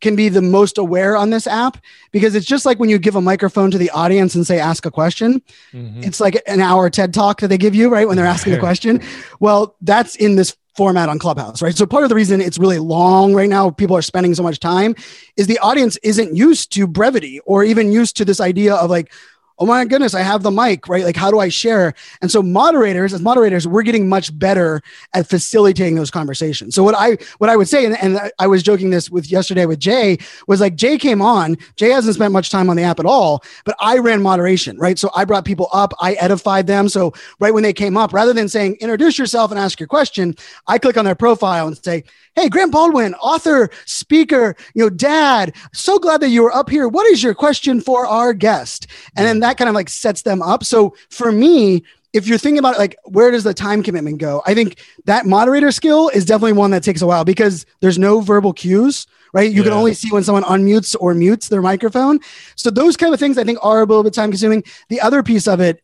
can 0.00 0.16
be 0.16 0.28
the 0.28 0.42
most 0.42 0.76
aware 0.76 1.16
on 1.16 1.30
this 1.30 1.46
app 1.46 1.78
because 2.12 2.34
it's 2.34 2.46
just 2.46 2.66
like 2.66 2.78
when 2.78 2.90
you 2.90 2.98
give 2.98 3.16
a 3.16 3.20
microphone 3.20 3.70
to 3.70 3.78
the 3.78 3.88
audience 3.90 4.34
and 4.34 4.46
say 4.46 4.58
ask 4.58 4.84
a 4.84 4.90
question. 4.90 5.40
Mm-hmm. 5.72 6.02
it's 6.02 6.20
like 6.20 6.40
an 6.46 6.60
hour 6.60 6.90
ted 6.90 7.14
talk 7.14 7.40
that 7.40 7.48
they 7.48 7.56
give 7.56 7.74
you 7.74 7.88
right 7.88 8.06
when 8.06 8.16
they're 8.16 8.26
asking 8.26 8.52
a 8.52 8.58
question. 8.68 9.00
Well 9.40 9.76
that's 9.80 10.16
in 10.16 10.36
this 10.36 10.56
format 10.76 11.08
on 11.08 11.18
clubhouse 11.18 11.62
right? 11.62 11.76
So 11.76 11.86
part 11.86 12.04
of 12.04 12.08
the 12.08 12.14
reason 12.14 12.40
it's 12.40 12.58
really 12.58 12.78
long 12.78 13.34
right 13.34 13.48
now 13.48 13.70
people 13.70 13.96
are 13.96 14.02
spending 14.02 14.34
so 14.34 14.42
much 14.42 14.60
time 14.60 14.94
is 15.36 15.46
the 15.46 15.58
audience 15.58 15.96
isn't 16.02 16.36
used 16.36 16.72
to 16.72 16.86
brevity 16.86 17.40
or 17.46 17.64
even 17.64 17.92
used 17.92 18.16
to 18.16 18.24
this 18.24 18.40
idea 18.40 18.74
of 18.74 18.90
like 18.90 19.12
oh 19.58 19.66
my 19.66 19.84
goodness, 19.84 20.14
I 20.14 20.22
have 20.22 20.42
the 20.42 20.50
mic, 20.50 20.88
right? 20.88 21.04
Like, 21.04 21.16
how 21.16 21.30
do 21.30 21.38
I 21.38 21.48
share? 21.48 21.94
And 22.20 22.30
so 22.30 22.42
moderators, 22.42 23.12
as 23.12 23.20
moderators, 23.20 23.66
we're 23.68 23.82
getting 23.82 24.08
much 24.08 24.36
better 24.36 24.82
at 25.12 25.28
facilitating 25.28 25.94
those 25.94 26.10
conversations. 26.10 26.74
So 26.74 26.82
what 26.82 26.94
I 26.96 27.16
what 27.38 27.50
I 27.50 27.56
would 27.56 27.68
say, 27.68 27.84
and, 27.84 27.96
and 28.02 28.32
I 28.38 28.46
was 28.46 28.62
joking 28.62 28.90
this 28.90 29.10
with 29.10 29.30
yesterday 29.30 29.66
with 29.66 29.78
Jay, 29.78 30.18
was 30.48 30.60
like 30.60 30.74
Jay 30.74 30.98
came 30.98 31.22
on. 31.22 31.56
Jay 31.76 31.90
hasn't 31.90 32.16
spent 32.16 32.32
much 32.32 32.50
time 32.50 32.68
on 32.68 32.76
the 32.76 32.82
app 32.82 32.98
at 32.98 33.06
all, 33.06 33.44
but 33.64 33.76
I 33.80 33.98
ran 33.98 34.22
moderation, 34.22 34.76
right? 34.78 34.98
So 34.98 35.10
I 35.14 35.24
brought 35.24 35.44
people 35.44 35.68
up, 35.72 35.94
I 36.00 36.14
edified 36.14 36.66
them. 36.66 36.88
So 36.88 37.12
right 37.38 37.54
when 37.54 37.62
they 37.62 37.72
came 37.72 37.96
up, 37.96 38.12
rather 38.12 38.32
than 38.32 38.48
saying 38.48 38.76
introduce 38.80 39.18
yourself 39.18 39.50
and 39.50 39.60
ask 39.60 39.78
your 39.78 39.86
question, 39.86 40.34
I 40.66 40.78
click 40.78 40.96
on 40.96 41.04
their 41.04 41.14
profile 41.14 41.66
and 41.68 41.76
say, 41.84 42.04
Hey, 42.36 42.48
Grant 42.48 42.72
Baldwin, 42.72 43.14
author, 43.14 43.70
speaker, 43.86 44.56
you 44.74 44.82
know, 44.82 44.90
dad, 44.90 45.54
so 45.72 46.00
glad 46.00 46.20
that 46.20 46.30
you 46.30 46.42
were 46.42 46.52
up 46.52 46.68
here. 46.68 46.88
What 46.88 47.06
is 47.06 47.22
your 47.22 47.32
question 47.32 47.80
for 47.80 48.06
our 48.08 48.32
guest? 48.32 48.88
And 49.16 49.24
then 49.24 49.38
that 49.40 49.56
kind 49.56 49.68
of 49.68 49.74
like 49.76 49.88
sets 49.88 50.22
them 50.22 50.42
up. 50.42 50.64
So 50.64 50.96
for 51.10 51.30
me, 51.30 51.84
if 52.12 52.26
you're 52.26 52.38
thinking 52.38 52.58
about 52.58 52.74
it, 52.74 52.78
like 52.78 52.96
where 53.04 53.30
does 53.30 53.44
the 53.44 53.54
time 53.54 53.84
commitment 53.84 54.18
go? 54.18 54.42
I 54.46 54.54
think 54.54 54.82
that 55.04 55.26
moderator 55.26 55.70
skill 55.70 56.08
is 56.08 56.24
definitely 56.24 56.54
one 56.54 56.72
that 56.72 56.82
takes 56.82 57.02
a 57.02 57.06
while 57.06 57.24
because 57.24 57.66
there's 57.80 58.00
no 58.00 58.20
verbal 58.20 58.52
cues, 58.52 59.06
right? 59.32 59.48
You 59.48 59.58
yeah. 59.58 59.64
can 59.64 59.72
only 59.72 59.94
see 59.94 60.10
when 60.10 60.24
someone 60.24 60.42
unmutes 60.42 60.96
or 60.98 61.14
mutes 61.14 61.48
their 61.48 61.62
microphone. 61.62 62.18
So 62.56 62.68
those 62.68 62.96
kind 62.96 63.14
of 63.14 63.20
things 63.20 63.38
I 63.38 63.44
think 63.44 63.60
are 63.62 63.78
a 63.78 63.84
little 63.84 64.02
bit 64.02 64.12
time 64.12 64.30
consuming. 64.30 64.64
The 64.88 65.00
other 65.00 65.22
piece 65.22 65.46
of 65.46 65.60
it 65.60 65.80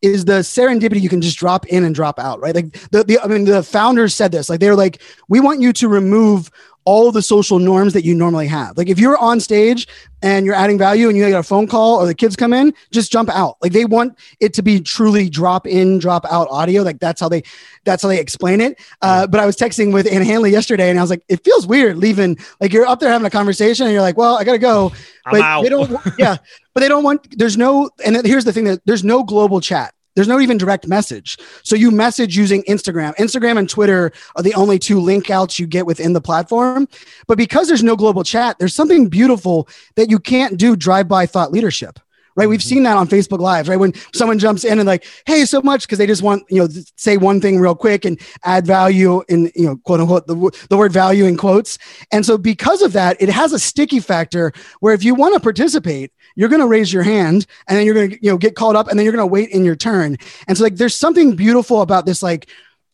is 0.00 0.24
the 0.24 0.40
serendipity 0.40 1.00
you 1.00 1.08
can 1.08 1.20
just 1.20 1.38
drop 1.38 1.66
in 1.66 1.84
and 1.84 1.94
drop 1.94 2.18
out, 2.18 2.40
right? 2.40 2.54
Like 2.54 2.72
the, 2.90 3.04
the 3.04 3.18
I 3.20 3.26
mean, 3.26 3.44
the 3.44 3.62
founders 3.62 4.14
said 4.14 4.32
this, 4.32 4.48
like 4.48 4.60
they're 4.60 4.76
like, 4.76 5.02
we 5.28 5.40
want 5.40 5.60
you 5.60 5.72
to 5.74 5.88
remove 5.88 6.50
all 6.88 7.12
the 7.12 7.20
social 7.20 7.58
norms 7.58 7.92
that 7.92 8.02
you 8.02 8.14
normally 8.14 8.46
have. 8.46 8.78
Like 8.78 8.88
if 8.88 8.98
you're 8.98 9.18
on 9.18 9.40
stage 9.40 9.86
and 10.22 10.46
you're 10.46 10.54
adding 10.54 10.78
value 10.78 11.08
and 11.08 11.18
you 11.18 11.28
get 11.28 11.38
a 11.38 11.42
phone 11.42 11.66
call 11.66 11.96
or 11.96 12.06
the 12.06 12.14
kids 12.14 12.34
come 12.34 12.54
in, 12.54 12.72
just 12.90 13.12
jump 13.12 13.28
out. 13.28 13.58
Like 13.60 13.72
they 13.72 13.84
want 13.84 14.18
it 14.40 14.54
to 14.54 14.62
be 14.62 14.80
truly 14.80 15.28
drop 15.28 15.66
in, 15.66 15.98
drop 15.98 16.24
out 16.30 16.48
audio. 16.50 16.82
Like 16.82 16.98
that's 16.98 17.20
how 17.20 17.28
they, 17.28 17.42
that's 17.84 18.02
how 18.02 18.08
they 18.08 18.18
explain 18.18 18.62
it. 18.62 18.80
Uh, 19.02 19.26
but 19.26 19.38
I 19.38 19.44
was 19.44 19.54
texting 19.54 19.92
with 19.92 20.10
Anna 20.10 20.24
Handley 20.24 20.50
yesterday 20.50 20.88
and 20.88 20.98
I 20.98 21.02
was 21.02 21.10
like, 21.10 21.22
it 21.28 21.44
feels 21.44 21.66
weird 21.66 21.98
leaving. 21.98 22.38
Like 22.58 22.72
you're 22.72 22.86
up 22.86 23.00
there 23.00 23.10
having 23.10 23.26
a 23.26 23.30
conversation 23.30 23.84
and 23.84 23.92
you're 23.92 24.00
like, 24.00 24.16
well, 24.16 24.38
I 24.38 24.44
gotta 24.44 24.58
go. 24.58 24.90
But 25.30 25.62
they 25.62 25.68
don't, 25.68 25.90
yeah, 26.18 26.38
but 26.72 26.80
they 26.80 26.88
don't 26.88 27.04
want. 27.04 27.38
There's 27.38 27.58
no. 27.58 27.90
And 28.02 28.24
here's 28.24 28.46
the 28.46 28.52
thing 28.54 28.64
that 28.64 28.80
there's 28.86 29.04
no 29.04 29.22
global 29.22 29.60
chat. 29.60 29.92
There's 30.18 30.26
no 30.26 30.40
even 30.40 30.58
direct 30.58 30.88
message. 30.88 31.38
So 31.62 31.76
you 31.76 31.92
message 31.92 32.36
using 32.36 32.64
Instagram. 32.64 33.14
Instagram 33.18 33.56
and 33.56 33.70
Twitter 33.70 34.10
are 34.34 34.42
the 34.42 34.52
only 34.54 34.76
two 34.76 34.98
link 34.98 35.30
outs 35.30 35.60
you 35.60 35.66
get 35.68 35.86
within 35.86 36.12
the 36.12 36.20
platform. 36.20 36.88
But 37.28 37.38
because 37.38 37.68
there's 37.68 37.84
no 37.84 37.94
global 37.94 38.24
chat, 38.24 38.58
there's 38.58 38.74
something 38.74 39.06
beautiful 39.08 39.68
that 39.94 40.10
you 40.10 40.18
can't 40.18 40.58
do 40.58 40.74
drive 40.74 41.06
by 41.06 41.26
thought 41.26 41.52
leadership 41.52 42.00
right? 42.38 42.48
We've 42.48 42.60
mm-hmm. 42.60 42.68
seen 42.68 42.82
that 42.84 42.96
on 42.96 43.08
Facebook 43.08 43.40
Lives, 43.40 43.68
right? 43.68 43.76
When 43.76 43.92
someone 44.14 44.38
jumps 44.38 44.64
in 44.64 44.78
and 44.78 44.86
like, 44.86 45.04
hey, 45.26 45.44
so 45.44 45.60
much 45.60 45.82
because 45.82 45.98
they 45.98 46.06
just 46.06 46.22
want 46.22 46.44
you 46.48 46.62
know 46.62 46.68
say 46.96 47.16
one 47.16 47.40
thing 47.40 47.58
real 47.58 47.74
quick 47.74 48.04
and 48.04 48.18
add 48.44 48.64
value 48.64 49.22
in 49.28 49.50
you 49.56 49.66
know 49.66 49.76
quote 49.78 50.00
unquote 50.00 50.28
the, 50.28 50.66
the 50.70 50.76
word 50.76 50.92
value 50.92 51.24
in 51.24 51.36
quotes. 51.36 51.78
And 52.12 52.24
so 52.24 52.38
because 52.38 52.80
of 52.80 52.92
that, 52.92 53.20
it 53.20 53.28
has 53.28 53.52
a 53.52 53.58
sticky 53.58 53.98
factor 53.98 54.52
where 54.78 54.94
if 54.94 55.02
you 55.02 55.16
want 55.16 55.34
to 55.34 55.40
participate, 55.40 56.12
you're 56.36 56.48
going 56.48 56.62
to 56.62 56.68
raise 56.68 56.92
your 56.92 57.02
hand 57.02 57.44
and 57.66 57.76
then 57.76 57.84
you're 57.84 57.94
going 57.94 58.10
to 58.10 58.18
you 58.22 58.30
know 58.30 58.38
get 58.38 58.54
called 58.54 58.76
up 58.76 58.86
and 58.86 58.96
then 58.96 59.04
you're 59.04 59.14
going 59.14 59.28
to 59.28 59.32
wait 59.32 59.50
in 59.50 59.64
your 59.64 59.76
turn. 59.76 60.16
And 60.46 60.56
so 60.56 60.62
like 60.62 60.76
there's 60.76 60.94
something 60.94 61.34
beautiful 61.34 61.82
about 61.82 62.06
this 62.06 62.22
like 62.22 62.48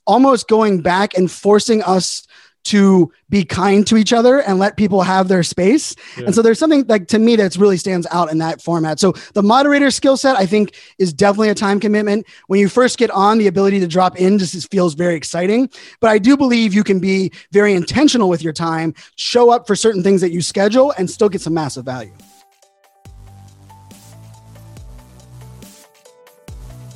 almost 0.07 0.49
going 0.49 0.81
back 0.81 1.17
and 1.19 1.31
forcing 1.31 1.83
us 1.83 2.27
to 2.65 3.13
be 3.29 3.45
kind 3.45 3.87
to 3.87 3.97
each 3.97 4.13
other 4.13 4.41
and 4.41 4.59
let 4.59 4.77
people 4.77 5.03
have 5.03 5.29
their 5.29 5.43
space. 5.43 5.95
Yeah. 6.17 6.27
And 6.27 6.35
so 6.35 6.43
there's 6.43 6.59
something 6.59 6.85
like 6.89 7.09
to 7.09 7.19
me 7.19 7.37
that's 7.37 7.57
really 7.57 7.77
stands 7.77 8.07
out 8.11 8.31
in 8.31 8.39
that 8.39 8.63
format. 8.63 8.99
So 9.01 9.13
the 9.35 9.43
moderator 9.43 9.91
skill 9.91 10.17
set, 10.17 10.37
I 10.37 10.47
think, 10.47 10.75
is 10.99 11.13
definitely 11.13 11.51
a 11.51 11.55
time 11.55 11.81
commitment. 11.81 12.27
When 12.47 12.61
you 12.61 12.69
first 12.69 12.99
get 12.99 13.11
on, 13.11 13.39
the 13.39 13.47
ability 13.47 13.81
to 13.81 13.87
drop 13.87 14.19
in 14.19 14.39
just 14.39 14.71
feels 14.71 14.95
very 14.95 15.15
exciting. 15.15 15.69
But 16.01 16.11
I 16.11 16.19
do 16.19 16.37
believe 16.37 16.75
you 16.75 16.85
can 16.85 17.01
be 17.01 17.33
very 17.53 17.75
intentional 17.75 18.29
with 18.29 18.43
your 18.43 18.53
time, 18.53 18.95
show 19.17 19.51
up 19.51 19.67
for 19.67 19.77
certain 19.77 20.03
things 20.03 20.21
that 20.21 20.33
you 20.33 20.43
schedule, 20.43 20.93
and 20.99 21.09
still 21.11 21.29
get 21.29 21.41
some 21.41 21.55
massive 21.55 21.85
value. 21.85 22.13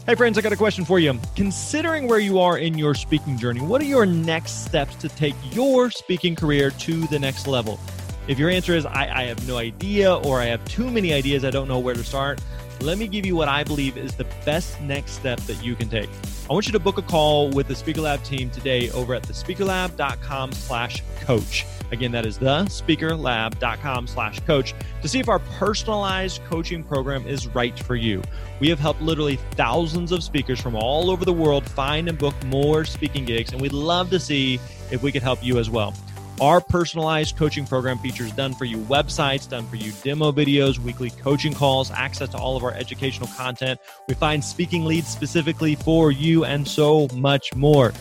Hey, 0.09 0.15
friends, 0.15 0.39
I 0.39 0.41
got 0.41 0.55
a 0.55 0.57
question 0.57 0.87
for 0.87 0.99
you. 0.99 1.21
Considering 1.37 2.09
where 2.09 2.19
you 2.19 2.39
are 2.39 2.57
in 2.57 2.79
your 2.79 2.95
speaking 2.95 3.37
journey, 3.37 3.61
what 3.61 3.83
are 3.83 3.85
your 3.85 4.07
next 4.07 4.65
steps 4.65 4.97
to 4.97 5.09
take 5.11 5.35
your 5.55 5.91
speaking 5.91 6.35
career 6.35 6.71
to 6.71 7.07
the 7.09 7.19
next 7.19 7.47
level? 7.47 7.79
If 8.27 8.39
your 8.39 8.49
answer 8.49 8.75
is, 8.75 8.87
I, 8.87 9.07
I 9.15 9.25
have 9.25 9.47
no 9.47 9.59
idea, 9.59 10.15
or 10.15 10.41
I 10.41 10.47
have 10.47 10.65
too 10.65 10.91
many 10.91 11.13
ideas, 11.13 11.45
I 11.45 11.51
don't 11.51 11.69
know 11.69 11.79
where 11.79 11.93
to 11.93 12.03
start, 12.03 12.41
let 12.81 12.99
me 12.99 13.09
give 13.09 13.27
you 13.27 13.37
what 13.37 13.49
I 13.49 13.65
believe 13.65 13.97
is 13.97 14.15
the 14.15 14.27
best 14.45 14.81
next 14.81 15.13
step 15.13 15.39
that 15.41 15.63
you 15.65 15.75
can 15.75 15.89
take. 15.89 16.09
I 16.49 16.53
want 16.53 16.67
you 16.67 16.73
to 16.73 16.79
book 16.79 16.99
a 16.99 17.03
call 17.03 17.51
with 17.51 17.69
the 17.69 17.75
Speaker 17.75 18.03
Lab 18.03 18.23
team 18.23 18.51
today 18.51 18.91
over 18.91 19.15
at 19.15 19.23
thespeakerlab.com 19.23 20.53
slash 20.53 21.03
coach. 21.21 21.67
Again, 21.91 22.13
that 22.13 22.27
is 22.27 22.39
thespeakerlab.com 22.39 24.07
slash 24.07 24.41
coach 24.41 24.75
to 25.03 25.09
see 25.09 25.19
if 25.19 25.29
our 25.29 25.39
personalized 25.39 26.43
coaching 26.45 26.85
program 26.85 27.27
is 27.27 27.47
right 27.49 27.79
for 27.79 27.97
you. 27.97 28.23
We 28.61 28.69
have 28.69 28.79
helped 28.79 29.01
literally 29.01 29.37
thousands 29.53 30.13
of 30.13 30.23
speakers 30.23 30.61
from 30.61 30.75
all 30.75 31.11
over 31.11 31.25
the 31.25 31.33
world 31.33 31.69
find 31.69 32.09
and 32.09 32.19
book 32.19 32.35
more 32.47 32.85
speaking 32.85 33.25
gigs, 33.25 33.53
and 33.53 33.61
we'd 33.61 33.73
love 33.73 34.11
to 34.11 34.21
see 34.21 34.61
if 34.91 35.03
we 35.03 35.13
could 35.13 35.23
help 35.23 35.43
you 35.43 35.59
as 35.59 35.71
well. 35.71 35.95
Our 36.41 36.61
personalized 36.61 37.37
coaching 37.37 37.67
program 37.67 37.99
features 37.99 38.31
done 38.31 38.55
for 38.55 38.65
you 38.65 38.79
websites, 38.79 39.49
done 39.49 39.67
for 39.67 39.75
you 39.75 39.91
demo 40.05 40.31
videos, 40.31 40.79
weekly 40.79 41.11
coaching 41.11 41.53
calls, 41.53 41.91
access 41.91 42.29
to 42.29 42.39
all 42.39 42.57
of 42.57 42.63
our 42.63 42.73
educational 42.73 43.29
content. 43.37 43.81
We 44.07 44.15
find 44.15 44.45
speaking 44.45 44.85
leads 44.85 45.09
specifically 45.09 45.75
for 45.75 46.13
you, 46.13 46.45
and 46.45 46.67
so 46.67 47.09
much 47.15 47.55
more. 47.57 47.93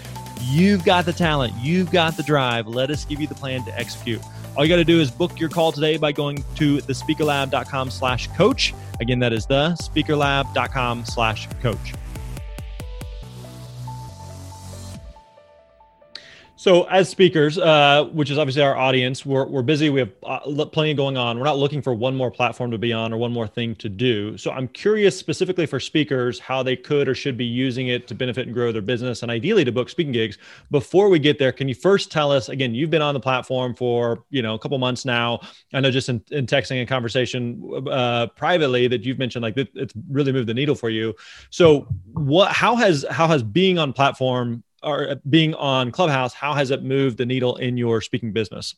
You've 0.41 0.85
got 0.85 1.05
the 1.05 1.13
talent, 1.13 1.53
you've 1.59 1.91
got 1.91 2.15
the 2.15 2.21
drive. 2.21 2.67
Let 2.67 2.91
us 2.91 3.05
give 3.05 3.19
you 3.19 3.25
the 3.25 3.35
plan 3.35 3.65
to 3.65 3.75
execute. 3.75 4.21
All 4.55 4.63
you 4.63 4.69
got 4.69 4.77
to 4.77 4.85
do 4.85 5.01
is 5.01 5.09
book 5.09 5.39
your 5.39 5.49
call 5.49 5.71
today 5.71 5.97
by 5.97 6.11
going 6.11 6.43
to 6.55 6.77
thespeakerlab.com 6.77 7.89
slash 7.89 8.27
coach. 8.35 8.73
Again, 8.99 9.17
that 9.19 9.33
is 9.33 9.47
the 9.47 9.71
speakerlab.com 9.81 11.05
slash 11.05 11.47
coach. 11.61 11.93
So, 16.67 16.83
as 16.89 17.07
speakers, 17.07 17.57
uh, 17.57 18.09
which 18.11 18.29
is 18.29 18.37
obviously 18.37 18.61
our 18.61 18.75
audience, 18.75 19.25
we're, 19.25 19.45
we're 19.45 19.61
busy. 19.61 19.89
We 19.89 20.01
have 20.01 20.11
uh, 20.21 20.65
plenty 20.65 20.93
going 20.95 21.15
on. 21.15 21.37
We're 21.37 21.45
not 21.45 21.57
looking 21.57 21.81
for 21.81 21.93
one 21.93 22.13
more 22.13 22.29
platform 22.29 22.71
to 22.71 22.77
be 22.77 22.91
on 22.91 23.13
or 23.13 23.17
one 23.17 23.31
more 23.31 23.47
thing 23.47 23.73
to 23.75 23.87
do. 23.87 24.37
So, 24.37 24.51
I'm 24.51 24.67
curious 24.67 25.17
specifically 25.17 25.65
for 25.65 25.79
speakers 25.79 26.39
how 26.39 26.63
they 26.63 26.75
could 26.75 27.07
or 27.07 27.15
should 27.15 27.37
be 27.37 27.45
using 27.45 27.87
it 27.87 28.05
to 28.09 28.15
benefit 28.15 28.47
and 28.47 28.53
grow 28.53 28.73
their 28.73 28.81
business 28.81 29.23
and 29.23 29.31
ideally 29.31 29.63
to 29.63 29.71
book 29.71 29.87
speaking 29.87 30.11
gigs. 30.11 30.39
Before 30.69 31.07
we 31.07 31.19
get 31.19 31.39
there, 31.39 31.53
can 31.53 31.69
you 31.69 31.73
first 31.73 32.11
tell 32.11 32.33
us 32.33 32.49
again? 32.49 32.75
You've 32.75 32.89
been 32.89 33.01
on 33.01 33.13
the 33.13 33.21
platform 33.21 33.73
for 33.73 34.25
you 34.29 34.41
know 34.41 34.53
a 34.53 34.59
couple 34.59 34.77
months 34.77 35.05
now. 35.05 35.39
I 35.73 35.79
know 35.79 35.89
just 35.89 36.09
in, 36.09 36.21
in 36.31 36.47
texting 36.47 36.79
and 36.79 36.89
conversation 36.89 37.87
uh, 37.89 38.27
privately 38.35 38.89
that 38.89 39.05
you've 39.05 39.19
mentioned 39.19 39.41
like 39.41 39.55
it's 39.55 39.93
really 40.11 40.33
moved 40.33 40.49
the 40.49 40.53
needle 40.53 40.75
for 40.75 40.89
you. 40.89 41.15
So, 41.49 41.87
what? 42.11 42.51
How 42.51 42.75
has 42.75 43.05
how 43.09 43.29
has 43.29 43.41
being 43.41 43.79
on 43.79 43.93
platform 43.93 44.65
or 44.83 45.09
uh, 45.09 45.15
being 45.29 45.53
on 45.55 45.91
Clubhouse, 45.91 46.33
how 46.33 46.53
has 46.53 46.71
it 46.71 46.83
moved 46.83 47.17
the 47.17 47.25
needle 47.25 47.55
in 47.57 47.77
your 47.77 48.01
speaking 48.01 48.31
business? 48.31 48.75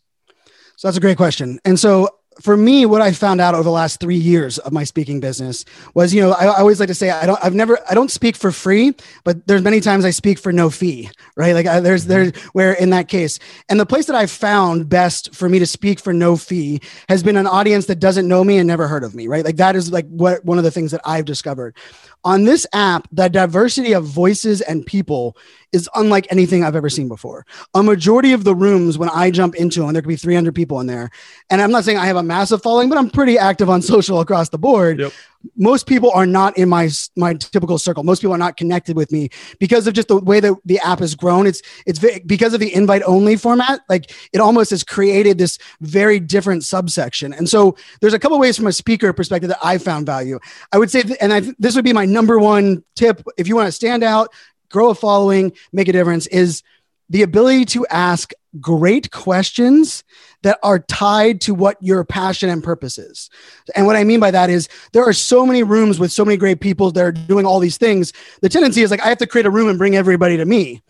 So 0.76 0.88
that's 0.88 0.98
a 0.98 1.02
great 1.02 1.18
question. 1.18 1.60
And 1.66 1.78
so 1.78 2.10
for 2.42 2.56
me, 2.56 2.86
what 2.86 3.02
I 3.02 3.12
found 3.12 3.42
out 3.42 3.54
over 3.54 3.64
the 3.64 3.72
last 3.72 4.00
three 4.00 4.16
years 4.16 4.60
of 4.60 4.72
my 4.72 4.84
speaking 4.84 5.20
business 5.20 5.66
was, 5.94 6.14
you 6.14 6.22
know, 6.22 6.32
I, 6.32 6.46
I, 6.46 6.60
always 6.60 6.80
like 6.80 6.88
to 6.88 6.96
say 6.96 7.10
I 7.10 7.26
don't, 7.26 7.40
I've 7.44 7.54
never, 7.54 7.78
I 7.90 7.94
don't 7.94 8.10
speak 8.10 8.36
for 8.36 8.52
free, 8.52 8.96
but 9.24 9.46
there's 9.46 9.62
many 9.62 9.82
times 9.82 10.06
I 10.06 10.12
speak 10.12 10.40
for 10.40 10.54
no 10.54 10.70
fee, 10.70 11.10
right? 11.36 11.54
Like 11.54 11.68
I, 11.68 11.80
there's, 11.82 12.04
mm-hmm. 12.04 12.10
there's 12.10 12.38
where 12.54 12.74
in 12.74 12.92
that 12.92 13.10
case, 13.10 13.40
and 13.68 13.80
the 13.80 13.86
place 13.86 14.06
that 14.06 14.16
I've 14.16 14.32
found 14.32 14.88
best 14.88 15.36
for 15.36 15.50
me 15.50 15.60
to 15.60 15.66
speak 15.66 16.00
for 16.00 16.14
no 16.14 16.38
fee 16.38 16.80
has 17.10 17.24
been 17.24 17.36
an 17.36 17.48
audience 17.48 17.88
that 17.88 18.00
doesn't 18.00 18.28
know 18.28 18.44
me 18.44 18.58
and 18.58 18.68
never 18.68 18.88
heard 18.88 19.04
of 19.04 19.14
me, 19.14 19.28
right? 19.28 19.44
Like 19.44 19.58
that 19.58 19.76
is 19.76 19.92
like 19.92 20.08
what 20.08 20.46
one 20.46 20.58
of 20.58 20.64
the 20.64 20.72
things 20.72 20.92
that 20.92 21.02
I've 21.04 21.26
discovered 21.26 21.76
on 22.24 22.46
this 22.46 22.66
app. 22.74 23.08
The 23.12 23.30
diversity 23.30 23.94
of 23.94 24.06
voices 24.06 24.62
and 24.62 24.86
people 24.86 25.38
is 25.72 25.90
unlike 25.96 26.28
anything 26.32 26.64
I've 26.64 26.76
ever 26.76 26.90
seen 26.90 27.08
before. 27.08 27.46
A 27.74 27.84
majority 27.84 28.34
of 28.34 28.44
the 28.44 28.56
rooms 28.56 28.98
when 28.98 29.10
I 29.10 29.32
jump 29.32 29.56
into 29.56 29.82
them, 29.82 29.94
there 29.94 30.02
could 30.02 30.10
be 30.10 30.16
300 30.16 30.56
people 30.56 30.80
in 30.80 30.88
there. 30.88 31.10
And 31.50 31.62
I'm 31.62 31.72
not 31.72 31.86
saying 31.86 31.98
I 31.98 32.06
have 32.06 32.16
a 32.16 32.24
massive 32.24 32.62
following, 32.62 32.90
but 32.90 32.98
I'm 32.98 33.10
pretty 33.10 33.38
active 33.38 33.70
on 33.70 33.82
social 33.84 34.20
across 34.20 34.50
the 34.50 34.58
board. 34.58 35.00
Yep 35.00 35.14
most 35.56 35.88
people 35.88 36.12
are 36.12 36.26
not 36.26 36.58
in 36.58 36.68
my 36.68 36.90
my 37.16 37.34
typical 37.34 37.78
circle. 37.78 38.04
Most 38.04 38.22
people 38.22 38.34
are 38.34 38.40
not 38.40 38.58
connected 38.58 38.96
with 38.96 39.12
me 39.12 39.30
because 39.60 39.88
of 39.88 39.94
just 39.94 40.10
the 40.10 40.18
way 40.18 40.40
that 40.40 40.54
the 40.66 40.80
app 40.80 41.00
has 41.00 41.16
grown. 41.16 41.48
It's 41.48 41.62
it's 41.86 42.00
because 42.26 42.54
of 42.54 42.60
the 42.60 42.74
invite 42.74 43.04
only 43.06 43.36
format. 43.36 43.82
Like 43.88 44.12
it 44.34 44.40
almost 44.40 44.72
has 44.72 44.84
created 44.84 45.38
this 45.38 45.58
very 45.82 46.20
different 46.20 46.66
subsection. 46.66 47.34
And 47.34 47.48
so 47.48 47.76
there's 48.02 48.14
a 48.14 48.20
couple 48.20 48.38
ways 48.40 48.58
from 48.58 48.68
a 48.68 48.74
speaker 48.74 49.14
perspective 49.14 49.50
that 49.50 49.60
I 49.64 49.78
found 49.78 50.06
value. 50.06 50.40
I 50.72 50.78
would 50.78 50.92
say, 50.92 51.04
and 51.22 51.32
I, 51.34 51.42
this 51.58 51.76
would 51.76 51.86
be 51.86 51.94
my 51.94 52.06
number 52.06 52.38
one 52.38 52.84
tip 52.96 53.24
if 53.38 53.48
you 53.48 53.56
want 53.56 53.68
to 53.68 53.72
stand 53.72 54.04
out, 54.04 54.34
grow 54.70 54.90
a 54.90 54.96
following, 54.96 55.54
make 55.72 55.88
a 55.88 55.94
difference. 55.94 56.28
Is 56.28 56.64
the 57.10 57.24
ability 57.24 57.66
to 57.66 57.88
ask 57.88 58.32
great 58.60 59.12
questions 59.12 60.04
that 60.44 60.60
are 60.64 60.80
tied 60.80 61.42
to 61.42 61.54
what 61.54 61.78
your 61.82 62.04
passion 62.04 62.50
and 62.50 62.64
purpose 62.64 62.98
is. 62.98 63.30
And 63.76 63.86
what 63.86 63.96
I 63.96 64.04
mean 64.04 64.20
by 64.20 64.32
that 64.32 64.50
is 64.50 64.70
there 64.94 65.04
are 65.04 65.14
so 65.14 65.46
many 65.46 65.64
rooms 65.64 66.00
with 66.00 66.12
so 66.12 66.24
many 66.24 66.38
great 66.38 66.60
people 66.60 66.92
that 66.92 67.04
are 67.04 67.12
doing 67.12 67.46
all 67.46 67.60
these 67.60 67.78
things. 67.78 68.14
The 68.42 68.50
tendency 68.50 68.82
is 68.82 68.92
like, 68.92 69.02
I 69.02 69.10
have 69.10 69.18
to 69.20 69.28
create 69.28 69.46
a 69.46 69.52
room 69.52 69.70
and 69.70 69.78
bring 69.78 69.96
everybody 69.96 70.38
to 70.38 70.46
me. 70.46 70.82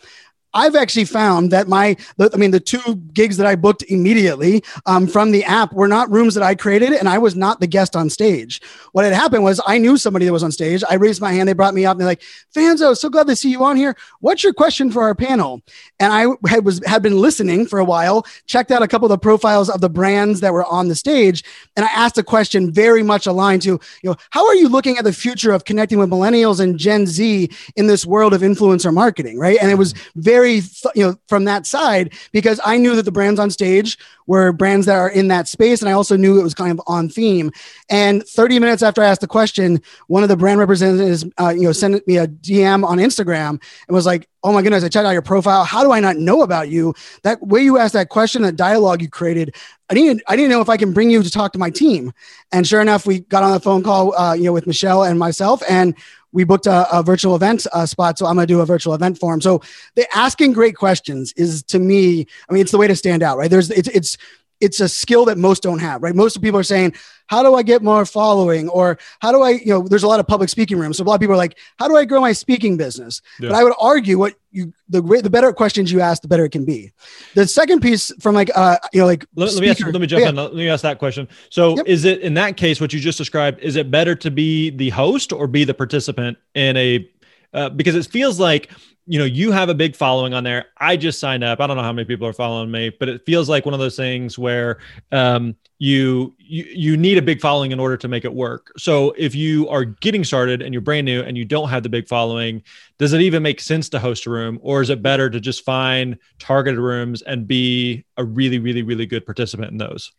I've 0.54 0.76
actually 0.76 1.06
found 1.06 1.52
that 1.52 1.68
my, 1.68 1.96
I 2.20 2.38
mean, 2.38 2.52
the 2.52 2.60
two 2.60 2.96
gigs 3.14 3.38
that 3.38 3.46
I 3.46 3.56
booked 3.56 3.84
immediately 3.84 4.64
um, 4.86 5.08
from 5.08 5.32
the 5.32 5.44
app 5.44 5.74
were 5.74 5.88
not 5.88 6.12
rooms 6.12 6.34
that 6.34 6.44
I 6.44 6.56
created, 6.56 6.94
and 6.94 7.08
I 7.08 7.18
was 7.18 7.36
not 7.36 7.60
the 7.60 7.68
guest 7.68 7.96
on 7.96 8.10
stage. 8.10 8.62
What 8.92 9.06
had 9.06 9.14
happened 9.14 9.44
was 9.44 9.62
I 9.68 9.78
knew 9.78 9.98
somebody 9.98 10.26
that 10.26 10.34
was 10.34 10.44
on 10.44 10.52
stage. 10.52 10.84
I 10.90 10.96
raised 10.96 11.22
my 11.22 11.32
hand, 11.34 11.48
they 11.48 11.54
brought 11.54 11.74
me 11.74 11.86
up, 11.86 11.94
and 11.94 12.02
they're 12.02 12.08
like, 12.08 12.24
"Fanzo, 12.56 12.98
so 12.98 13.10
glad 13.10 13.28
to 13.28 13.36
see 13.36 13.52
you 13.52 13.64
on 13.64 13.76
here. 13.76 13.96
What's 14.22 14.44
your 14.44 14.54
question 14.54 14.92
for 14.92 15.04
our 15.04 15.14
panel?" 15.14 15.62
And 16.00 16.12
I 16.12 16.50
had 16.50 16.66
was 16.66 16.82
had 16.86 17.04
been 17.04 17.18
listening 17.20 17.68
for 17.68 17.80
a 17.80 17.86
while, 17.86 18.26
checked 18.48 18.72
out 18.72 18.82
a 18.82 18.88
couple 18.88 19.06
of 19.06 19.12
the 19.12 19.18
profiles 19.18 19.70
of 19.70 19.82
the 19.82 19.90
brands 19.90 20.40
that 20.40 20.54
were 20.54 20.66
on 20.66 20.88
the 20.88 20.96
stage, 20.96 21.44
and 21.76 21.86
I 21.86 21.90
asked 21.90 22.18
a 22.18 22.24
question 22.24 22.72
very 22.72 23.04
much 23.04 23.28
aligned 23.28 23.62
to, 23.64 23.70
you 23.70 24.10
know, 24.10 24.16
how 24.32 24.48
are 24.48 24.56
you 24.56 24.68
looking 24.70 24.98
at 24.98 25.04
the 25.04 25.14
future 25.14 25.52
of 25.52 25.66
connecting 25.66 26.00
with 26.00 26.10
millennials 26.10 26.60
and 26.60 26.80
Gen 26.80 27.06
Z 27.06 27.50
in 27.76 27.88
this 27.88 28.06
world 28.06 28.34
of 28.34 28.42
influencer 28.42 28.94
marketing, 28.94 29.38
right? 29.38 29.58
And 29.62 29.70
it 29.70 29.76
was 29.76 29.94
very 30.16 30.38
very, 30.39 30.62
you 30.95 31.06
know, 31.06 31.15
from 31.28 31.45
that 31.45 31.65
side 31.65 32.13
because 32.32 32.60
I 32.63 32.78
knew 32.78 32.95
that 32.95 33.04
the 33.04 33.12
brands 33.12 33.39
on 33.39 33.49
stage 33.49 33.97
were 34.25 34.52
brands 34.52 34.86
that 34.86 34.95
are 34.95 35.10
in 35.10 35.28
that 35.30 35.47
space. 35.47 35.82
And 35.82 35.89
I 35.89 35.93
also 35.93 36.15
knew 36.15 36.39
it 36.39 36.43
was 36.43 36.54
kind 36.54 36.71
of 36.71 36.80
on 36.88 37.10
theme. 37.10 37.52
And 37.89 38.25
30 38.25 38.60
minutes 38.60 38.84
after 38.84 39.02
I 39.02 39.08
asked 39.08 39.21
the 39.21 39.28
question, 39.28 39.82
one 40.08 40.23
of 40.23 40.30
the 40.30 40.38
brand 40.38 40.60
representatives, 40.60 41.25
uh, 41.39 41.49
you 41.49 41.63
know, 41.63 41.71
sent 41.71 42.08
me 42.08 42.17
a 42.17 42.28
DM 42.28 42.86
on 42.86 42.99
Instagram 42.99 43.49
and 43.49 43.95
was 43.95 44.06
like, 44.06 44.30
oh 44.43 44.54
my 44.54 44.62
goodness, 44.62 44.84
I 44.84 44.89
checked 44.89 45.06
out 45.06 45.12
your 45.12 45.21
profile. 45.21 45.63
How 45.65 45.84
do 45.84 45.91
I 45.91 45.99
not 45.99 46.15
know 46.15 46.43
about 46.43 46.69
you? 46.69 46.93
That 47.23 47.45
way 47.45 47.62
you 47.62 47.78
asked 47.78 47.93
that 47.93 48.10
question, 48.10 48.43
that 48.43 48.56
dialogue 48.56 49.02
you 49.02 49.10
created, 49.10 49.56
I 49.89 49.95
didn't, 49.95 50.21
I 50.28 50.36
didn't 50.36 50.52
know 50.52 50.62
if 50.62 50.69
I 50.69 50.78
can 50.78 50.93
bring 50.93 51.10
you 51.10 51.21
to 51.23 51.30
talk 51.30 51.52
to 51.54 51.60
my 51.60 51.71
team. 51.71 52.13
And 52.52 52.65
sure 52.65 52.82
enough, 52.82 53.06
we 53.06 53.21
got 53.21 53.43
on 53.43 53.54
a 53.54 53.60
phone 53.60 53.84
call, 53.84 54.15
uh, 54.15 54.34
you 54.34 54.43
know, 54.43 54.54
with 54.54 54.67
Michelle 54.67 55.04
and 55.04 55.19
myself, 55.19 55.62
and 55.67 55.95
we 56.32 56.44
booked 56.44 56.68
a, 56.68 56.88
a 56.98 57.04
virtual 57.04 57.36
event 57.36 57.65
uh, 57.74 57.86
spot. 57.86 58.18
So 58.18 58.26
I'm 58.26 58.36
going 58.36 58.48
to 58.48 58.54
do 58.54 58.62
a 58.62 58.65
virtual 58.65 58.94
event 58.94 59.18
for 59.18 59.34
him. 59.34 59.42
So 59.42 59.62
the 59.96 60.08
asking 60.15 60.54
great 60.54 60.76
questions 60.76 61.34
is 61.34 61.63
to 61.63 61.80
me, 61.80 62.28
I 62.50 62.54
mean, 62.54 62.62
it's 62.62 62.72
the 62.72 62.78
way 62.78 62.88
to 62.88 62.96
stand 62.96 63.24
out, 63.24 63.38
right? 63.38 63.50
There's, 63.50 63.70
it's, 63.72 63.89
it's, 63.89 64.18
it's 64.60 64.80
a 64.80 64.89
skill 64.89 65.26
that 65.26 65.38
most 65.38 65.63
don't 65.63 65.80
have, 65.80 66.04
right? 66.04 66.15
Most 66.15 66.42
people 66.42 66.60
are 66.60 66.63
saying, 66.63 66.94
how 67.30 67.44
do 67.44 67.54
I 67.54 67.63
get 67.63 67.84
more 67.84 68.06
following? 68.06 68.68
Or 68.70 68.98
how 69.22 69.32
do 69.32 69.42
I, 69.44 69.52
you 69.52 69.68
know, 69.68 69.88
there's 69.88 70.04
a 70.04 70.08
lot 70.08 70.20
of 70.20 70.28
public 70.28 70.50
speaking 70.50 70.80
rooms. 70.80 70.98
So 70.98 71.04
a 71.04 71.06
lot 71.06 71.13
of 71.13 71.22
people 71.22 71.36
are 71.36 71.38
like, 71.38 71.58
how 71.78 71.88
do 71.88 71.96
I 71.96 72.04
grow 72.04 72.20
my 72.20 72.34
speaking 72.34 72.76
business? 72.76 73.22
Yeah. 73.39 73.50
But 73.50 73.56
I 73.56 73.63
would 73.63 73.74
argue 73.80 74.18
what 74.18 74.34
you, 74.52 74.74
the 74.89 75.02
the 75.02 75.30
better 75.30 75.54
questions 75.54 75.92
you 75.92 76.02
ask, 76.02 76.24
the 76.24 76.28
better 76.28 76.44
it 76.46 76.52
can 76.52 76.65
be. 76.65 76.92
The 77.36 77.46
second 77.46 77.82
piece 77.82 78.12
from 78.20 78.34
like, 78.34 78.50
uh, 78.56 78.78
you 78.94 79.02
know, 79.02 79.06
like, 79.06 79.28
let, 79.36 79.54
let 79.54 79.62
me 79.62 79.70
ask, 79.70 79.86
let 79.86 80.02
me 80.02 80.08
jump 80.08 80.24
yeah. 80.24 80.30
in. 80.30 80.36
Let 80.36 80.56
me 80.56 80.68
ask 80.68 80.82
that 80.82 80.98
question. 80.98 81.28
So 81.52 81.78
yep. 81.78 81.86
is 81.88 82.04
it 82.04 82.22
in 82.22 82.34
that 82.34 82.58
case, 82.58 82.82
what 82.82 82.92
you 82.92 83.00
just 83.00 83.20
described, 83.20 83.60
is 83.60 83.76
it 83.76 83.92
better 83.92 84.15
to 84.15 84.32
be 84.32 84.72
the 84.72 84.89
host 84.89 85.32
or 85.32 85.46
be 85.46 85.63
the 85.65 85.76
participant 85.76 86.38
in 86.56 86.76
a, 86.78 87.08
uh, 87.54 87.70
because 87.70 87.96
it 87.96 88.08
feels 88.08 88.40
like 88.40 88.70
you 89.10 89.18
know, 89.18 89.26
you 89.26 89.52
have 89.52 89.70
a 89.70 89.74
big 89.74 89.96
following 89.96 90.36
on 90.36 90.44
there. 90.44 90.68
I 90.78 90.96
just 90.96 91.20
signed 91.20 91.44
up. 91.44 91.60
I 91.60 91.66
don't 91.66 91.78
know 91.78 91.82
how 91.82 91.92
many 91.92 92.06
people 92.06 92.28
are 92.28 92.34
following 92.34 92.70
me, 92.70 92.92
but 92.92 93.10
it 93.10 93.26
feels 93.26 93.50
like 93.50 93.66
one 93.66 93.74
of 93.74 93.80
those 93.80 93.96
things 93.96 94.38
where 94.38 94.78
um, 95.12 95.56
you, 95.80 96.36
you 96.38 96.66
you 96.66 96.96
need 96.96 97.18
a 97.18 97.22
big 97.24 97.42
following 97.42 97.72
in 97.72 97.80
order 97.80 97.98
to 97.98 98.08
make 98.08 98.24
it 98.24 98.32
work. 98.32 98.72
So 98.78 99.16
if 99.18 99.34
you 99.34 99.68
are 99.68 99.84
getting 99.84 100.24
started 100.24 100.62
and 100.62 100.76
you're 100.76 100.82
brand 100.82 101.06
new 101.06 101.24
and 101.24 101.36
you 101.36 101.44
don't 101.44 101.70
have 101.70 101.82
the 101.82 101.90
big 101.90 102.08
following, 102.08 102.62
does 103.00 103.12
it 103.12 103.22
even 103.22 103.42
make 103.42 103.62
sense 103.62 103.90
to 103.90 104.00
host 104.00 104.28
a 104.28 104.30
room, 104.30 104.60
or 104.62 104.80
is 104.84 104.92
it 104.92 105.02
better 105.02 105.28
to 105.28 105.40
just 105.40 105.66
find 105.66 106.16
targeted 106.38 106.80
rooms 106.80 107.24
and 107.24 107.48
be 107.48 108.06
a 108.18 108.24
really, 108.24 108.60
really, 108.60 108.84
really 108.84 109.08
good 109.08 109.26
participant 109.26 109.72
in 109.72 109.80
those? 109.80 110.12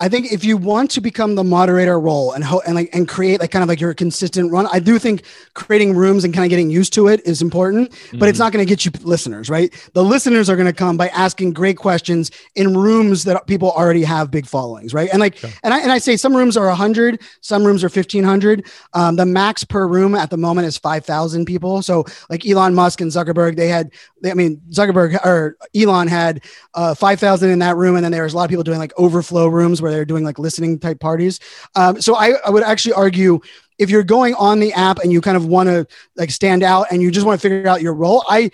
I 0.00 0.08
think 0.08 0.32
if 0.32 0.44
you 0.44 0.56
want 0.56 0.90
to 0.92 1.00
become 1.00 1.36
the 1.36 1.44
moderator 1.44 2.00
role 2.00 2.32
and 2.32 2.42
ho- 2.42 2.62
and 2.66 2.74
like 2.74 2.90
and 2.92 3.08
create 3.08 3.38
like 3.38 3.52
kind 3.52 3.62
of 3.62 3.68
like 3.68 3.80
your 3.80 3.94
consistent 3.94 4.50
run, 4.50 4.66
I 4.72 4.80
do 4.80 4.98
think 4.98 5.22
creating 5.54 5.94
rooms 5.94 6.24
and 6.24 6.34
kind 6.34 6.44
of 6.44 6.50
getting 6.50 6.68
used 6.68 6.92
to 6.94 7.06
it 7.06 7.24
is 7.24 7.40
important, 7.40 7.90
mm-hmm. 7.90 8.18
but 8.18 8.28
it's 8.28 8.36
mm-hmm. 8.36 8.44
not 8.46 8.52
going 8.52 8.66
to 8.66 8.68
get 8.68 8.84
you 8.84 8.90
listeners, 9.04 9.48
right? 9.48 9.72
The 9.94 10.02
listeners 10.02 10.50
are 10.50 10.56
going 10.56 10.66
to 10.66 10.72
come 10.72 10.96
by 10.96 11.08
asking 11.08 11.52
great 11.52 11.76
questions 11.76 12.32
in 12.56 12.76
rooms 12.76 13.22
that 13.24 13.46
people 13.46 13.70
already 13.70 14.02
have 14.02 14.32
big 14.32 14.46
followings, 14.46 14.92
right? 14.92 15.08
And 15.12 15.20
like 15.20 15.42
and 15.62 15.72
I 15.72 15.80
and 15.80 15.92
I 15.92 15.98
say 15.98 16.16
some 16.16 16.36
rooms 16.36 16.56
are 16.56 16.66
100, 16.66 17.22
some 17.40 17.64
rooms 17.64 17.84
are 17.84 17.88
1500. 17.88 18.66
Um, 18.94 19.14
the 19.14 19.26
max 19.26 19.62
per 19.62 19.86
room 19.86 20.16
at 20.16 20.28
the 20.28 20.36
moment 20.36 20.66
is 20.66 20.76
5000 20.76 21.44
people. 21.44 21.82
So 21.82 22.04
like 22.28 22.44
Elon 22.44 22.74
Musk 22.74 23.00
and 23.00 23.12
Zuckerberg, 23.12 23.54
they 23.54 23.68
had 23.68 23.92
they, 24.22 24.32
I 24.32 24.34
mean 24.34 24.60
Zuckerberg 24.70 25.24
or 25.24 25.56
Elon 25.72 26.08
had 26.08 26.42
uh, 26.74 26.96
5000 26.96 27.48
in 27.48 27.60
that 27.60 27.76
room 27.76 27.94
and 27.94 28.04
then 28.04 28.10
there 28.10 28.24
was 28.24 28.34
a 28.34 28.36
lot 28.36 28.44
of 28.44 28.50
people 28.50 28.64
doing 28.64 28.80
like 28.80 28.92
overflow 28.98 29.46
rooms 29.46 29.80
where 29.80 29.93
they're 29.94 30.04
doing 30.04 30.24
like 30.24 30.38
listening 30.38 30.78
type 30.78 31.00
parties. 31.00 31.40
Um, 31.74 32.00
so 32.00 32.14
I, 32.16 32.34
I 32.44 32.50
would 32.50 32.62
actually 32.62 32.94
argue 32.94 33.40
if 33.78 33.90
you're 33.90 34.04
going 34.04 34.34
on 34.34 34.60
the 34.60 34.72
app 34.72 34.98
and 34.98 35.12
you 35.12 35.20
kind 35.20 35.36
of 35.36 35.46
want 35.46 35.68
to 35.68 35.86
like 36.16 36.30
stand 36.30 36.62
out 36.62 36.86
and 36.90 37.02
you 37.02 37.10
just 37.10 37.26
want 37.26 37.40
to 37.40 37.42
figure 37.42 37.68
out 37.68 37.82
your 37.82 37.94
role, 37.94 38.24
I 38.28 38.50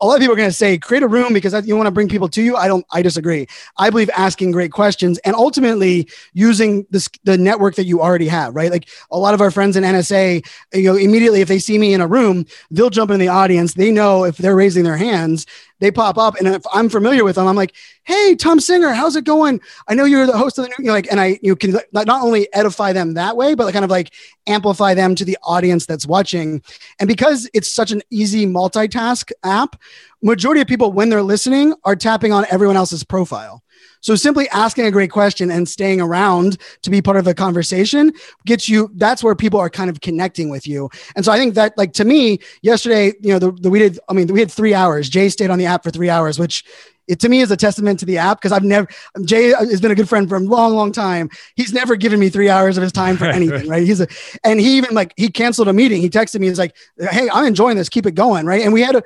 a 0.00 0.06
lot 0.06 0.14
of 0.14 0.20
people 0.20 0.34
are 0.34 0.36
going 0.36 0.48
to 0.48 0.54
say 0.54 0.78
create 0.78 1.02
a 1.02 1.08
room 1.08 1.32
because 1.32 1.66
you 1.66 1.76
want 1.76 1.86
to 1.86 1.92
bring 1.92 2.08
people 2.08 2.28
to 2.28 2.42
you. 2.42 2.56
I 2.56 2.68
don't. 2.68 2.84
I 2.92 3.02
disagree. 3.02 3.46
I 3.78 3.90
believe 3.90 4.10
asking 4.16 4.52
great 4.52 4.72
questions 4.72 5.18
and 5.18 5.34
ultimately 5.34 6.08
using 6.32 6.86
this 6.90 7.08
the 7.24 7.36
network 7.36 7.74
that 7.76 7.84
you 7.84 8.00
already 8.00 8.28
have. 8.28 8.54
Right. 8.54 8.70
Like 8.70 8.88
a 9.10 9.18
lot 9.18 9.34
of 9.34 9.40
our 9.40 9.50
friends 9.50 9.76
in 9.76 9.84
NSA, 9.84 10.46
you 10.72 10.84
know, 10.84 10.96
immediately 10.96 11.40
if 11.40 11.48
they 11.48 11.58
see 11.58 11.78
me 11.78 11.94
in 11.94 12.00
a 12.00 12.06
room, 12.06 12.46
they'll 12.70 12.90
jump 12.90 13.10
in 13.10 13.18
the 13.18 13.28
audience. 13.28 13.74
They 13.74 13.90
know 13.90 14.24
if 14.24 14.36
they're 14.36 14.56
raising 14.56 14.84
their 14.84 14.96
hands, 14.96 15.46
they 15.80 15.90
pop 15.90 16.18
up, 16.18 16.36
and 16.36 16.48
if 16.48 16.62
I'm 16.72 16.88
familiar 16.88 17.24
with 17.24 17.36
them, 17.36 17.46
I'm 17.46 17.56
like, 17.56 17.74
"Hey, 18.04 18.34
Tom 18.34 18.60
Singer, 18.60 18.92
how's 18.92 19.16
it 19.16 19.24
going? 19.24 19.60
I 19.86 19.94
know 19.94 20.04
you're 20.04 20.26
the 20.26 20.36
host 20.36 20.58
of 20.58 20.64
the 20.64 20.68
new." 20.70 20.76
You 20.78 20.84
know, 20.86 20.92
like, 20.92 21.10
and 21.10 21.20
I 21.20 21.38
you 21.42 21.56
can 21.56 21.78
not 21.92 22.08
only 22.08 22.52
edify 22.52 22.92
them 22.92 23.14
that 23.14 23.36
way, 23.36 23.54
but 23.54 23.64
like 23.64 23.74
kind 23.74 23.84
of 23.84 23.90
like 23.90 24.12
amplify 24.46 24.94
them 24.94 25.14
to 25.14 25.24
the 25.24 25.38
audience 25.42 25.86
that's 25.86 26.06
watching. 26.06 26.62
And 26.98 27.08
because 27.08 27.48
it's 27.54 27.72
such 27.72 27.92
an 27.92 28.02
easy 28.10 28.46
multitask 28.46 29.30
app, 29.44 29.76
majority 30.22 30.60
of 30.60 30.66
people 30.66 30.92
when 30.92 31.08
they're 31.08 31.22
listening 31.22 31.74
are 31.84 31.96
tapping 31.96 32.32
on 32.32 32.46
everyone 32.50 32.76
else's 32.76 33.04
profile. 33.04 33.62
So 34.00 34.14
simply 34.14 34.48
asking 34.50 34.86
a 34.86 34.90
great 34.90 35.10
question 35.10 35.50
and 35.50 35.68
staying 35.68 36.00
around 36.00 36.58
to 36.82 36.90
be 36.90 37.02
part 37.02 37.16
of 37.16 37.24
the 37.24 37.34
conversation 37.34 38.12
gets 38.46 38.68
you, 38.68 38.90
that's 38.94 39.22
where 39.22 39.34
people 39.34 39.60
are 39.60 39.70
kind 39.70 39.90
of 39.90 40.00
connecting 40.00 40.48
with 40.48 40.66
you. 40.66 40.90
And 41.16 41.24
so 41.24 41.32
I 41.32 41.38
think 41.38 41.54
that 41.54 41.76
like 41.76 41.92
to 41.94 42.04
me, 42.04 42.38
yesterday, 42.62 43.12
you 43.20 43.32
know, 43.32 43.38
the, 43.38 43.52
the 43.52 43.70
we 43.70 43.78
did, 43.78 43.98
I 44.08 44.12
mean, 44.12 44.28
we 44.28 44.40
had 44.40 44.50
three 44.50 44.74
hours. 44.74 45.08
Jay 45.08 45.28
stayed 45.28 45.50
on 45.50 45.58
the 45.58 45.66
app 45.66 45.82
for 45.82 45.90
three 45.90 46.10
hours, 46.10 46.38
which 46.38 46.64
it 47.08 47.20
to 47.20 47.28
me 47.28 47.40
is 47.40 47.50
a 47.50 47.56
testament 47.56 47.98
to 48.00 48.06
the 48.06 48.18
app 48.18 48.38
because 48.38 48.52
I've 48.52 48.62
never 48.62 48.86
Jay 49.24 49.48
has 49.48 49.80
been 49.80 49.90
a 49.90 49.94
good 49.94 50.08
friend 50.08 50.28
for 50.28 50.36
a 50.36 50.40
long, 50.40 50.74
long 50.74 50.92
time. 50.92 51.30
He's 51.56 51.72
never 51.72 51.96
given 51.96 52.20
me 52.20 52.28
three 52.28 52.48
hours 52.48 52.76
of 52.76 52.82
his 52.82 52.92
time 52.92 53.16
for 53.16 53.24
anything, 53.38 53.68
right? 53.68 53.82
He's 53.82 54.00
a 54.00 54.06
and 54.44 54.60
he 54.60 54.76
even 54.76 54.94
like 54.94 55.12
he 55.16 55.28
canceled 55.30 55.68
a 55.68 55.72
meeting. 55.72 56.00
He 56.00 56.10
texted 56.10 56.40
me. 56.40 56.48
He's 56.48 56.58
like, 56.58 56.76
"Hey, 56.98 57.28
I'm 57.32 57.46
enjoying 57.46 57.76
this. 57.76 57.88
Keep 57.88 58.06
it 58.06 58.14
going." 58.14 58.46
Right? 58.46 58.62
And 58.62 58.72
we 58.72 58.82
had 58.82 58.96
a 58.96 59.02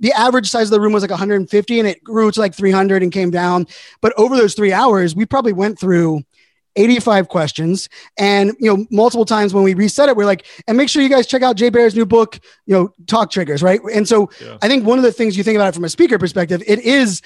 the 0.00 0.12
average 0.12 0.50
size 0.50 0.68
of 0.68 0.72
the 0.72 0.80
room 0.80 0.92
was 0.92 1.02
like 1.02 1.10
150, 1.10 1.78
and 1.78 1.88
it 1.88 2.04
grew 2.04 2.30
to 2.30 2.40
like 2.40 2.54
300 2.54 3.02
and 3.02 3.10
came 3.10 3.30
down. 3.30 3.66
But 4.00 4.12
over 4.16 4.36
those 4.36 4.54
three 4.54 4.72
hours, 4.72 5.16
we 5.16 5.24
probably 5.24 5.52
went 5.52 5.78
through 5.78 6.22
85 6.76 7.28
questions 7.28 7.88
and 8.18 8.52
you 8.60 8.74
know 8.74 8.86
multiple 8.90 9.24
times 9.24 9.54
when 9.54 9.64
we 9.64 9.74
reset 9.74 10.08
it 10.08 10.16
we're 10.16 10.26
like 10.26 10.44
and 10.68 10.76
make 10.76 10.88
sure 10.88 11.02
you 11.02 11.08
guys 11.08 11.26
check 11.26 11.42
out 11.42 11.56
jay 11.56 11.70
baer's 11.70 11.94
new 11.94 12.04
book 12.04 12.38
you 12.66 12.74
know 12.74 12.92
talk 13.06 13.30
triggers 13.30 13.62
right 13.62 13.80
and 13.92 14.06
so 14.06 14.28
yeah. 14.42 14.58
i 14.62 14.68
think 14.68 14.84
one 14.84 14.98
of 14.98 15.02
the 15.02 15.12
things 15.12 15.36
you 15.36 15.42
think 15.42 15.56
about 15.56 15.68
it 15.68 15.74
from 15.74 15.84
a 15.84 15.88
speaker 15.88 16.18
perspective 16.18 16.62
it 16.66 16.78
is 16.80 17.22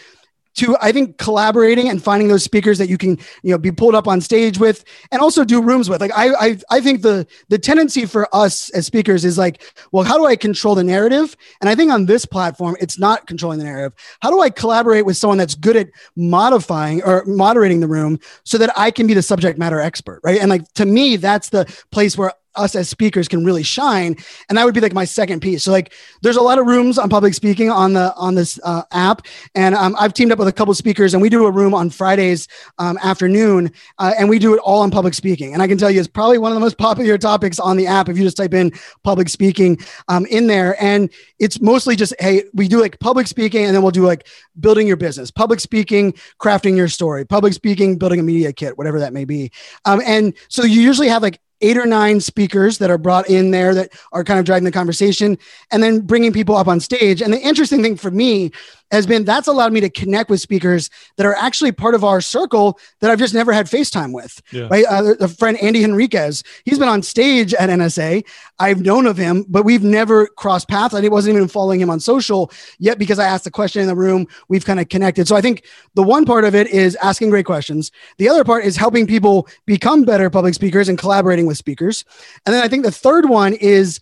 to 0.57 0.77
I 0.81 0.93
think 0.93 1.19
collaborating 1.19 1.89
and 1.89 2.03
finding 2.03 2.29
those 2.29 2.43
speakers 2.43 2.79
that 2.79 2.89
you 2.89 2.99
can 2.99 3.19
you 3.43 3.51
know 3.51 3.59
be 3.59 3.71
pulled 3.71 3.95
up 3.95 4.09
on 4.09 4.21
stage 4.21 4.59
with 4.59 4.85
and 5.11 5.21
also 5.21 5.45
do 5.45 5.63
rooms 5.63 5.89
with. 5.89 6.01
Like 6.01 6.13
I 6.15 6.35
I 6.35 6.57
I 6.71 6.81
think 6.81 7.03
the 7.03 7.27
the 7.49 7.59
tendency 7.59 8.07
for 8.07 8.29
us 8.35 8.71
as 8.71 8.87
speakers 8.87 9.25
is 9.25 9.39
like, 9.39 9.63
well, 9.93 10.05
how 10.05 10.19
do 10.19 10.27
I 10.27 10.37
control 10.37 10.75
the 10.75 10.85
narrative? 10.85 11.37
And 11.61 11.69
I 11.69 11.75
think 11.75 11.93
on 11.93 12.07
this 12.07 12.25
platform, 12.27 12.77
it's 12.81 12.99
not 12.99 13.27
controlling 13.27 13.59
the 13.59 13.65
narrative. 13.65 13.93
How 14.23 14.31
do 14.31 14.41
I 14.41 14.51
collaborate 14.51 15.07
with 15.07 15.17
someone 15.17 15.39
that's 15.39 15.55
good 15.55 15.77
at 15.77 15.89
modifying 16.17 17.03
or 17.03 17.25
moderating 17.27 17.81
the 17.81 17.89
room 17.89 18.19
so 18.45 18.59
that 18.59 18.71
I 18.77 18.91
can 18.91 19.07
be 19.07 19.15
the 19.15 19.23
subject 19.23 19.59
matter 19.59 19.81
expert, 19.81 20.21
right? 20.25 20.41
And 20.41 20.51
like 20.51 20.71
to 20.75 20.87
me, 20.87 21.17
that's 21.17 21.51
the 21.51 21.67
place 21.91 22.19
where 22.19 22.33
us 22.57 22.75
as 22.75 22.89
speakers 22.89 23.29
can 23.29 23.45
really 23.45 23.63
shine. 23.63 24.17
And 24.49 24.59
that 24.59 24.65
would 24.65 24.75
be 24.75 24.81
like 24.81 24.93
my 24.93 25.05
second 25.05 25.41
piece. 25.41 25.65
So 25.65 25.73
like 25.73 25.93
there's 26.23 26.37
a 26.37 26.43
lot 26.43 26.59
of 26.59 26.67
rooms 26.67 26.99
on 26.99 27.09
public 27.09 27.35
speaking 27.35 27.71
on 27.71 27.93
the 27.93 28.15
on 28.15 28.35
this 28.35 28.59
uh, 28.65 28.83
app. 28.93 29.23
And 29.55 29.75
um, 29.75 29.95
i've 29.99 30.15
teamed 30.15 30.33
up 30.33 30.39
with 30.39 30.49
a 30.49 30.53
couple 30.53 30.73
of 30.73 30.77
speakers 30.77 31.15
and 31.15 31.23
we 31.23 31.29
do 31.29 31.47
a 31.47 31.51
room 31.51 31.75
on 31.75 31.91
fridays 31.91 32.49
um, 32.79 32.99
afternoon 33.03 33.73
uh, 33.99 34.13
and 34.19 34.29
we 34.29 34.39
do 34.39 34.55
it 34.55 34.59
all 34.59 34.83
on 34.83 34.91
public 34.91 35.15
speaking. 35.15 35.53
And 35.53 35.63
i 35.63 35.69
can 35.69 35.79
tell 35.79 35.91
you 35.91 36.01
it's 36.01 36.09
probably 36.09 36.39
one 36.39 36.53
of 36.53 36.57
the 36.57 36.61
most 36.61 36.79
popular 36.91 37.19
topics 37.19 37.59
on 37.59 37.77
the 37.77 37.87
app 37.87 38.09
if 38.09 38.17
you 38.17 38.25
just 38.25 38.37
type 38.37 38.55
in 38.55 38.73
public 39.05 39.29
speaking 39.29 39.79
um, 40.09 40.27
in 40.27 40.47
there. 40.47 40.81
And 40.83 41.11
it's 41.39 41.61
mostly 41.61 41.97
just 41.97 42.15
hey 42.19 42.45
we 42.55 42.69
do 42.69 42.81
like 42.81 42.99
public 43.01 43.27
speaking 43.27 43.65
and 43.65 43.75
then 43.75 43.83
we'll 43.83 43.91
do 43.91 44.05
like 44.07 44.27
building 44.59 44.87
your 44.87 44.97
business 44.97 45.31
public 45.31 45.61
speaking 45.61 46.13
crafting 46.39 46.77
your 46.77 46.89
story 46.89 47.25
public 47.25 47.53
speaking 47.53 47.97
building 47.97 48.21
a 48.21 48.23
media 48.23 48.53
kit 48.53 48.77
whatever 48.77 48.99
that 48.99 49.13
may 49.13 49.25
be. 49.25 49.51
Um, 49.85 50.01
and 50.05 50.35
so 50.49 50.65
you 50.65 50.81
usually 50.81 51.09
have 51.09 51.23
like 51.23 51.41
eight 51.61 51.77
or 51.77 51.87
nine 51.87 52.21
speakers 52.21 52.79
that 52.79 52.91
are 52.91 52.99
brought 52.99 53.29
in 53.29 53.51
there 53.51 53.75
that 53.75 53.93
are 54.13 54.25
kind 54.25 54.39
of 54.39 54.47
driving 54.47 54.65
the 54.65 54.73
conversation 54.73 55.39
and 55.71 55.83
then 55.83 56.01
bringing 56.01 56.33
people 56.33 56.57
up 56.57 56.69
on 56.69 56.81
stage. 56.81 57.21
And 57.23 57.33
the 57.33 57.41
interesting 57.41 57.83
thing 57.83 57.97
for 57.97 58.11
me 58.11 58.51
has 58.91 59.07
been 59.07 59.25
that's 59.25 59.49
allowed 59.49 59.73
me 59.73 59.81
to 59.81 59.91
connect 59.91 60.31
with 60.31 60.41
speakers 60.41 60.91
that 61.17 61.27
are 61.27 61.35
actually 61.35 61.73
part 61.73 61.95
of 61.95 62.05
our 62.05 62.21
circle 62.21 62.79
that 63.01 63.11
I've 63.11 63.19
just 63.19 63.35
never 63.35 63.53
had 63.53 63.67
FaceTime 63.67 64.13
with. 64.13 64.43
Yeah. 64.53 64.69
Right. 64.71 64.85
Uh, 64.85 65.15
the 65.15 65.29
friend 65.29 65.57
Andy 65.63 65.83
Henriquez, 65.83 66.43
he's 66.65 66.79
been 66.79 66.89
on 66.89 67.03
stage 67.03 67.55
at 67.55 67.71
NSA. 67.71 68.25
I've 68.59 68.81
known 68.81 69.07
of 69.07 69.17
him, 69.17 69.45
but 69.49 69.65
we've 69.65 69.83
never 69.83 70.27
crossed 70.27 70.69
paths. 70.69 70.95
I 70.95 71.09
wasn't 71.09 71.37
even 71.37 71.49
following 71.49 71.81
him 71.81 71.91
on 71.91 72.01
social 72.01 72.51
yet 72.79 72.99
because 72.99 73.19
I 73.19 73.25
asked 73.25 73.47
a 73.47 73.51
question 73.51 73.83
in 73.83 73.89
the 73.89 73.97
room. 73.97 74.27
We've 74.49 74.65
kind 74.65 74.81
of 74.81 74.89
connected. 74.89 75.29
So 75.29 75.37
I 75.37 75.41
think 75.41 75.65
the 75.95 76.03
one 76.03 76.25
part 76.25 76.45
of 76.45 76.55
it 76.55 76.69
is 76.69 76.97
asking 76.97 77.31
great 77.31 77.47
questions. 77.47 77.91
The 78.19 78.29
other 78.29 78.45
part 78.45 78.65
is 78.65 78.77
helping 78.77 79.07
people 79.07 79.49
become 79.67 80.05
better 80.05 80.31
public 80.31 80.55
speakers 80.55 80.89
and 80.89 80.99
collaborating 80.99 81.47
with 81.47 81.57
speakers. 81.57 82.05
And 82.47 82.55
then 82.55 82.63
I 82.63 82.69
think 82.69 82.85
the 82.85 82.91
third 82.91 83.29
one 83.29 83.55
is 83.55 84.01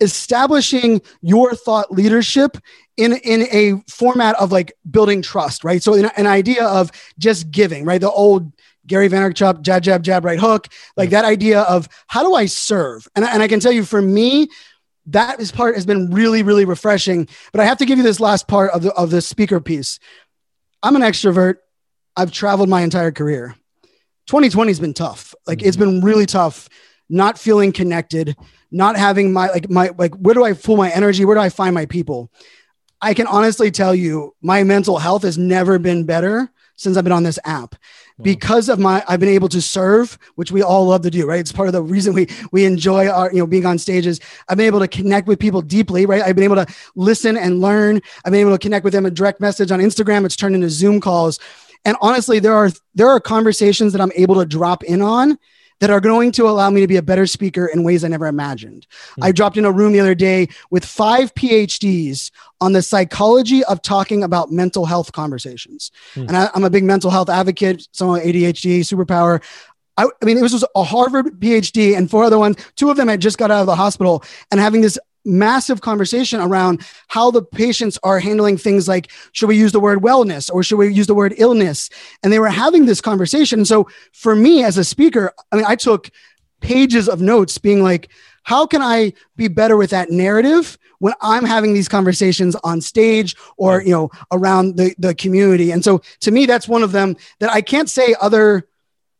establishing 0.00 1.00
your 1.22 1.54
thought 1.54 1.90
leadership 1.92 2.56
in 2.96 3.14
in 3.18 3.42
a 3.52 3.82
format 3.90 4.36
of 4.36 4.52
like 4.52 4.72
building 4.90 5.22
trust, 5.22 5.64
right? 5.64 5.82
So 5.82 5.94
an 5.94 6.26
idea 6.26 6.66
of 6.66 6.90
just 7.18 7.50
giving, 7.50 7.84
right? 7.84 8.00
The 8.00 8.10
old 8.10 8.52
Gary 8.86 9.08
Vaynerchuk, 9.08 9.62
jab, 9.62 9.82
jab, 9.82 10.02
jab, 10.02 10.24
right 10.24 10.38
hook, 10.38 10.68
like 10.96 11.10
that 11.10 11.24
idea 11.24 11.62
of 11.62 11.88
how 12.08 12.22
do 12.22 12.34
I 12.34 12.46
serve? 12.46 13.06
And, 13.14 13.24
and 13.24 13.42
I 13.42 13.48
can 13.48 13.60
tell 13.60 13.72
you 13.72 13.84
for 13.84 14.02
me, 14.02 14.48
that 15.06 15.38
is 15.38 15.52
part 15.52 15.76
has 15.76 15.86
been 15.86 16.10
really, 16.10 16.42
really 16.42 16.64
refreshing. 16.64 17.28
But 17.52 17.60
I 17.60 17.64
have 17.66 17.78
to 17.78 17.86
give 17.86 17.98
you 17.98 18.04
this 18.04 18.20
last 18.20 18.48
part 18.48 18.70
of 18.72 18.82
the 18.82 18.92
of 18.92 19.10
the 19.10 19.20
speaker 19.20 19.60
piece. 19.60 19.98
I'm 20.82 20.96
an 20.96 21.02
extrovert. 21.02 21.56
I've 22.16 22.32
traveled 22.32 22.68
my 22.68 22.82
entire 22.82 23.12
career. 23.12 23.54
2020 24.26 24.70
has 24.70 24.80
been 24.80 24.94
tough. 24.94 25.34
Like 25.46 25.62
it's 25.62 25.76
mm-hmm. 25.76 25.96
been 25.96 26.04
really 26.04 26.26
tough 26.26 26.68
not 27.10 27.38
feeling 27.38 27.72
connected, 27.72 28.36
not 28.70 28.96
having 28.96 29.32
my 29.32 29.48
like 29.48 29.68
my 29.70 29.90
like 29.98 30.14
where 30.14 30.34
do 30.34 30.44
I 30.44 30.52
pull 30.52 30.76
my 30.76 30.90
energy? 30.90 31.24
Where 31.24 31.36
do 31.36 31.40
I 31.40 31.48
find 31.48 31.74
my 31.74 31.86
people? 31.86 32.30
I 33.00 33.14
can 33.14 33.26
honestly 33.26 33.70
tell 33.70 33.94
you 33.94 34.34
my 34.42 34.62
mental 34.62 34.98
health 34.98 35.22
has 35.22 35.38
never 35.38 35.78
been 35.78 36.04
better 36.04 36.50
since 36.76 36.96
I've 36.96 37.04
been 37.04 37.12
on 37.12 37.22
this 37.22 37.38
app 37.44 37.74
because 38.22 38.68
of 38.68 38.78
my 38.78 39.02
I've 39.08 39.20
been 39.20 39.28
able 39.28 39.48
to 39.50 39.60
serve, 39.60 40.18
which 40.34 40.52
we 40.52 40.62
all 40.62 40.86
love 40.86 41.02
to 41.02 41.10
do, 41.10 41.26
right? 41.26 41.40
It's 41.40 41.52
part 41.52 41.68
of 41.68 41.72
the 41.72 41.82
reason 41.82 42.14
we 42.14 42.28
we 42.52 42.64
enjoy 42.64 43.08
our, 43.08 43.30
you 43.32 43.38
know, 43.38 43.46
being 43.46 43.66
on 43.66 43.78
stages. 43.78 44.20
I've 44.48 44.56
been 44.56 44.66
able 44.66 44.80
to 44.80 44.88
connect 44.88 45.26
with 45.26 45.38
people 45.38 45.62
deeply, 45.62 46.06
right? 46.06 46.22
I've 46.22 46.34
been 46.34 46.44
able 46.44 46.56
to 46.56 46.66
listen 46.94 47.36
and 47.36 47.60
learn. 47.60 48.00
I've 48.24 48.32
been 48.32 48.40
able 48.40 48.52
to 48.52 48.58
connect 48.58 48.84
with 48.84 48.92
them 48.92 49.06
a 49.06 49.10
direct 49.10 49.40
message 49.40 49.70
on 49.70 49.80
Instagram. 49.80 50.24
It's 50.24 50.36
turned 50.36 50.54
into 50.54 50.70
Zoom 50.70 51.00
calls. 51.00 51.38
And 51.84 51.96
honestly, 52.00 52.38
there 52.38 52.54
are 52.54 52.70
there 52.94 53.08
are 53.08 53.20
conversations 53.20 53.92
that 53.92 54.00
I'm 54.00 54.12
able 54.14 54.36
to 54.36 54.46
drop 54.46 54.84
in 54.84 55.02
on 55.02 55.38
that 55.80 55.90
are 55.90 56.00
going 56.00 56.30
to 56.32 56.48
allow 56.48 56.70
me 56.70 56.80
to 56.80 56.86
be 56.86 56.96
a 56.96 57.02
better 57.02 57.26
speaker 57.26 57.66
in 57.66 57.82
ways 57.82 58.04
I 58.04 58.08
never 58.08 58.26
imagined. 58.26 58.86
Mm-hmm. 58.90 59.24
I 59.24 59.32
dropped 59.32 59.56
in 59.56 59.64
a 59.64 59.72
room 59.72 59.92
the 59.92 60.00
other 60.00 60.14
day 60.14 60.48
with 60.70 60.84
five 60.84 61.34
PhDs 61.34 62.30
on 62.60 62.72
the 62.72 62.82
psychology 62.82 63.64
of 63.64 63.82
talking 63.82 64.22
about 64.22 64.52
mental 64.52 64.86
health 64.86 65.12
conversations. 65.12 65.90
Mm-hmm. 66.14 66.28
And 66.28 66.36
I, 66.36 66.50
am 66.54 66.64
a 66.64 66.70
big 66.70 66.84
mental 66.84 67.10
health 67.10 67.28
advocate, 67.28 67.88
someone 67.92 68.20
with 68.20 68.34
ADHD, 68.34 68.80
superpower. 68.80 69.42
I, 69.96 70.04
I, 70.04 70.24
mean, 70.24 70.38
it 70.38 70.42
was, 70.42 70.52
was 70.52 70.64
a 70.74 70.84
Harvard 70.84 71.40
PhD 71.40 71.96
and 71.96 72.10
four 72.10 72.24
other 72.24 72.38
ones. 72.38 72.56
Two 72.76 72.90
of 72.90 72.96
them 72.96 73.08
had 73.08 73.20
just 73.20 73.38
got 73.38 73.50
out 73.50 73.60
of 73.60 73.66
the 73.66 73.76
hospital 73.76 74.22
and 74.50 74.60
having 74.60 74.82
this 74.82 74.98
massive 75.24 75.80
conversation 75.80 76.40
around 76.40 76.84
how 77.08 77.30
the 77.30 77.42
patients 77.42 77.98
are 78.02 78.18
handling 78.18 78.56
things 78.56 78.88
like 78.88 79.10
should 79.32 79.48
we 79.48 79.56
use 79.56 79.72
the 79.72 79.80
word 79.80 80.00
wellness 80.00 80.50
or 80.52 80.62
should 80.62 80.78
we 80.78 80.92
use 80.92 81.06
the 81.06 81.14
word 81.14 81.34
illness? 81.36 81.90
And 82.22 82.32
they 82.32 82.38
were 82.38 82.48
having 82.48 82.86
this 82.86 83.00
conversation. 83.00 83.64
So 83.64 83.88
for 84.12 84.34
me 84.34 84.64
as 84.64 84.78
a 84.78 84.84
speaker 84.84 85.32
i 85.52 85.56
mean 85.56 85.64
i 85.66 85.76
took 85.76 86.10
pages 86.60 87.08
of 87.08 87.20
notes 87.20 87.58
being 87.58 87.82
like 87.82 88.10
how 88.42 88.66
can 88.66 88.82
i 88.82 89.12
be 89.36 89.48
better 89.48 89.76
with 89.76 89.90
that 89.90 90.10
narrative 90.10 90.78
when 90.98 91.14
i'm 91.20 91.44
having 91.44 91.74
these 91.74 91.88
conversations 91.88 92.54
on 92.56 92.80
stage 92.80 93.36
or 93.56 93.82
you 93.82 93.92
know 93.92 94.10
around 94.32 94.76
the, 94.76 94.94
the 94.98 95.14
community? 95.14 95.70
And 95.70 95.84
so 95.84 96.00
to 96.20 96.30
me 96.30 96.46
that's 96.46 96.68
one 96.68 96.82
of 96.82 96.92
them 96.92 97.16
that 97.38 97.50
i 97.50 97.60
can't 97.60 97.88
say 97.88 98.14
other 98.20 98.66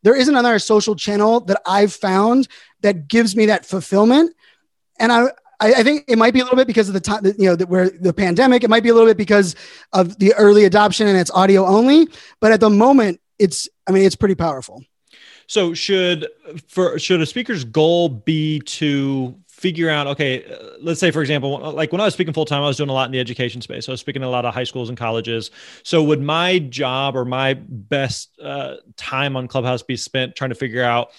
there 0.02 0.16
isn't 0.16 0.34
another 0.34 0.58
social 0.58 0.96
channel 0.96 1.40
that 1.40 1.60
i've 1.66 1.92
found 1.92 2.48
that 2.82 3.08
gives 3.08 3.36
me 3.36 3.46
that 3.46 3.66
fulfillment. 3.66 4.34
And 4.98 5.12
I, 5.12 5.26
I, 5.60 5.74
I, 5.74 5.82
think 5.82 6.04
it 6.08 6.16
might 6.16 6.34
be 6.34 6.40
a 6.40 6.44
little 6.44 6.56
bit 6.56 6.66
because 6.66 6.88
of 6.88 6.94
the 6.94 7.00
time, 7.00 7.24
you 7.24 7.46
know, 7.46 7.56
that 7.56 7.68
where 7.68 7.90
the 7.90 8.12
pandemic. 8.12 8.64
It 8.64 8.70
might 8.70 8.82
be 8.82 8.88
a 8.88 8.94
little 8.94 9.08
bit 9.08 9.16
because 9.16 9.54
of 9.92 10.18
the 10.18 10.34
early 10.34 10.64
adoption 10.64 11.06
and 11.06 11.16
it's 11.16 11.30
audio 11.30 11.66
only. 11.66 12.08
But 12.40 12.52
at 12.52 12.60
the 12.60 12.70
moment, 12.70 13.20
it's, 13.38 13.68
I 13.86 13.92
mean, 13.92 14.04
it's 14.04 14.16
pretty 14.16 14.34
powerful. 14.34 14.82
So 15.46 15.74
should 15.74 16.28
for 16.68 16.96
should 16.98 17.20
a 17.20 17.26
speaker's 17.26 17.64
goal 17.64 18.08
be 18.08 18.60
to 18.60 19.34
figure 19.48 19.90
out 19.90 20.06
okay 20.06 20.44
uh, 20.44 20.70
let's 20.80 20.98
say 21.00 21.10
for 21.10 21.20
example 21.20 21.58
like 21.72 21.92
when 21.92 22.00
i 22.00 22.04
was 22.04 22.14
speaking 22.14 22.32
full 22.32 22.46
time 22.46 22.62
i 22.62 22.66
was 22.66 22.78
doing 22.78 22.88
a 22.88 22.92
lot 22.94 23.04
in 23.04 23.12
the 23.12 23.20
education 23.20 23.60
space 23.60 23.86
i 23.88 23.92
was 23.92 24.00
speaking 24.00 24.22
to 24.22 24.26
a 24.26 24.30
lot 24.30 24.46
of 24.46 24.54
high 24.54 24.64
schools 24.64 24.88
and 24.88 24.96
colleges 24.96 25.50
so 25.82 26.02
would 26.02 26.22
my 26.22 26.58
job 26.60 27.14
or 27.14 27.26
my 27.26 27.52
best 27.52 28.30
uh, 28.40 28.76
time 28.96 29.36
on 29.36 29.46
clubhouse 29.46 29.82
be 29.82 29.96
spent 29.96 30.34
trying 30.34 30.48
to 30.48 30.54
figure 30.54 30.82
out 30.82 31.10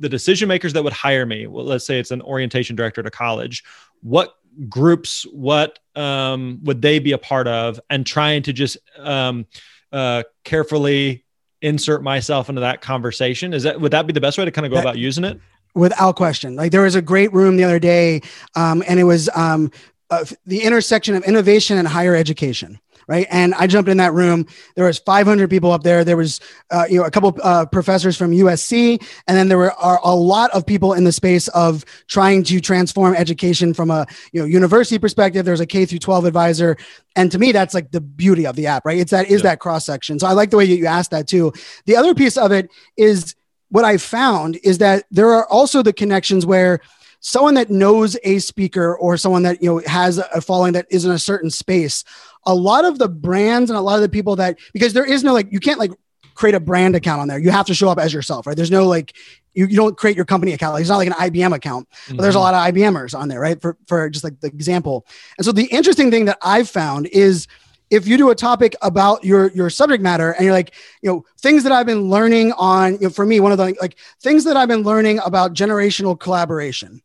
the 0.00 0.08
decision 0.08 0.48
makers 0.48 0.72
that 0.72 0.84
would 0.84 0.92
hire 0.92 1.26
me 1.26 1.46
well, 1.46 1.64
let's 1.64 1.86
say 1.86 1.98
it's 1.98 2.10
an 2.10 2.22
orientation 2.22 2.76
director 2.76 3.00
at 3.00 3.06
a 3.06 3.10
college 3.10 3.64
what 4.02 4.34
groups 4.68 5.24
what 5.32 5.78
um, 5.94 6.60
would 6.64 6.82
they 6.82 6.98
be 6.98 7.12
a 7.12 7.18
part 7.18 7.48
of? 7.48 7.80
And 7.90 8.06
trying 8.06 8.42
to 8.44 8.52
just 8.52 8.76
um, 8.98 9.46
uh, 9.92 10.24
carefully 10.44 11.24
insert 11.60 12.02
myself 12.02 12.48
into 12.48 12.62
that 12.62 12.80
conversation. 12.80 13.54
Is 13.54 13.62
that 13.62 13.80
would 13.80 13.92
that 13.92 14.06
be 14.06 14.12
the 14.12 14.20
best 14.20 14.38
way 14.38 14.44
to 14.44 14.50
kind 14.50 14.66
of 14.66 14.70
go 14.70 14.76
that, 14.76 14.84
about 14.84 14.98
using 14.98 15.24
it? 15.24 15.40
Without 15.74 16.16
question. 16.16 16.56
Like 16.56 16.72
there 16.72 16.82
was 16.82 16.94
a 16.94 17.02
great 17.02 17.32
room 17.32 17.56
the 17.56 17.64
other 17.64 17.78
day 17.78 18.20
um, 18.54 18.82
and 18.86 19.00
it 19.00 19.04
was 19.04 19.30
um, 19.34 19.70
uh, 20.10 20.24
the 20.44 20.62
intersection 20.62 21.14
of 21.14 21.24
innovation 21.24 21.78
and 21.78 21.88
higher 21.88 22.14
education 22.14 22.78
right? 23.12 23.26
And 23.30 23.52
I 23.56 23.66
jumped 23.66 23.90
in 23.90 23.98
that 23.98 24.14
room. 24.14 24.46
There 24.74 24.86
was 24.86 24.98
500 24.98 25.50
people 25.50 25.70
up 25.70 25.82
there. 25.82 26.02
There 26.02 26.16
was, 26.16 26.40
uh, 26.70 26.86
you 26.88 26.98
know, 26.98 27.04
a 27.04 27.10
couple 27.10 27.36
uh, 27.42 27.66
professors 27.66 28.16
from 28.16 28.30
USC, 28.30 29.06
and 29.28 29.36
then 29.36 29.48
there 29.48 29.58
were 29.58 29.72
are 29.72 30.00
a 30.02 30.14
lot 30.14 30.50
of 30.52 30.64
people 30.64 30.94
in 30.94 31.04
the 31.04 31.12
space 31.12 31.48
of 31.48 31.84
trying 32.06 32.42
to 32.44 32.58
transform 32.58 33.14
education 33.14 33.74
from 33.74 33.90
a 33.90 34.06
you 34.32 34.40
know 34.40 34.46
university 34.46 34.98
perspective. 34.98 35.44
There's 35.44 35.60
a 35.60 35.66
K 35.66 35.84
through 35.84 35.98
12 35.98 36.24
advisor, 36.24 36.78
and 37.14 37.30
to 37.30 37.38
me, 37.38 37.52
that's 37.52 37.74
like 37.74 37.90
the 37.90 38.00
beauty 38.00 38.46
of 38.46 38.56
the 38.56 38.66
app, 38.66 38.86
right? 38.86 38.98
It's 38.98 39.10
that 39.10 39.26
is 39.26 39.42
yeah. 39.42 39.50
that 39.50 39.60
cross 39.60 39.84
section. 39.84 40.18
So 40.18 40.26
I 40.26 40.32
like 40.32 40.48
the 40.48 40.56
way 40.56 40.64
you 40.64 40.86
asked 40.86 41.10
that 41.10 41.28
too. 41.28 41.52
The 41.84 41.96
other 41.96 42.14
piece 42.14 42.38
of 42.38 42.50
it 42.50 42.70
is 42.96 43.34
what 43.68 43.84
I 43.84 43.98
found 43.98 44.58
is 44.64 44.78
that 44.78 45.04
there 45.10 45.34
are 45.34 45.46
also 45.48 45.82
the 45.82 45.92
connections 45.92 46.46
where 46.46 46.80
someone 47.22 47.54
that 47.54 47.70
knows 47.70 48.16
a 48.24 48.38
speaker 48.40 48.96
or 48.96 49.16
someone 49.16 49.44
that 49.44 49.62
you 49.62 49.68
know 49.68 49.82
has 49.86 50.18
a 50.18 50.40
following 50.40 50.72
that 50.74 50.86
is 50.90 51.04
in 51.04 51.12
a 51.12 51.18
certain 51.18 51.50
space 51.50 52.04
a 52.46 52.54
lot 52.54 52.84
of 52.84 52.98
the 52.98 53.08
brands 53.08 53.70
and 53.70 53.76
a 53.76 53.80
lot 53.80 53.96
of 53.96 54.02
the 54.02 54.08
people 54.08 54.36
that 54.36 54.58
because 54.72 54.92
there 54.92 55.04
is 55.04 55.22
no 55.24 55.32
like 55.32 55.50
you 55.52 55.60
can't 55.60 55.78
like 55.78 55.92
create 56.34 56.54
a 56.54 56.60
brand 56.60 56.96
account 56.96 57.20
on 57.20 57.28
there. 57.28 57.38
You 57.38 57.50
have 57.50 57.66
to 57.66 57.74
show 57.74 57.88
up 57.88 57.98
as 57.98 58.12
yourself 58.12 58.46
right? 58.46 58.56
There's 58.56 58.70
no 58.70 58.86
like 58.86 59.14
you, 59.54 59.66
you 59.66 59.76
don't 59.76 59.96
create 59.96 60.16
your 60.16 60.24
company 60.24 60.52
account. 60.52 60.72
Like, 60.72 60.80
it's 60.80 60.90
not 60.90 60.96
like 60.96 61.08
an 61.08 61.14
ibm 61.14 61.54
account 61.54 61.88
but 61.90 61.96
mm-hmm. 61.96 62.22
there's 62.22 62.34
a 62.34 62.38
mm-hmm. 62.38 62.54
lot 62.54 62.68
of 62.68 62.74
ibmers 62.74 63.18
on 63.18 63.28
there 63.28 63.40
right? 63.40 63.60
For, 63.60 63.76
for 63.86 64.08
just 64.10 64.24
like 64.24 64.40
the 64.40 64.48
example. 64.48 65.06
And 65.38 65.44
so 65.44 65.52
the 65.52 65.66
interesting 65.66 66.10
thing 66.10 66.24
that 66.26 66.38
i've 66.42 66.68
found 66.68 67.06
is 67.06 67.46
if 67.92 68.08
you 68.08 68.16
do 68.16 68.30
a 68.30 68.34
topic 68.34 68.74
about 68.80 69.22
your 69.22 69.50
your 69.52 69.68
subject 69.68 70.02
matter 70.02 70.32
and 70.32 70.44
you're 70.44 70.54
like 70.54 70.74
you 71.02 71.10
know 71.10 71.24
things 71.38 71.62
that 71.62 71.72
i've 71.72 71.86
been 71.86 72.08
learning 72.08 72.52
on 72.52 72.94
you 72.94 73.00
know, 73.00 73.10
for 73.10 73.26
me 73.26 73.38
one 73.38 73.52
of 73.52 73.58
the 73.58 73.76
like 73.80 73.96
things 74.20 74.44
that 74.44 74.56
i've 74.56 74.68
been 74.68 74.82
learning 74.82 75.20
about 75.24 75.52
generational 75.52 76.18
collaboration 76.18 77.02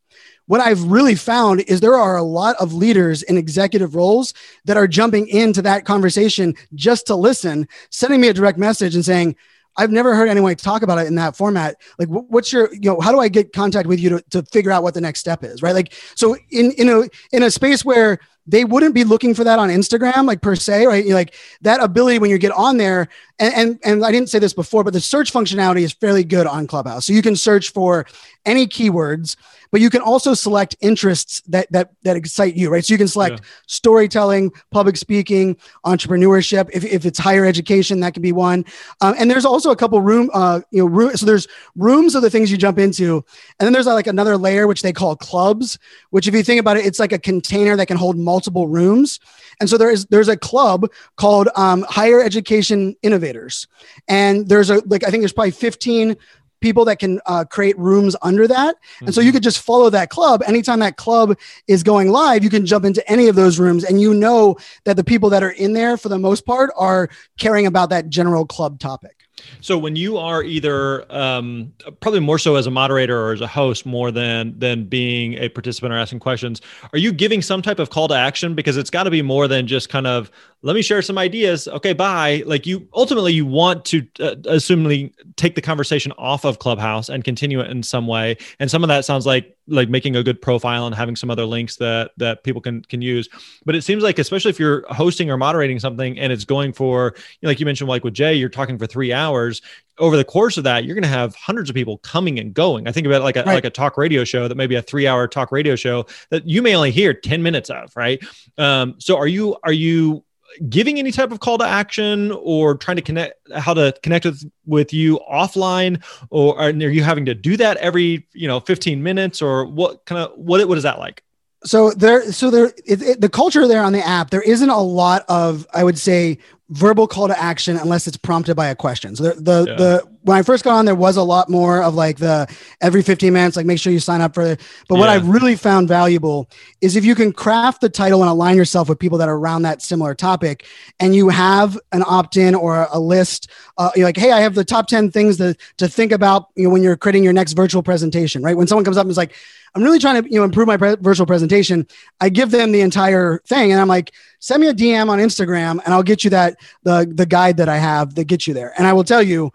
what 0.48 0.62
I've 0.62 0.84
really 0.84 1.16
found 1.16 1.62
is 1.62 1.80
there 1.80 1.96
are 1.96 2.18
a 2.18 2.24
lot 2.24 2.56
of 2.60 2.74
leaders 2.74 3.22
in 3.24 3.38
executive 3.38 3.96
roles 3.96 4.34
that 4.66 4.78
are 4.78 4.88
jumping 4.88 5.28
into 5.28 5.62
that 5.62 5.86
conversation 5.86 6.56
just 6.74 7.08
to 7.08 7.16
listen, 7.16 7.68
sending 7.92 8.20
me 8.20 8.30
a 8.30 8.34
direct 8.34 8.58
message 8.58 8.96
and 8.96 9.06
saying, 9.06 9.36
I've 9.80 9.92
never 9.92 10.16
heard 10.16 10.28
anyone 10.28 10.56
talk 10.56 10.82
about 10.82 10.98
it 10.98 11.08
in 11.08 11.16
that 11.16 11.36
format. 11.36 11.76
Like, 12.00 12.08
what's 12.08 12.52
your, 12.52 12.74
you 12.74 12.90
know, 12.90 13.00
how 13.00 13.12
do 13.12 13.20
I 13.20 13.28
get 13.30 13.54
contact 13.54 13.88
with 13.88 14.00
you 14.00 14.10
to, 14.10 14.22
to 14.32 14.42
figure 14.44 14.72
out 14.72 14.82
what 14.82 14.96
the 14.96 15.02
next 15.02 15.20
step 15.20 15.44
is? 15.44 15.62
Right. 15.62 15.76
Like, 15.76 15.94
so 16.16 16.36
in, 16.50 16.72
in 16.72 16.90
a, 16.90 17.04
in 17.32 17.44
a 17.44 17.52
space 17.52 17.86
where 17.86 18.18
they 18.48 18.64
wouldn't 18.64 18.96
be 18.96 19.04
looking 19.04 19.36
for 19.36 19.44
that 19.44 19.60
on 19.60 19.70
Instagram, 19.70 20.26
like 20.26 20.42
per 20.42 20.56
se, 20.56 20.88
right? 20.88 21.06
You're 21.06 21.16
like 21.16 21.36
that 21.62 21.84
ability 21.84 22.20
when 22.20 22.32
you 22.32 22.38
get 22.38 22.54
on 22.54 22.78
there, 22.78 23.10
and, 23.40 23.54
and 23.54 23.80
and 23.84 24.06
I 24.06 24.12
didn't 24.12 24.30
say 24.30 24.40
this 24.40 24.54
before, 24.54 24.86
but 24.86 24.94
the 24.94 25.02
search 25.02 25.34
functionality 25.34 25.82
is 25.82 25.92
fairly 25.92 26.24
good 26.24 26.48
on 26.48 26.66
Clubhouse. 26.66 27.06
So 27.06 27.14
you 27.14 27.22
can 27.22 27.36
search 27.36 27.74
for 27.74 28.06
any 28.46 28.66
keywords 28.66 29.36
but 29.71 29.82
you 29.82 29.89
can 29.89 30.01
also 30.01 30.34
select 30.34 30.75
interests 30.82 31.41
that 31.47 31.71
that 31.71 31.91
that 32.03 32.15
excite 32.15 32.56
you, 32.56 32.69
right? 32.69 32.84
So 32.84 32.93
you 32.93 32.97
can 32.97 33.08
select 33.08 33.39
yeah. 33.39 33.45
storytelling, 33.67 34.51
public 34.71 34.97
speaking, 34.97 35.58
entrepreneurship. 35.86 36.69
If, 36.73 36.84
if 36.84 37.06
it's 37.06 37.19
higher 37.19 37.45
education, 37.45 37.99
that 38.01 38.13
could 38.13 38.23
be 38.23 38.32
one. 38.32 38.65
Um, 39.01 39.15
and 39.17 39.30
there's 39.30 39.45
also 39.45 39.71
a 39.71 39.75
couple 39.75 40.01
room, 40.01 40.30
uh, 40.34 40.62
you 40.71 40.80
know, 40.80 40.88
room. 40.88 41.15
So 41.15 41.25
there's 41.25 41.47
rooms 41.75 42.15
of 42.15 42.21
the 42.21 42.30
things 42.30 42.51
you 42.51 42.58
jump 42.58 42.80
into, 42.80 43.23
and 43.60 43.65
then 43.65 43.73
there's 43.73 43.86
like 43.86 44.08
another 44.08 44.38
layer 44.38 44.67
which 44.67 44.82
they 44.82 44.93
call 44.93 45.15
clubs. 45.15 45.77
Which, 46.10 46.27
if 46.27 46.34
you 46.34 46.43
think 46.43 46.60
about 46.60 46.77
it, 46.77 46.86
it's 46.86 46.99
like 46.99 47.12
a 47.12 47.19
container 47.19 47.75
that 47.75 47.88
can 47.88 47.97
hold 47.97 48.17
multiple 48.17 48.67
rooms. 48.67 49.19
And 49.60 49.69
so 49.69 49.77
there 49.77 49.89
is 49.89 50.06
there's 50.08 50.27
a 50.30 50.38
club 50.38 50.89
called 51.15 51.49
um, 51.56 51.86
Higher 51.89 52.21
Education 52.21 52.95
Innovators, 53.01 53.67
and 54.08 54.47
there's 54.47 54.69
a 54.69 54.82
like 54.86 55.03
I 55.03 55.10
think 55.10 55.21
there's 55.21 55.34
probably 55.34 55.51
15 55.51 56.15
people 56.62 56.86
that 56.86 57.00
can 57.00 57.20
uh, 57.26 57.46
create 57.46 57.78
rooms 57.78 58.15
under 58.22 58.48
that. 58.48 58.76
And 59.00 59.08
mm-hmm. 59.08 59.12
so 59.12 59.22
you 59.22 59.28
mm-hmm. 59.28 59.36
could 59.36 59.43
just 59.43 59.62
follow 59.62 59.89
that 59.89 60.10
club. 60.10 60.43
Anytime 60.46 60.80
that 60.80 60.98
club 60.98 61.38
is 61.67 61.84
going 61.84 62.10
live, 62.10 62.43
you 62.43 62.50
can 62.50 62.65
jump 62.65 62.86
into 62.86 63.08
any 63.10 63.28
of 63.28 63.36
those 63.36 63.60
rooms 63.60 63.84
and 63.84 64.02
you 64.02 64.13
know 64.13 64.58
that 64.86 64.96
the 64.96 65.04
people 65.04 65.30
that 65.30 65.43
are 65.43 65.52
in 65.52 65.74
there 65.74 65.98
for 65.98 66.10
the 66.10 66.20
most 66.20 66.46
part 66.46 66.72
are 66.76 67.10
caring 67.38 67.65
about 67.65 67.89
that 67.89 68.10
general 68.10 68.46
club 68.46 68.80
topic. 68.80 69.17
So 69.62 69.78
when 69.78 69.96
you 69.96 70.17
are 70.17 70.43
either 70.43 71.12
um, 71.13 71.74
probably 72.00 72.20
more 72.20 72.39
so 72.39 72.56
as 72.56 72.67
a 72.67 72.72
moderator 72.72 73.20
or 73.20 73.34
as 73.34 73.41
a 73.41 73.48
host 73.48 73.86
more 73.86 74.12
than 74.12 74.58
than 74.58 74.86
being 74.86 75.36
a 75.36 75.50
participant 75.50 75.93
or 75.93 75.98
asking 75.98 76.20
questions, 76.20 76.62
are 76.91 77.00
you 77.00 77.12
giving 77.12 77.41
some 77.41 77.62
type 77.62 77.80
of 77.80 77.89
call 77.89 78.08
to 78.08 78.15
action? 78.15 78.56
Because 78.56 78.78
it's 78.78 78.89
got 78.89 79.04
to 79.04 79.12
be 79.12 79.22
more 79.22 79.48
than 79.48 79.67
just 79.67 79.89
kind 79.89 80.08
of 80.08 80.32
let 80.63 80.76
me 80.76 80.82
share 80.82 81.02
some 81.02 81.17
ideas. 81.17 81.67
Okay, 81.67 81.93
bye. 81.93 82.43
Like 82.46 82.65
you 82.65 82.88
ultimately 82.93 83.34
you 83.34 83.46
want 83.46 83.86
to 83.86 84.00
uh, 84.20 84.36
assumingly 84.46 85.13
take 85.36 85.56
the 85.56 85.62
conversation 85.62 86.12
off 86.17 86.46
of 86.46 86.60
Clubhouse 86.60 87.10
and 87.10 87.24
continue 87.24 87.60
it 87.60 87.70
in 87.70 87.84
some 87.84 88.08
way. 88.08 88.38
And 88.60 88.70
some 88.70 88.84
of 88.84 88.88
that 88.88 89.06
sounds 89.06 89.26
like 89.26 89.56
like 89.67 89.89
making 89.89 90.15
a 90.15 90.24
good 90.24 90.41
profile 90.41 90.86
and 90.86 90.96
having 90.96 91.15
some 91.15 91.30
other 91.30 91.46
links 91.46 91.76
that 91.78 92.12
that 92.17 92.43
people 92.43 92.62
can 92.62 92.82
can 92.82 93.02
use. 93.02 93.30
But 93.65 93.76
it 93.76 93.84
seems 93.84 94.02
like 94.02 94.17
especially 94.17 94.50
if 94.50 94.60
you're 94.60 94.86
hosting 94.89 95.30
or 95.30 95.38
moderating 95.38 95.80
something 95.80 96.17
and 96.20 96.34
it's 96.34 96.46
going 96.46 96.74
for 96.74 97.13
you 97.15 97.22
know, 97.43 97.50
like 97.50 97.60
you 97.60 97.65
mentioned 97.65 97.89
like 97.89 98.04
with 98.04 98.15
Jay, 98.15 98.34
you're 98.34 98.50
talking 98.50 98.80
for 98.80 98.88
3 98.88 99.13
hours 99.13 99.62
over 100.00 100.17
the 100.17 100.24
course 100.24 100.58
of 100.58 100.63
that, 100.63 100.86
you're 100.86 100.96
going 100.96 101.04
to 101.04 101.10
have 101.10 101.36
hundreds 101.36 101.70
of 101.70 101.76
people 101.76 101.98
coming 102.00 102.39
and 102.39 102.54
going. 102.54 102.88
I 102.88 102.91
think 102.91 103.08
about 103.08 103.24
like 103.24 103.36
a 103.36 103.43
right. 103.43 103.56
like 103.56 103.65
a 103.65 103.70
talk 103.70 103.98
radio 103.98 104.24
show 104.24 104.48
that 104.48 104.56
maybe 104.56 104.76
a 104.76 104.82
three 104.82 105.08
hour 105.08 105.28
talk 105.28 105.52
radio 105.52 105.76
show 105.76 106.06
that 106.30 106.48
you 106.48 106.62
may 106.62 106.76
only 106.76 106.91
hear 106.91 107.13
ten 107.13 107.41
minutes 107.41 107.70
of, 107.70 107.96
right? 107.96 108.24
Um, 108.58 108.96
so 109.00 109.17
are 109.17 109.28
you 109.28 109.58
are 109.63 109.74
you 109.74 110.24
giving 110.70 111.00
any 111.00 111.12
type 111.12 111.32
of 111.32 111.39
call 111.39 111.58
to 111.58 111.65
action 111.65 112.32
or 112.32 112.76
trying 112.76 112.98
to 112.98 113.02
connect 113.02 113.36
how 113.56 113.74
to 113.74 113.93
connect 114.04 114.26
with 114.26 114.43
with 114.65 114.93
you 114.93 115.20
offline 115.32 116.04
or 116.30 116.58
are, 116.58 116.70
are 116.70 116.72
you 116.72 117.04
having 117.04 117.26
to 117.26 117.34
do 117.34 117.58
that 117.58 117.78
every 117.78 118.28
you 118.34 118.48
know 118.48 118.60
15 118.60 119.02
minutes 119.02 119.41
or 119.41 119.65
what 119.65 120.06
kind 120.06 120.22
of 120.22 120.38
what 120.38 120.67
what 120.67 120.78
is 120.78 120.84
that 120.84 121.00
like 121.00 121.24
so 121.63 121.91
there 121.91 122.32
so 122.32 122.52
there 122.52 122.72
it, 122.86 123.02
it, 123.02 123.22
the 123.22 123.30
culture 123.30 123.67
there 123.67 123.84
on 123.84 123.93
the 123.93 124.06
app 124.06 124.30
there 124.30 124.41
isn't 124.41 124.70
a 124.70 124.82
lot 124.82 125.26
of 125.28 125.67
i 125.74 125.84
would 125.84 125.98
say 125.98 126.38
verbal 126.70 127.08
call 127.08 127.28
to 127.28 127.39
action 127.39 127.78
unless 127.78 128.08
it's 128.08 128.17
prompted 128.17 128.56
by 128.56 128.67
a 128.67 128.76
question. 128.76 129.15
So 129.15 129.32
the 129.32 129.41
the, 129.41 129.65
yeah. 129.67 129.76
the 129.76 130.16
when 130.28 130.38
I 130.38 130.42
first 130.42 130.66
got 130.66 130.76
on, 130.76 130.86
there 130.86 130.94
was 130.94 131.16
a 131.16 131.24
lot 131.24 131.50
more 131.50 131.82
of 131.82 131.96
like 131.96 132.18
the 132.18 132.54
every 132.82 133.02
15 133.02 133.32
minutes, 133.32 133.56
like 133.56 133.66
make 133.66 133.80
sure 133.80 133.94
you 133.94 134.00
sign 134.00 134.20
up 134.20 134.34
for 134.34 134.44
it. 134.44 134.62
But 134.90 134.96
yeah. 134.96 135.00
what 135.00 135.10
I've 135.10 135.28
really 135.30 135.56
found 135.56 135.88
valuable 135.88 136.50
is 136.82 136.98
if 136.98 137.06
you 137.06 137.16
can 137.16 137.32
craft 137.32 137.80
the 137.80 137.88
title 137.88 138.22
and 138.22 138.30
align 138.30 138.58
yourself 138.58 138.90
with 138.90 139.00
people 139.00 139.18
that 139.20 139.30
are 139.30 139.38
around 139.38 139.62
that 139.62 139.82
similar 139.82 140.13
topic, 140.13 140.66
and 141.00 141.16
you 141.16 141.30
have 141.30 141.80
an 141.94 142.04
opt-in 142.06 142.56
or 142.56 142.88
a 142.92 143.00
list, 143.00 143.50
uh, 143.78 143.90
you're 143.96 144.06
like, 144.06 144.18
hey, 144.18 144.32
I 144.32 144.42
have 144.42 144.54
the 144.54 144.66
top 144.66 144.88
10 144.88 145.12
things 145.12 145.38
to 145.38 145.56
to 145.78 145.88
think 145.88 146.12
about, 146.12 146.48
you 146.56 146.66
know, 146.66 146.72
when 146.72 146.84
you're 146.84 146.98
creating 146.98 147.24
your 147.24 147.34
next 147.34 147.54
virtual 147.54 147.82
presentation, 147.82 148.44
right? 148.44 148.58
When 148.58 148.68
someone 148.68 148.84
comes 148.84 148.98
up 148.98 149.04
and 149.04 149.12
is 149.12 149.18
like, 149.18 149.34
I'm 149.76 149.84
really 149.84 150.00
trying 150.00 150.24
to 150.24 150.30
you 150.30 150.40
know 150.40 150.44
improve 150.44 150.68
my 150.68 150.76
pre- 150.76 150.96
virtual 150.96 151.26
presentation. 151.26 151.88
I 152.20 152.30
give 152.30 152.52
them 152.52 152.72
the 152.72 152.82
entire 152.82 153.40
thing, 153.46 153.72
and 153.72 153.80
I'm 153.80 153.88
like, 153.88 154.12
send 154.40 154.62
me 154.62 154.68
a 154.68 154.74
DM 154.74 155.08
on 155.10 155.20
Instagram, 155.20 155.80
and 155.86 155.94
I'll 155.94 156.04
get 156.04 156.24
you 156.24 156.32
that 156.32 156.58
the 156.84 157.10
the 157.13 157.26
guide 157.26 157.58
that 157.58 157.70
I 157.70 157.78
have 157.78 158.16
that 158.16 158.26
gets 158.26 158.48
you 158.48 158.54
there. 158.54 158.74
And 158.78 158.88
I 158.88 158.94
will 158.94 159.04
tell 159.04 159.22
you, 159.22 159.52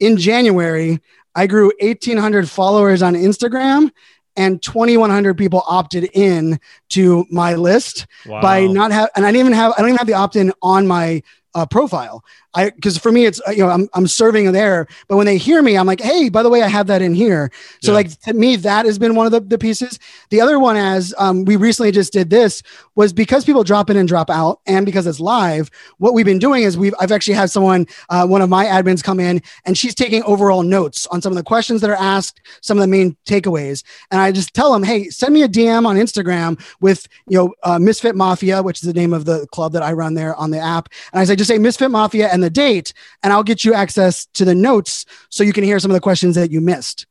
in 0.00 0.16
January, 0.16 1.00
I 1.34 1.46
grew 1.46 1.72
1,800 1.80 2.48
followers 2.48 3.02
on 3.02 3.14
Instagram, 3.14 3.90
and 4.36 4.60
2,100 4.62 5.36
people 5.38 5.62
opted 5.66 6.10
in 6.12 6.60
to 6.90 7.24
my 7.30 7.54
list 7.54 8.06
wow. 8.26 8.42
by 8.42 8.66
not 8.66 8.92
have, 8.92 9.10
and 9.16 9.24
I 9.24 9.32
didn't 9.32 9.46
even 9.46 9.52
have, 9.52 9.72
I 9.72 9.80
don't 9.80 9.88
even 9.88 9.98
have 9.98 10.06
the 10.06 10.14
opt 10.14 10.36
in 10.36 10.52
on 10.62 10.86
my 10.86 11.22
uh, 11.56 11.64
profile. 11.66 12.22
I 12.56 12.70
because 12.70 12.96
for 12.96 13.12
me 13.12 13.26
it's 13.26 13.40
uh, 13.46 13.50
you 13.50 13.58
know 13.58 13.68
I'm 13.68 13.88
I'm 13.94 14.06
serving 14.06 14.50
there, 14.52 14.88
but 15.08 15.16
when 15.16 15.26
they 15.26 15.36
hear 15.36 15.62
me, 15.62 15.76
I'm 15.76 15.86
like, 15.86 16.00
hey, 16.00 16.28
by 16.28 16.42
the 16.42 16.48
way, 16.48 16.62
I 16.62 16.68
have 16.68 16.86
that 16.86 17.02
in 17.02 17.14
here. 17.14 17.52
So 17.82 17.92
yeah. 17.92 17.96
like 17.96 18.20
to 18.22 18.32
me, 18.32 18.56
that 18.56 18.86
has 18.86 18.98
been 18.98 19.14
one 19.14 19.26
of 19.26 19.32
the, 19.32 19.40
the 19.40 19.58
pieces. 19.58 19.98
The 20.30 20.40
other 20.40 20.58
one, 20.58 20.76
as 20.76 21.14
um, 21.18 21.44
we 21.44 21.56
recently 21.56 21.92
just 21.92 22.12
did 22.12 22.30
this, 22.30 22.62
was 22.94 23.12
because 23.12 23.44
people 23.44 23.62
drop 23.62 23.90
in 23.90 23.96
and 23.96 24.08
drop 24.08 24.30
out, 24.30 24.60
and 24.66 24.86
because 24.86 25.06
it's 25.06 25.20
live. 25.20 25.70
What 25.98 26.14
we've 26.14 26.24
been 26.24 26.38
doing 26.38 26.62
is 26.62 26.78
we've 26.78 26.94
I've 26.98 27.12
actually 27.12 27.34
had 27.34 27.50
someone, 27.50 27.86
uh, 28.08 28.26
one 28.26 28.40
of 28.40 28.48
my 28.48 28.64
admins, 28.64 29.04
come 29.04 29.20
in, 29.20 29.42
and 29.66 29.76
she's 29.76 29.94
taking 29.94 30.22
overall 30.22 30.62
notes 30.62 31.06
on 31.08 31.20
some 31.20 31.32
of 31.32 31.36
the 31.36 31.44
questions 31.44 31.82
that 31.82 31.90
are 31.90 31.96
asked, 31.96 32.40
some 32.62 32.78
of 32.78 32.82
the 32.82 32.88
main 32.88 33.16
takeaways, 33.26 33.82
and 34.10 34.20
I 34.20 34.32
just 34.32 34.54
tell 34.54 34.72
them, 34.72 34.82
hey, 34.82 35.10
send 35.10 35.34
me 35.34 35.42
a 35.42 35.48
DM 35.48 35.86
on 35.86 35.96
Instagram 35.96 36.62
with 36.80 37.06
you 37.28 37.36
know 37.36 37.54
uh, 37.64 37.78
Misfit 37.78 38.16
Mafia, 38.16 38.62
which 38.62 38.82
is 38.82 38.86
the 38.86 38.94
name 38.94 39.12
of 39.12 39.26
the 39.26 39.46
club 39.48 39.72
that 39.72 39.82
I 39.82 39.92
run 39.92 40.14
there 40.14 40.34
on 40.36 40.50
the 40.50 40.58
app, 40.58 40.88
and 41.12 41.20
I 41.20 41.24
say 41.24 41.36
just 41.36 41.45
say 41.46 41.58
Misfit 41.58 41.90
Mafia 41.90 42.28
and 42.28 42.42
the 42.42 42.50
date, 42.50 42.92
and 43.22 43.32
I'll 43.32 43.42
get 43.42 43.64
you 43.64 43.74
access 43.74 44.26
to 44.34 44.44
the 44.44 44.54
notes 44.54 45.06
so 45.30 45.44
you 45.44 45.52
can 45.52 45.64
hear 45.64 45.78
some 45.78 45.90
of 45.90 45.94
the 45.94 46.00
questions 46.00 46.34
that 46.34 46.50
you 46.50 46.60
missed. 46.60 47.06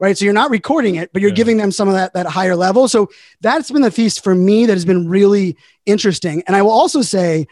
Right. 0.00 0.18
So 0.18 0.24
you're 0.24 0.34
not 0.34 0.50
recording 0.50 0.96
it, 0.96 1.12
but 1.12 1.22
you're 1.22 1.30
yeah. 1.30 1.36
giving 1.36 1.56
them 1.56 1.70
some 1.70 1.86
of 1.88 1.94
that, 1.94 2.14
that 2.14 2.26
higher 2.26 2.56
level. 2.56 2.88
So 2.88 3.10
that's 3.40 3.70
been 3.70 3.82
the 3.82 3.92
feast 3.92 4.24
for 4.24 4.34
me 4.34 4.66
that 4.66 4.72
has 4.72 4.84
been 4.84 5.08
really 5.08 5.56
interesting. 5.86 6.42
And 6.46 6.56
I 6.56 6.62
will 6.62 6.72
also 6.72 7.00
say, 7.00 7.46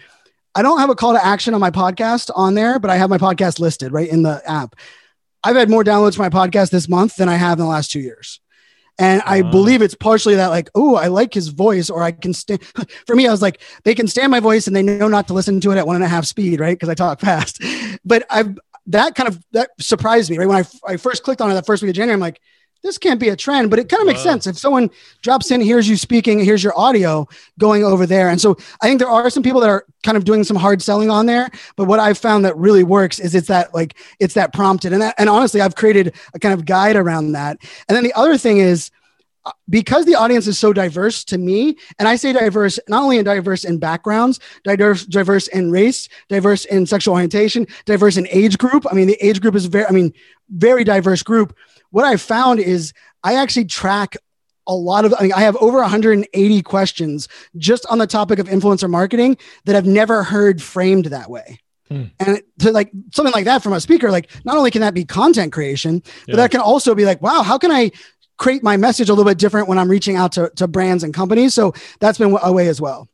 I 0.55 0.61
don't 0.61 0.81
have 0.81 0.91
a 0.91 0.95
call 0.95 1.13
to 1.15 1.25
action 1.25 1.55
on 1.55 1.61
my 1.61 1.71
podcast 1.71 2.31
on 2.35 2.55
there, 2.55 2.79
but 2.79 2.91
I 2.91 2.97
have 2.97 3.09
my 3.09 3.17
podcast 3.17 3.61
listed 3.61 3.93
right 3.93 4.09
in 4.09 4.23
the 4.23 4.43
app. 4.45 4.75
I've 5.45 5.57
had 5.57 5.71
more 5.71 5.85
downloads 5.85 6.17
for 6.17 6.23
my 6.23 6.29
podcast 6.29 6.71
this 6.71 6.89
month 6.89 7.17
than 7.17 7.29
I 7.29 7.37
have 7.37 7.59
in 7.59 7.65
the 7.65 7.71
last 7.71 7.91
two 7.91 8.01
years. 8.01 8.41
And 9.03 9.21
I 9.27 9.41
uh-huh. 9.41 9.51
believe 9.51 9.83
it's 9.83 9.97
partially 9.97 10.37
that, 10.37 10.47
like, 10.47 10.71
oh, 10.77 10.95
I 10.95 11.09
like 11.09 11.35
his 11.35 11.49
voice, 11.49 11.91
or 11.91 12.05
I 12.05 12.13
can 12.13 12.33
stand. 12.33 12.63
For 13.07 13.17
me, 13.17 13.27
I 13.27 13.33
was 13.33 13.43
like, 13.43 13.61
they 13.83 13.97
can 13.97 14.07
stand 14.07 14.31
my 14.31 14.39
voice 14.39 14.69
and 14.69 14.77
they 14.77 14.83
know 14.83 15.09
not 15.09 15.27
to 15.27 15.35
listen 15.35 15.61
to 15.61 15.73
it 15.73 15.77
at 15.77 15.89
one 15.89 15.97
and 15.97 16.05
a 16.05 16.09
half 16.09 16.25
speed, 16.25 16.61
right? 16.61 16.79
Because 16.79 16.89
I 16.89 16.95
talk 16.95 17.19
fast. 17.29 17.61
But 18.05 18.25
I've 18.31 18.57
that 18.87 19.15
kind 19.15 19.29
of 19.29 19.45
that 19.53 19.71
surprised 19.81 20.31
me, 20.31 20.39
right? 20.39 20.49
When 20.49 20.57
I, 20.57 20.93
I 20.93 20.97
first 20.99 21.25
clicked 21.25 21.41
on 21.41 21.51
it 21.51 21.55
that 21.55 21.67
first 21.67 21.83
week 21.83 21.91
of 21.91 21.97
January, 21.97 22.15
I'm 22.15 22.21
like, 22.21 22.41
this 22.83 22.99
can't 22.99 23.21
be 23.21 23.29
a 23.29 23.37
trend, 23.37 23.71
but 23.71 23.79
it 23.79 23.89
kind 23.89 24.01
of 24.01 24.07
makes 24.07 24.25
wow. 24.25 24.33
sense. 24.33 24.47
If 24.47 24.59
someone 24.59 24.91
drops 25.23 25.51
in, 25.51 25.61
hears 25.61 25.89
you 25.89 25.97
speaking, 25.97 26.41
here's 26.41 26.63
your 26.63 26.77
audio 26.79 27.29
going 27.59 27.85
over 27.85 28.07
there. 28.07 28.29
And 28.29 28.41
so 28.41 28.57
I 28.81 28.89
think 28.89 28.99
there 28.99 29.09
are 29.09 29.31
some 29.31 29.43
people 29.43 29.61
that 29.61 29.71
are 29.71 29.87
kind 30.03 30.17
of 30.17 30.25
doing 30.25 30.45
some 30.45 30.57
hard 30.57 30.83
selling 30.83 31.11
on 31.11 31.27
there. 31.27 31.49
But 31.77 31.87
what 31.87 32.01
I've 32.01 32.19
found 32.19 32.45
that 32.45 32.57
really 32.57 32.85
works 32.85 33.21
is 33.21 33.35
it's 33.35 33.49
that 33.49 33.73
like, 33.73 33.97
it's 34.19 34.35
that 34.35 34.53
prompted. 34.53 34.93
And, 34.93 35.03
that, 35.03 35.15
and 35.19 35.29
honestly, 35.29 35.61
I've 35.61 35.77
created 35.77 36.15
a 36.35 36.39
kind 36.39 36.55
of 36.55 36.65
guide 36.65 36.97
around 36.97 37.33
that. 37.33 37.59
And 37.89 37.97
then 37.97 38.05
the 38.05 38.13
other 38.15 38.37
thing 38.37 38.59
is, 38.59 38.91
uh, 39.45 39.51
because 39.69 40.05
the 40.05 40.15
audience 40.15 40.47
is 40.47 40.57
so 40.57 40.73
diverse 40.73 41.25
to 41.25 41.37
me, 41.37 41.77
and 41.99 42.07
I 42.07 42.15
say 42.15 42.33
diverse 42.33 42.79
not 42.87 43.03
only 43.03 43.19
in 43.19 43.25
diverse 43.25 43.65
in 43.65 43.79
backgrounds, 43.79 44.39
diverse 44.63 45.05
diverse 45.05 45.49
in 45.49 45.73
race, 45.73 46.09
diverse 46.29 46.65
in 46.65 46.87
sexual 46.87 47.15
orientation, 47.15 47.67
diverse 47.85 48.17
in 48.17 48.29
age 48.31 48.57
group. 48.57 48.87
I 48.89 48.95
mean, 48.95 49.09
the 49.09 49.19
age 49.21 49.41
group 49.41 49.57
is 49.57 49.67
very, 49.67 49.87
I 49.87 49.91
mean, 49.91 50.13
very 50.49 50.85
diverse 50.85 51.25
group. 51.25 51.57
What 51.93 52.05
I 52.05 52.17
found 52.17 52.59
is 52.59 52.93
I 53.23 53.37
actually 53.37 53.67
track 53.67 54.17
a 54.67 54.75
lot 54.75 55.05
of 55.05 55.15
I, 55.19 55.23
mean, 55.23 55.33
I 55.33 55.43
have 55.43 55.57
over 55.57 55.79
180 55.79 56.63
questions 56.63 57.29
just 57.57 57.87
on 57.87 57.99
the 57.99 58.07
topic 58.07 58.39
of 58.39 58.49
influencer 58.49 58.91
marketing 58.91 59.37
that 59.65 59.77
I've 59.77 59.87
never 59.87 60.25
heard 60.25 60.61
framed 60.61 61.07
that 61.07 61.31
way. 61.31 61.61
Hmm. 61.89 62.05
And 62.19 62.43
to 62.61 62.71
like 62.73 62.91
something 63.15 63.33
like 63.33 63.45
that 63.45 63.63
from 63.63 63.73
a 63.73 63.81
speaker, 63.81 64.11
like 64.11 64.31
not 64.45 64.57
only 64.57 64.71
can 64.71 64.81
that 64.81 64.95
be 64.95 65.05
content 65.05 65.53
creation, 65.53 66.03
but 66.27 66.37
that 66.37 66.51
can 66.51 66.61
also 66.61 66.95
be 66.95 67.05
like, 67.05 67.23
wow, 67.23 67.43
how 67.43 67.59
can 67.59 67.71
I 67.71 67.91
create 68.43 68.63
my 68.63 68.77
message 68.77 69.09
a 69.09 69.13
little 69.13 69.31
bit 69.31 69.39
different 69.39 69.69
when 69.69 69.79
I'm 69.79 69.89
reaching 69.89 70.17
out 70.17 70.33
to, 70.33 70.51
to 70.57 70.67
brands 70.67 71.05
and 71.05 71.15
companies. 71.15 71.55
So 71.55 71.75
that's 72.01 72.19
been 72.19 72.37
a 72.43 72.53
way 72.53 72.67
as 72.67 72.81
well. 72.81 73.09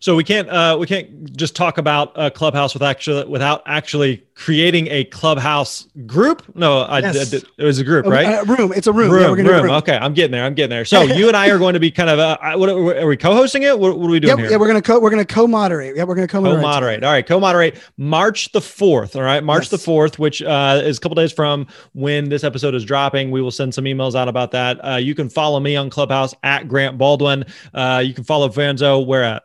So 0.00 0.16
we 0.16 0.24
can't 0.24 0.48
uh, 0.48 0.76
we 0.78 0.86
can't 0.86 1.36
just 1.36 1.54
talk 1.54 1.78
about 1.78 2.12
a 2.16 2.30
clubhouse 2.30 2.74
with 2.74 2.82
actually 2.82 3.26
without 3.26 3.62
actually 3.66 4.24
creating 4.34 4.86
a 4.88 5.04
clubhouse 5.04 5.86
group. 6.06 6.42
No, 6.56 6.80
I, 6.80 7.00
yes. 7.00 7.32
it 7.34 7.44
was 7.58 7.78
a 7.78 7.84
group, 7.84 8.06
right? 8.06 8.26
A, 8.26 8.40
a 8.40 8.44
room. 8.44 8.72
It's 8.74 8.86
a 8.86 8.92
room. 8.92 9.10
Room, 9.10 9.38
yeah, 9.38 9.44
room. 9.44 9.64
room. 9.64 9.74
Okay, 9.76 9.96
I'm 9.96 10.14
getting 10.14 10.32
there. 10.32 10.44
I'm 10.44 10.54
getting 10.54 10.70
there. 10.70 10.86
So 10.86 11.02
you 11.02 11.28
and 11.28 11.36
I 11.36 11.50
are 11.50 11.58
going 11.58 11.74
to 11.74 11.80
be 11.80 11.90
kind 11.90 12.08
of 12.08 12.18
uh, 12.18 12.38
what 12.56 12.70
are 12.70 13.06
we 13.06 13.16
co-hosting 13.16 13.62
it? 13.64 13.78
What, 13.78 13.98
what 13.98 14.06
are 14.06 14.10
we 14.10 14.20
doing 14.20 14.38
yeah, 14.38 14.42
here? 14.42 14.50
Yeah, 14.52 14.56
we're 14.56 14.66
gonna 14.66 14.80
co 14.80 14.98
we're 14.98 15.10
gonna 15.10 15.26
co-moderate. 15.26 15.96
Yeah, 15.96 16.04
we're 16.04 16.14
gonna 16.14 16.26
co-moderate. 16.26 16.62
Co-moderate. 16.62 17.04
All 17.04 17.12
right, 17.12 17.26
co-moderate 17.26 17.78
March 17.98 18.52
the 18.52 18.60
fourth. 18.62 19.16
All 19.16 19.22
right, 19.22 19.44
March 19.44 19.64
yes. 19.64 19.70
the 19.70 19.78
fourth, 19.78 20.18
which 20.18 20.42
uh, 20.42 20.80
is 20.82 20.96
a 20.96 21.00
couple 21.00 21.16
days 21.16 21.32
from 21.32 21.66
when 21.92 22.30
this 22.30 22.42
episode 22.42 22.74
is 22.74 22.84
dropping. 22.84 23.30
We 23.30 23.42
will 23.42 23.50
send 23.50 23.74
some 23.74 23.84
emails 23.84 24.14
out 24.14 24.28
about 24.28 24.52
that. 24.52 24.78
Uh, 24.82 24.96
you 24.96 25.14
can 25.14 25.28
follow 25.28 25.60
me 25.60 25.76
on 25.76 25.90
Clubhouse 25.90 26.34
at 26.42 26.66
Grant 26.66 26.96
Baldwin. 26.96 27.44
Uh, 27.74 28.02
you 28.04 28.14
can 28.14 28.24
follow 28.24 28.48
Fanzo 28.48 29.04
where 29.04 29.22
at 29.22 29.42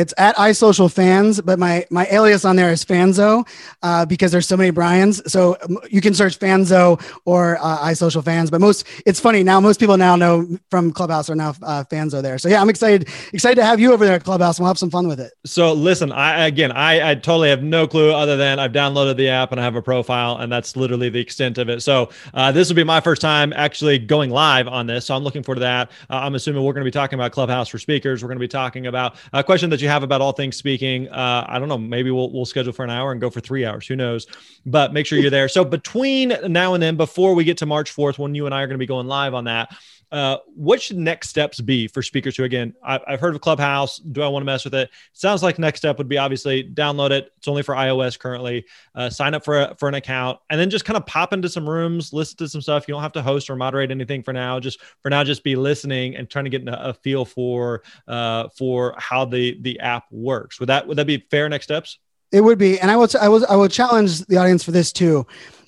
it's 0.00 0.14
at 0.16 0.34
iSocialFanz, 0.36 1.44
but 1.44 1.58
my 1.58 1.86
my 1.90 2.06
alias 2.10 2.44
on 2.44 2.56
there 2.56 2.70
is 2.70 2.84
Fanzo 2.84 3.46
uh, 3.82 4.06
because 4.06 4.32
there's 4.32 4.48
so 4.48 4.56
many 4.56 4.70
Brian's. 4.70 5.20
So 5.30 5.58
you 5.90 6.00
can 6.00 6.14
search 6.14 6.38
Fanzo 6.38 7.00
or 7.26 7.58
uh, 7.60 7.78
iSocialFanz. 7.80 8.50
But 8.50 8.60
most 8.62 8.86
it's 9.04 9.20
funny 9.20 9.42
now. 9.42 9.60
Most 9.60 9.78
people 9.78 9.98
now 9.98 10.16
know 10.16 10.58
from 10.70 10.90
Clubhouse 10.90 11.28
are 11.28 11.34
now 11.34 11.50
uh, 11.62 11.84
Fanzo 11.84 12.22
there. 12.22 12.38
So 12.38 12.48
yeah, 12.48 12.62
I'm 12.62 12.70
excited 12.70 13.08
excited 13.34 13.56
to 13.56 13.64
have 13.64 13.78
you 13.78 13.92
over 13.92 14.06
there 14.06 14.14
at 14.14 14.24
Clubhouse. 14.24 14.58
And 14.58 14.64
we'll 14.64 14.70
have 14.70 14.78
some 14.78 14.90
fun 14.90 15.06
with 15.06 15.20
it. 15.20 15.32
So 15.44 15.72
listen, 15.74 16.12
I 16.12 16.46
again, 16.46 16.72
I, 16.72 17.10
I 17.10 17.14
totally 17.14 17.50
have 17.50 17.62
no 17.62 17.86
clue 17.86 18.12
other 18.12 18.36
than 18.38 18.58
I've 18.58 18.72
downloaded 18.72 19.16
the 19.16 19.28
app 19.28 19.52
and 19.52 19.60
I 19.60 19.64
have 19.64 19.76
a 19.76 19.82
profile, 19.82 20.38
and 20.38 20.50
that's 20.50 20.76
literally 20.76 21.10
the 21.10 21.20
extent 21.20 21.58
of 21.58 21.68
it. 21.68 21.82
So 21.82 22.08
uh, 22.32 22.52
this 22.52 22.68
will 22.68 22.76
be 22.76 22.84
my 22.84 23.00
first 23.00 23.20
time 23.20 23.52
actually 23.54 23.98
going 23.98 24.30
live 24.30 24.66
on 24.66 24.86
this. 24.86 25.06
So 25.06 25.14
I'm 25.14 25.22
looking 25.24 25.42
forward 25.42 25.56
to 25.56 25.60
that. 25.60 25.90
Uh, 26.08 26.20
I'm 26.24 26.34
assuming 26.34 26.64
we're 26.64 26.72
going 26.72 26.84
to 26.84 26.88
be 26.88 26.90
talking 26.90 27.18
about 27.18 27.32
Clubhouse 27.32 27.68
for 27.68 27.78
speakers. 27.78 28.22
We're 28.22 28.28
going 28.28 28.38
to 28.38 28.40
be 28.40 28.48
talking 28.48 28.86
about 28.86 29.16
a 29.32 29.44
question 29.44 29.68
that 29.70 29.82
you 29.82 29.89
have 29.90 30.02
about 30.02 30.20
all 30.20 30.32
things 30.32 30.56
speaking. 30.56 31.08
Uh, 31.08 31.44
I 31.48 31.58
don't 31.58 31.68
know. 31.68 31.78
Maybe 31.78 32.10
we'll 32.10 32.32
we'll 32.32 32.46
schedule 32.46 32.72
for 32.72 32.84
an 32.84 32.90
hour 32.90 33.12
and 33.12 33.20
go 33.20 33.30
for 33.30 33.40
three 33.40 33.64
hours. 33.64 33.86
Who 33.86 33.96
knows? 33.96 34.26
But 34.64 34.92
make 34.92 35.06
sure 35.06 35.18
you're 35.18 35.30
there. 35.30 35.48
So 35.48 35.64
between 35.64 36.34
now 36.46 36.74
and 36.74 36.82
then, 36.82 36.96
before 36.96 37.34
we 37.34 37.44
get 37.44 37.58
to 37.58 37.66
March 37.66 37.94
4th, 37.94 38.18
when 38.18 38.34
you 38.34 38.46
and 38.46 38.54
I 38.54 38.62
are 38.62 38.66
going 38.66 38.74
to 38.74 38.78
be 38.78 38.86
going 38.86 39.06
live 39.06 39.34
on 39.34 39.44
that, 39.44 39.74
uh, 40.12 40.38
what 40.54 40.82
should 40.82 40.96
next 40.96 41.28
steps 41.28 41.60
be 41.60 41.86
for 41.86 42.02
speakers 42.02 42.36
who, 42.36 42.44
again, 42.44 42.74
I, 42.82 43.00
have 43.06 43.20
heard 43.20 43.34
of 43.34 43.40
Clubhouse. 43.40 43.98
Do 43.98 44.22
I 44.22 44.28
want 44.28 44.42
to 44.42 44.46
mess 44.46 44.64
with 44.64 44.74
it? 44.74 44.90
Sounds 45.12 45.42
like 45.42 45.58
next 45.58 45.78
step 45.78 45.98
would 45.98 46.08
be 46.08 46.18
obviously 46.18 46.64
download 46.64 47.10
it. 47.10 47.32
It's 47.36 47.48
only 47.48 47.62
for 47.62 47.74
iOS 47.74 48.18
currently. 48.18 48.64
Uh, 48.94 49.08
sign 49.08 49.34
up 49.34 49.44
for 49.44 49.60
a, 49.60 49.76
for 49.78 49.88
an 49.88 49.94
account, 49.94 50.38
and 50.50 50.60
then 50.60 50.68
just 50.68 50.84
kind 50.84 50.96
of 50.96 51.06
pop 51.06 51.32
into 51.32 51.48
some 51.48 51.68
rooms, 51.68 52.12
listen 52.12 52.36
to 52.38 52.48
some 52.48 52.60
stuff. 52.60 52.88
You 52.88 52.94
don't 52.94 53.02
have 53.02 53.12
to 53.12 53.22
host 53.22 53.48
or 53.48 53.56
moderate 53.56 53.90
anything 53.90 54.22
for 54.22 54.32
now. 54.32 54.58
Just 54.58 54.80
for 55.02 55.10
now, 55.10 55.22
just 55.22 55.44
be 55.44 55.54
listening 55.56 56.16
and 56.16 56.28
trying 56.28 56.44
to 56.44 56.50
get 56.50 56.62
a, 56.66 56.94
feel 57.02 57.24
for 57.24 57.82
uh, 58.08 58.48
for 58.58 58.94
how 58.98 59.24
the 59.24 59.56
the 59.62 59.78
app 59.80 60.04
works. 60.10 60.58
Would 60.60 60.68
that 60.68 60.86
would 60.86 60.98
that 60.98 61.06
be 61.06 61.24
fair 61.30 61.48
next 61.48 61.64
steps? 61.64 61.98
It 62.32 62.42
would 62.42 62.58
be, 62.58 62.78
and 62.78 62.90
I 62.90 62.96
will 62.96 63.08
I 63.20 63.28
will 63.28 63.46
I 63.48 63.56
will 63.56 63.68
challenge 63.68 64.24
the 64.26 64.36
audience 64.36 64.64
for 64.64 64.70
this 64.72 64.92
too. 64.92 65.26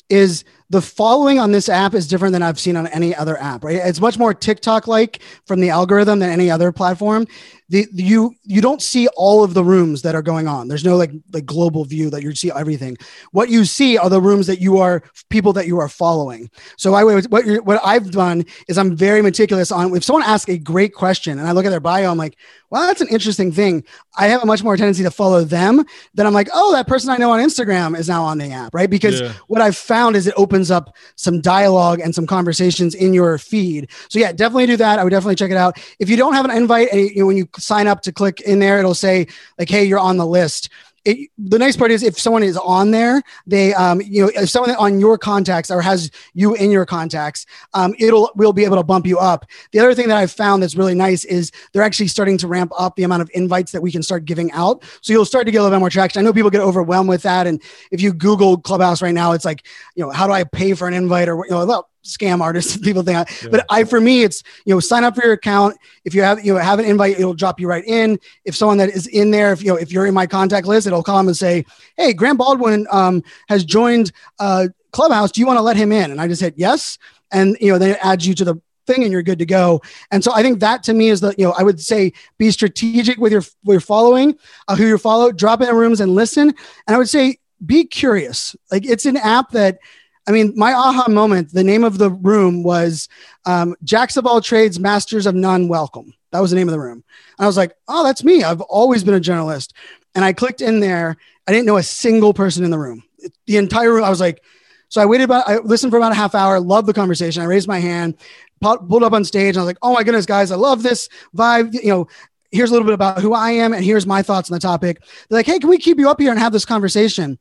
Is 0.08 0.44
the 0.72 0.80
following 0.80 1.38
on 1.38 1.52
this 1.52 1.68
app 1.68 1.92
is 1.92 2.08
different 2.08 2.32
than 2.32 2.42
I've 2.42 2.58
seen 2.58 2.76
on 2.76 2.86
any 2.88 3.14
other 3.14 3.38
app, 3.38 3.62
right? 3.62 3.76
It's 3.76 4.00
much 4.00 4.18
more 4.18 4.32
TikTok 4.32 4.88
like 4.88 5.20
from 5.44 5.60
the 5.60 5.68
algorithm 5.68 6.18
than 6.18 6.30
any 6.30 6.50
other 6.50 6.72
platform 6.72 7.26
the, 7.72 7.88
you 7.94 8.34
you 8.44 8.60
don't 8.60 8.82
see 8.82 9.08
all 9.16 9.42
of 9.42 9.54
the 9.54 9.64
rooms 9.64 10.02
that 10.02 10.14
are 10.14 10.20
going 10.20 10.46
on. 10.46 10.68
There's 10.68 10.84
no 10.84 10.94
like 10.94 11.10
like 11.32 11.46
global 11.46 11.86
view 11.86 12.10
that 12.10 12.22
you 12.22 12.34
see 12.34 12.52
everything. 12.52 12.98
What 13.30 13.48
you 13.48 13.64
see 13.64 13.96
are 13.96 14.10
the 14.10 14.20
rooms 14.20 14.46
that 14.48 14.60
you 14.60 14.76
are 14.76 15.02
people 15.30 15.54
that 15.54 15.66
you 15.66 15.78
are 15.78 15.88
following. 15.88 16.50
So 16.76 16.92
I 16.92 17.02
what 17.02 17.46
what 17.64 17.80
I've 17.82 18.10
done 18.10 18.44
is 18.68 18.76
I'm 18.76 18.94
very 18.94 19.22
meticulous 19.22 19.72
on 19.72 19.96
if 19.96 20.04
someone 20.04 20.22
asks 20.22 20.50
a 20.50 20.58
great 20.58 20.92
question 20.92 21.38
and 21.38 21.48
I 21.48 21.52
look 21.52 21.64
at 21.64 21.70
their 21.70 21.80
bio, 21.80 22.10
I'm 22.10 22.18
like, 22.18 22.36
well, 22.68 22.86
that's 22.86 23.00
an 23.00 23.08
interesting 23.08 23.50
thing. 23.50 23.84
I 24.18 24.26
have 24.26 24.42
a 24.42 24.46
much 24.46 24.62
more 24.62 24.76
tendency 24.76 25.02
to 25.04 25.10
follow 25.10 25.42
them 25.42 25.82
than 26.12 26.26
I'm 26.26 26.34
like, 26.34 26.50
oh, 26.52 26.72
that 26.72 26.86
person 26.86 27.08
I 27.08 27.16
know 27.16 27.30
on 27.30 27.40
Instagram 27.40 27.98
is 27.98 28.06
now 28.06 28.22
on 28.22 28.36
the 28.36 28.50
app, 28.50 28.74
right? 28.74 28.90
Because 28.90 29.22
yeah. 29.22 29.32
what 29.46 29.62
I've 29.62 29.78
found 29.78 30.14
is 30.14 30.26
it 30.26 30.34
opens 30.36 30.61
up 30.70 30.94
some 31.16 31.40
dialogue 31.40 32.00
and 32.00 32.14
some 32.14 32.26
conversations 32.26 32.94
in 32.94 33.14
your 33.14 33.38
feed. 33.38 33.90
So 34.08 34.18
yeah, 34.18 34.32
definitely 34.32 34.66
do 34.66 34.76
that. 34.76 34.98
I 34.98 35.04
would 35.04 35.10
definitely 35.10 35.36
check 35.36 35.50
it 35.50 35.56
out. 35.56 35.78
If 35.98 36.08
you 36.08 36.16
don't 36.16 36.34
have 36.34 36.44
an 36.44 36.50
invite, 36.50 36.88
and 36.92 37.00
you 37.10 37.26
when 37.26 37.36
you 37.36 37.48
sign 37.58 37.86
up 37.86 38.02
to 38.02 38.12
click 38.12 38.40
in 38.40 38.58
there, 38.58 38.78
it'll 38.78 38.94
say 38.94 39.26
like, 39.58 39.68
"Hey, 39.68 39.84
you're 39.84 39.98
on 39.98 40.16
the 40.16 40.26
list." 40.26 40.68
It, 41.04 41.30
the 41.36 41.58
nice 41.58 41.76
part 41.76 41.90
is 41.90 42.02
if 42.02 42.18
someone 42.18 42.44
is 42.44 42.56
on 42.56 42.92
there, 42.92 43.22
they, 43.46 43.74
um, 43.74 44.00
you 44.00 44.22
know, 44.22 44.30
if 44.34 44.50
someone 44.50 44.74
on 44.76 45.00
your 45.00 45.18
contacts 45.18 45.70
or 45.70 45.82
has 45.82 46.10
you 46.32 46.54
in 46.54 46.70
your 46.70 46.86
contacts, 46.86 47.44
um, 47.74 47.94
it'll, 47.98 48.30
we'll 48.36 48.52
be 48.52 48.64
able 48.64 48.76
to 48.76 48.84
bump 48.84 49.06
you 49.06 49.18
up. 49.18 49.44
The 49.72 49.80
other 49.80 49.94
thing 49.94 50.08
that 50.08 50.16
I've 50.16 50.30
found 50.30 50.62
that's 50.62 50.76
really 50.76 50.94
nice 50.94 51.24
is 51.24 51.50
they're 51.72 51.82
actually 51.82 52.06
starting 52.06 52.38
to 52.38 52.46
ramp 52.46 52.72
up 52.78 52.94
the 52.94 53.02
amount 53.02 53.22
of 53.22 53.30
invites 53.34 53.72
that 53.72 53.82
we 53.82 53.90
can 53.90 54.02
start 54.02 54.24
giving 54.24 54.52
out. 54.52 54.84
So 55.00 55.12
you'll 55.12 55.24
start 55.24 55.46
to 55.46 55.52
get 55.52 55.58
a 55.58 55.62
little 55.62 55.76
bit 55.76 55.80
more 55.80 55.90
traction. 55.90 56.20
I 56.20 56.22
know 56.22 56.32
people 56.32 56.50
get 56.50 56.60
overwhelmed 56.60 57.08
with 57.08 57.22
that. 57.22 57.46
And 57.48 57.60
if 57.90 58.00
you 58.00 58.12
Google 58.12 58.58
Clubhouse 58.58 59.02
right 59.02 59.14
now, 59.14 59.32
it's 59.32 59.44
like, 59.44 59.66
you 59.96 60.04
know, 60.04 60.10
how 60.10 60.28
do 60.28 60.32
I 60.32 60.44
pay 60.44 60.74
for 60.74 60.86
an 60.86 60.94
invite 60.94 61.28
or, 61.28 61.44
you 61.44 61.50
know, 61.50 61.84
scam 62.04 62.40
artists 62.40 62.76
people 62.78 63.02
think 63.02 63.28
yeah. 63.42 63.48
but 63.50 63.64
i 63.70 63.84
for 63.84 64.00
me 64.00 64.22
it's 64.22 64.42
you 64.64 64.74
know 64.74 64.80
sign 64.80 65.04
up 65.04 65.14
for 65.14 65.24
your 65.24 65.34
account. 65.34 65.76
If 66.04 66.14
you 66.14 66.22
have 66.22 66.44
you 66.44 66.54
know 66.54 66.60
have 66.60 66.78
an 66.78 66.84
invite 66.84 67.18
it'll 67.18 67.34
drop 67.34 67.60
you 67.60 67.68
right 67.68 67.84
in. 67.84 68.18
If 68.44 68.56
someone 68.56 68.78
that 68.78 68.90
is 68.90 69.06
in 69.06 69.30
there 69.30 69.52
if 69.52 69.62
you 69.62 69.68
know 69.68 69.76
if 69.76 69.92
you're 69.92 70.06
in 70.06 70.14
my 70.14 70.26
contact 70.26 70.66
list 70.66 70.86
it'll 70.86 71.02
come 71.02 71.28
and 71.28 71.36
say 71.36 71.64
hey 71.96 72.12
grant 72.12 72.38
baldwin 72.38 72.86
um, 72.90 73.22
has 73.48 73.64
joined 73.64 74.12
uh, 74.38 74.68
clubhouse. 74.92 75.32
Do 75.32 75.40
you 75.40 75.46
want 75.46 75.58
to 75.58 75.62
let 75.62 75.76
him 75.76 75.92
in? 75.92 76.10
And 76.10 76.20
i 76.20 76.28
just 76.28 76.42
hit 76.42 76.54
yes. 76.56 76.98
And 77.30 77.56
you 77.60 77.72
know 77.72 77.78
then 77.78 77.90
it 77.90 77.98
adds 78.02 78.26
you 78.26 78.34
to 78.34 78.44
the 78.44 78.60
thing 78.86 79.04
and 79.04 79.12
you're 79.12 79.22
good 79.22 79.38
to 79.38 79.46
go. 79.46 79.80
And 80.10 80.24
so 80.24 80.32
i 80.32 80.42
think 80.42 80.60
that 80.60 80.82
to 80.84 80.94
me 80.94 81.08
is 81.08 81.20
the 81.20 81.34
you 81.38 81.44
know 81.44 81.54
i 81.56 81.62
would 81.62 81.80
say 81.80 82.12
be 82.38 82.50
strategic 82.50 83.18
with 83.18 83.32
your 83.32 83.42
with 83.64 83.74
your 83.74 83.80
following 83.80 84.36
uh, 84.68 84.76
who 84.76 84.86
you 84.86 84.98
follow 84.98 85.30
drop 85.30 85.60
in 85.60 85.74
rooms 85.74 86.00
and 86.00 86.14
listen. 86.14 86.48
And 86.86 86.96
i 86.96 86.98
would 86.98 87.08
say 87.08 87.38
be 87.64 87.84
curious. 87.84 88.56
Like 88.70 88.84
it's 88.84 89.06
an 89.06 89.16
app 89.16 89.50
that 89.52 89.78
I 90.26 90.30
mean, 90.30 90.52
my 90.56 90.72
aha 90.72 91.06
moment, 91.08 91.52
the 91.52 91.64
name 91.64 91.84
of 91.84 91.98
the 91.98 92.10
room 92.10 92.62
was 92.62 93.08
um, 93.44 93.74
Jacks 93.82 94.16
of 94.16 94.26
all 94.26 94.40
trades, 94.40 94.78
masters 94.78 95.26
of 95.26 95.34
none, 95.34 95.68
welcome. 95.68 96.14
That 96.30 96.40
was 96.40 96.50
the 96.50 96.56
name 96.56 96.68
of 96.68 96.72
the 96.72 96.80
room. 96.80 97.04
And 97.38 97.44
I 97.44 97.46
was 97.46 97.56
like, 97.56 97.74
oh, 97.88 98.04
that's 98.04 98.24
me. 98.24 98.42
I've 98.42 98.60
always 98.62 99.04
been 99.04 99.14
a 99.14 99.20
journalist. 99.20 99.74
And 100.14 100.24
I 100.24 100.32
clicked 100.32 100.60
in 100.60 100.80
there. 100.80 101.16
I 101.46 101.52
didn't 101.52 101.66
know 101.66 101.76
a 101.76 101.82
single 101.82 102.32
person 102.32 102.64
in 102.64 102.70
the 102.70 102.78
room. 102.78 103.02
The 103.46 103.56
entire 103.56 103.92
room, 103.92 104.04
I 104.04 104.10
was 104.10 104.20
like, 104.20 104.42
so 104.88 105.00
I 105.00 105.06
waited 105.06 105.24
about, 105.24 105.48
I 105.48 105.58
listened 105.58 105.90
for 105.90 105.96
about 105.96 106.12
a 106.12 106.16
half 106.16 106.34
hour, 106.34 106.60
loved 106.60 106.86
the 106.86 106.92
conversation. 106.92 107.42
I 107.42 107.46
raised 107.46 107.66
my 107.66 107.78
hand, 107.78 108.16
pulled 108.60 109.02
up 109.02 109.12
on 109.12 109.24
stage, 109.24 109.56
and 109.56 109.58
I 109.58 109.62
was 109.62 109.66
like, 109.66 109.78
oh 109.82 109.92
my 109.92 110.04
goodness, 110.04 110.26
guys, 110.26 110.50
I 110.50 110.56
love 110.56 110.82
this 110.82 111.08
vibe. 111.34 111.72
You 111.72 111.88
know, 111.88 112.08
here's 112.50 112.70
a 112.70 112.72
little 112.72 112.86
bit 112.86 112.94
about 112.94 113.20
who 113.20 113.32
I 113.32 113.52
am, 113.52 113.72
and 113.72 113.84
here's 113.84 114.06
my 114.06 114.22
thoughts 114.22 114.50
on 114.50 114.54
the 114.54 114.60
topic. 114.60 115.00
They're 115.28 115.38
like, 115.38 115.46
hey, 115.46 115.58
can 115.58 115.70
we 115.70 115.78
keep 115.78 115.98
you 115.98 116.10
up 116.10 116.20
here 116.20 116.30
and 116.30 116.38
have 116.38 116.52
this 116.52 116.66
conversation? 116.66 117.38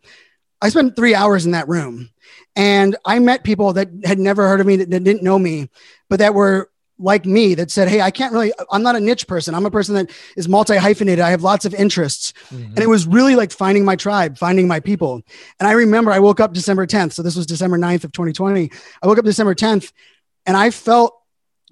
I 0.62 0.70
spent 0.70 0.96
three 0.96 1.14
hours 1.14 1.46
in 1.46 1.52
that 1.52 1.68
room 1.68 2.10
and 2.56 2.96
I 3.06 3.20
met 3.20 3.44
people 3.44 3.74
that 3.74 3.90
had 4.04 4.20
never 4.20 4.48
heard 4.48 4.60
of 4.60 4.68
me, 4.68 4.78
that, 4.78 4.90
that 4.90 5.04
didn't 5.04 5.24
know 5.24 5.40
me, 5.40 5.70
but 6.10 6.20
that 6.20 6.34
were 6.34 6.70
like 7.02 7.26
me 7.26 7.56
that 7.56 7.72
said, 7.72 7.88
Hey, 7.88 8.02
I 8.02 8.12
can't 8.12 8.32
really, 8.32 8.54
I'm 8.72 8.84
not 8.84 8.96
a 8.96 9.00
niche 9.00 9.28
person. 9.28 9.56
I'm 9.56 9.66
a 9.66 9.72
person 9.72 9.96
that 9.96 10.12
is 10.38 10.48
multi 10.48 10.78
hyphenated. 10.78 11.22
I 11.22 11.32
have 11.32 11.44
lots 11.44 11.66
of 11.66 11.74
interests. 11.74 12.34
Mm-hmm. 12.50 12.66
And 12.66 12.80
it 12.80 12.88
was 12.88 13.08
really 13.08 13.36
like 13.36 13.52
finding 13.52 13.84
my 13.84 13.96
tribe, 13.96 14.38
finding 14.38 14.68
my 14.68 14.80
people. 14.80 15.22
And 15.60 15.68
I 15.68 15.72
remember 15.72 16.12
I 16.12 16.20
woke 16.20 16.40
up 16.40 16.54
December 16.54 16.86
10th. 16.86 17.14
So 17.14 17.24
this 17.24 17.36
was 17.36 17.46
December 17.46 17.78
9th 17.78 18.04
of 18.04 18.12
2020. 18.12 18.72
I 19.02 19.08
woke 19.08 19.18
up 19.18 19.26
December 19.26 19.56
10th 19.56 19.92
and 20.46 20.56
I 20.56 20.70
felt 20.70 21.21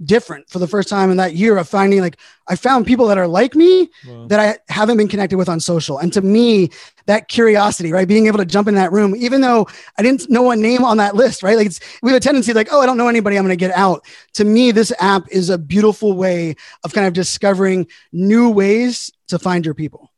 different 0.03 0.49
for 0.49 0.59
the 0.59 0.67
first 0.67 0.89
time 0.89 1.11
in 1.11 1.17
that 1.17 1.35
year 1.35 1.57
of 1.57 1.67
finding 1.67 1.99
like 2.01 2.17
I 2.47 2.55
found 2.55 2.87
people 2.87 3.07
that 3.07 3.17
are 3.17 3.27
like 3.27 3.55
me 3.55 3.89
wow. 4.07 4.27
that 4.27 4.39
I 4.39 4.73
haven't 4.73 4.97
been 4.97 5.07
connected 5.07 5.37
with 5.37 5.49
on 5.49 5.59
social. 5.59 5.99
And 5.99 6.11
to 6.13 6.21
me, 6.21 6.69
that 7.05 7.27
curiosity, 7.27 7.91
right? 7.91 8.07
Being 8.07 8.27
able 8.27 8.39
to 8.39 8.45
jump 8.45 8.67
in 8.67 8.75
that 8.75 8.91
room, 8.91 9.15
even 9.15 9.41
though 9.41 9.67
I 9.97 10.03
didn't 10.03 10.29
know 10.29 10.49
a 10.51 10.55
name 10.55 10.83
on 10.83 10.97
that 10.97 11.15
list, 11.15 11.43
right? 11.43 11.57
Like 11.57 11.67
it's, 11.67 11.79
we 12.01 12.11
have 12.11 12.17
a 12.17 12.19
tendency 12.19 12.53
like, 12.53 12.69
oh, 12.71 12.81
I 12.81 12.85
don't 12.85 12.97
know 12.97 13.07
anybody, 13.07 13.37
I'm 13.37 13.43
going 13.43 13.57
to 13.57 13.59
get 13.59 13.75
out. 13.75 14.05
To 14.33 14.45
me, 14.45 14.71
this 14.71 14.91
app 14.99 15.27
is 15.29 15.49
a 15.49 15.57
beautiful 15.57 16.13
way 16.13 16.55
of 16.83 16.93
kind 16.93 17.05
of 17.05 17.13
discovering 17.13 17.87
new 18.11 18.49
ways 18.49 19.11
to 19.27 19.37
find 19.37 19.65
your 19.65 19.75
people. 19.75 20.08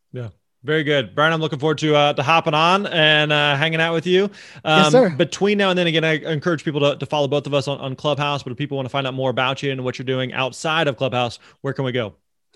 Very 0.63 0.83
good, 0.83 1.15
Brian. 1.15 1.33
I'm 1.33 1.41
looking 1.41 1.57
forward 1.57 1.79
to 1.79 1.95
uh, 1.95 2.13
to 2.13 2.21
hopping 2.21 2.53
on 2.53 2.85
and 2.85 3.31
uh, 3.31 3.55
hanging 3.55 3.81
out 3.81 3.93
with 3.93 4.05
you. 4.05 4.25
Um, 4.63 4.83
yes, 4.83 4.91
sir. 4.91 5.09
Between 5.09 5.57
now 5.57 5.71
and 5.71 5.79
then, 5.79 5.87
again, 5.87 6.03
I 6.03 6.17
encourage 6.17 6.63
people 6.63 6.81
to, 6.81 6.97
to 6.97 7.05
follow 7.07 7.27
both 7.27 7.47
of 7.47 7.53
us 7.55 7.67
on, 7.67 7.79
on 7.79 7.95
Clubhouse. 7.95 8.43
But 8.43 8.51
if 8.51 8.57
people 8.59 8.77
want 8.77 8.85
to 8.85 8.91
find 8.91 9.07
out 9.07 9.15
more 9.15 9.31
about 9.31 9.63
you 9.63 9.71
and 9.71 9.83
what 9.83 9.97
you're 9.97 10.05
doing 10.05 10.33
outside 10.33 10.87
of 10.87 10.97
Clubhouse, 10.97 11.39
where 11.61 11.73
can 11.73 11.83
we 11.83 11.91
go? 11.91 12.13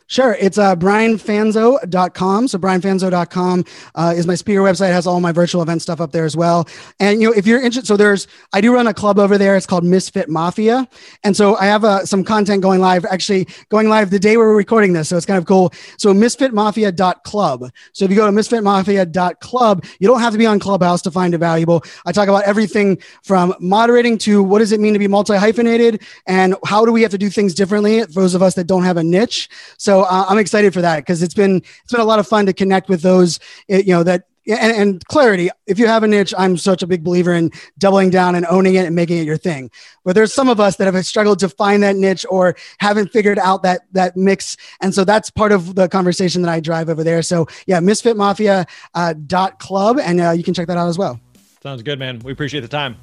Sure. 0.08 0.38
It's 0.39 0.60
uh, 0.60 0.76
brianfanzo.com. 0.76 2.47
So 2.47 2.60
brianfanzo.com 2.60 3.66
uh, 3.95 4.14
is 4.16 4.28
my 4.28 4.36
speaker 4.36 4.60
website. 4.60 4.89
It 4.89 4.93
has 4.93 5.08
all 5.08 5.20
my 5.20 5.32
virtual 5.32 5.64
event 5.64 5.82
stuff 5.82 5.99
up 5.99 6.12
there 6.12 6.26
as 6.26 6.38
well. 6.38 6.68
And, 6.99 7.22
you 7.22 7.30
know, 7.30 7.34
if 7.34 7.47
you're 7.47 7.58
interested, 7.58 7.88
so 7.88 7.97
there's, 7.97 8.28
I 8.53 8.62
do 8.62 8.72
run 8.72 8.86
a 8.86 8.93
club 8.93 9.18
over 9.18 9.38
there. 9.39 9.56
It's 9.56 9.66
called 9.66 9.84
Misfit 9.84 10.30
Mafia. 10.30 10.88
And 11.24 11.36
so 11.36 11.56
I 11.56 11.66
have 11.66 11.84
uh, 11.84 12.06
some 12.06 12.24
content 12.24 12.62
going 12.62 12.82
live, 12.82 13.03
actually 13.06 13.47
going 13.70 13.89
live 13.89 14.12
the 14.12 14.20
day 14.20 14.38
we're 14.38 14.56
recording 14.56 14.93
this. 14.93 15.10
So 15.10 15.18
it's 15.18 15.26
kind 15.26 15.39
of 15.39 15.47
cool. 15.47 15.74
So 15.97 16.14
misfitmafia.club. 16.14 17.72
So 17.93 18.06
if 18.06 18.12
you 18.12 18.18
go 18.18 18.28
to 18.28 18.32
misfitmafia.club, 18.32 19.86
you 19.99 20.08
don't 20.08 20.20
have 20.20 20.34
to 20.34 20.39
be 20.39 20.45
on 20.45 20.60
Clubhouse 20.60 21.01
to 21.03 21.12
find 21.12 21.34
it 21.34 21.39
valuable. 21.39 21.84
I 22.06 22.12
talk 22.12 22.28
about 22.28 22.43
everything 22.43 22.99
from 23.24 23.56
moderating 23.60 24.20
to 24.20 24.43
what 24.43 24.60
does 24.60 24.72
it 24.72 24.80
mean 24.80 24.93
to 24.93 24.99
be 24.99 25.08
multi 25.08 25.36
hyphenated 25.36 26.03
and 26.28 26.56
how 26.64 26.86
do 26.86 26.91
we 26.91 27.01
have 27.01 27.12
to 27.12 27.18
do 27.18 27.32
things 27.32 27.56
differently, 27.56 28.03
for 28.03 28.22
those 28.22 28.36
of 28.36 28.43
us 28.43 28.53
that 28.53 28.68
don't 28.68 28.84
have 28.84 28.97
a 28.97 29.03
niche. 29.03 29.49
So 29.78 29.94
so 29.95 30.01
uh, 30.01 30.25
I'm 30.27 30.37
excited 30.37 30.73
for 30.73 30.81
that 30.81 30.97
because 30.97 31.23
it's 31.23 31.33
been 31.33 31.57
it's 31.57 31.91
been 31.91 32.01
a 32.01 32.05
lot 32.05 32.19
of 32.19 32.27
fun 32.27 32.45
to 32.47 32.53
connect 32.53 32.89
with 32.89 33.01
those 33.01 33.39
eh, 33.69 33.77
you 33.77 33.93
know 33.93 34.03
that 34.03 34.23
and, 34.45 34.75
and, 34.75 35.05
clarity 35.07 35.49
if 35.65 35.79
you 35.79 35.87
have 35.87 36.03
a 36.03 36.07
niche 36.07 36.33
i'm 36.37 36.55
such 36.55 36.83
a 36.83 36.87
big 36.87 37.03
believer 37.03 37.33
in 37.33 37.49
doubling 37.79 38.11
down 38.11 38.35
and 38.35 38.45
owning 38.47 38.75
it 38.75 38.85
and 38.85 38.95
making 38.95 39.17
it 39.17 39.25
your 39.25 39.37
thing. 39.37 39.71
But 40.03 40.13
there's 40.13 40.33
some 40.33 40.49
of 40.49 40.59
us 40.59 40.75
that 40.75 40.93
have 40.93 41.05
struggled 41.05 41.39
to 41.39 41.49
find 41.49 41.81
that 41.83 41.95
niche 41.95 42.25
or 42.29 42.57
haven't 42.79 43.11
figured 43.13 43.39
out 43.39 43.63
that 43.63 43.81
that 43.93 44.17
mix. 44.17 44.57
And 44.81 44.93
so 44.93 45.05
that's 45.05 45.29
part 45.29 45.53
of 45.53 45.75
the 45.75 45.87
conversation 45.87 46.41
that 46.41 46.51
i 46.51 46.59
drive 46.59 46.89
over 46.89 47.03
there. 47.03 47.21
So 47.21 47.47
yeah 47.67 47.79
misfitmafia 47.79 48.67
uh, 48.95 49.13
dot 49.25 49.59
club 49.59 49.97
and 49.97 50.19
uh, 50.19 50.31
you 50.31 50.43
can 50.43 50.53
check 50.53 50.67
that 50.67 50.77
out 50.77 50.89
as 50.89 50.97
well. 50.97 51.21
Sounds 51.63 51.83
good 51.83 51.99
man. 51.99 52.19
We 52.19 52.33
appreciate 52.33 52.61
the 52.61 52.67
time. 52.67 52.97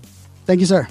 Thank 0.44 0.60
you 0.60 0.66
sir 0.66 0.86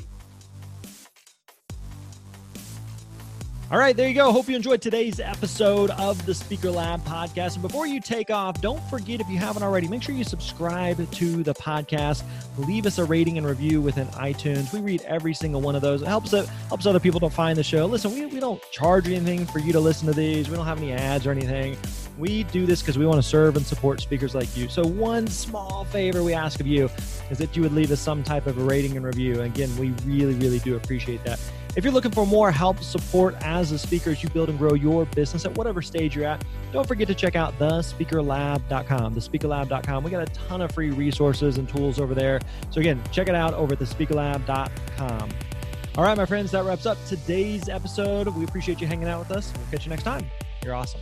All 3.71 3.77
right, 3.77 3.95
there 3.95 4.09
you 4.09 4.13
go. 4.13 4.33
Hope 4.33 4.49
you 4.49 4.57
enjoyed 4.57 4.81
today's 4.81 5.21
episode 5.21 5.91
of 5.91 6.25
the 6.25 6.33
Speaker 6.33 6.69
Lab 6.69 7.05
podcast. 7.05 7.53
And 7.53 7.61
before 7.61 7.87
you 7.87 8.01
take 8.01 8.29
off, 8.29 8.59
don't 8.59 8.83
forget 8.89 9.21
if 9.21 9.29
you 9.29 9.37
haven't 9.37 9.63
already, 9.63 9.87
make 9.87 10.03
sure 10.03 10.13
you 10.13 10.25
subscribe 10.25 11.09
to 11.09 11.41
the 11.41 11.53
podcast. 11.53 12.23
Leave 12.57 12.85
us 12.85 12.97
a 12.97 13.05
rating 13.05 13.37
and 13.37 13.47
review 13.47 13.79
within 13.79 14.07
iTunes. 14.07 14.73
We 14.73 14.81
read 14.81 15.03
every 15.03 15.33
single 15.33 15.61
one 15.61 15.77
of 15.77 15.81
those. 15.81 16.01
It 16.01 16.09
helps 16.09 16.33
it 16.33 16.49
helps 16.67 16.85
other 16.85 16.99
people 16.99 17.21
to 17.21 17.29
find 17.29 17.57
the 17.57 17.63
show. 17.63 17.85
Listen, 17.85 18.13
we, 18.13 18.25
we 18.25 18.41
don't 18.41 18.61
charge 18.71 19.07
anything 19.07 19.45
for 19.45 19.59
you 19.59 19.71
to 19.71 19.79
listen 19.79 20.05
to 20.07 20.13
these. 20.13 20.49
We 20.49 20.57
don't 20.57 20.65
have 20.65 20.79
any 20.79 20.91
ads 20.91 21.25
or 21.25 21.31
anything. 21.31 21.77
We 22.17 22.43
do 22.43 22.65
this 22.65 22.81
because 22.81 22.97
we 22.97 23.05
want 23.05 23.21
to 23.21 23.27
serve 23.27 23.55
and 23.55 23.65
support 23.65 24.01
speakers 24.01 24.35
like 24.35 24.53
you. 24.57 24.67
So 24.67 24.85
one 24.85 25.27
small 25.27 25.85
favor 25.85 26.23
we 26.23 26.33
ask 26.33 26.59
of 26.59 26.67
you 26.67 26.89
is 27.29 27.37
that 27.37 27.55
you 27.55 27.61
would 27.61 27.71
leave 27.71 27.89
us 27.91 28.01
some 28.01 28.21
type 28.21 28.47
of 28.47 28.57
a 28.57 28.63
rating 28.65 28.97
and 28.97 29.05
review. 29.05 29.39
And 29.39 29.43
again, 29.43 29.73
we 29.77 29.91
really, 30.05 30.33
really 30.35 30.59
do 30.59 30.75
appreciate 30.75 31.23
that. 31.23 31.39
If 31.75 31.85
you're 31.85 31.93
looking 31.93 32.11
for 32.11 32.27
more 32.27 32.51
help, 32.51 32.81
support 32.81 33.35
as 33.41 33.71
a 33.71 33.79
speaker 33.79 34.09
as 34.09 34.21
you 34.21 34.29
build 34.29 34.49
and 34.49 34.57
grow 34.57 34.73
your 34.73 35.05
business 35.05 35.45
at 35.45 35.57
whatever 35.57 35.81
stage 35.81 36.15
you're 36.15 36.25
at, 36.25 36.43
don't 36.73 36.85
forget 36.85 37.07
to 37.07 37.15
check 37.15 37.35
out 37.35 37.57
thespeakerlab.com. 37.59 39.15
Thespeakerlab.com. 39.15 40.03
We 40.03 40.11
got 40.11 40.23
a 40.23 40.33
ton 40.33 40.61
of 40.61 40.71
free 40.73 40.91
resources 40.91 41.57
and 41.57 41.69
tools 41.69 41.99
over 41.99 42.13
there. 42.13 42.41
So 42.71 42.81
again, 42.81 43.01
check 43.11 43.29
it 43.29 43.35
out 43.35 43.53
over 43.53 43.73
at 43.73 43.79
thespeakerlab.com. 43.79 45.29
All 45.97 46.03
right, 46.03 46.17
my 46.17 46.25
friends, 46.25 46.51
that 46.51 46.63
wraps 46.63 46.85
up 46.85 46.97
today's 47.05 47.69
episode. 47.69 48.27
We 48.29 48.43
appreciate 48.43 48.79
you 48.81 48.87
hanging 48.87 49.07
out 49.07 49.19
with 49.19 49.31
us. 49.31 49.53
We'll 49.55 49.67
catch 49.71 49.85
you 49.85 49.89
next 49.89 50.03
time. 50.03 50.25
You're 50.63 50.75
awesome. 50.75 51.01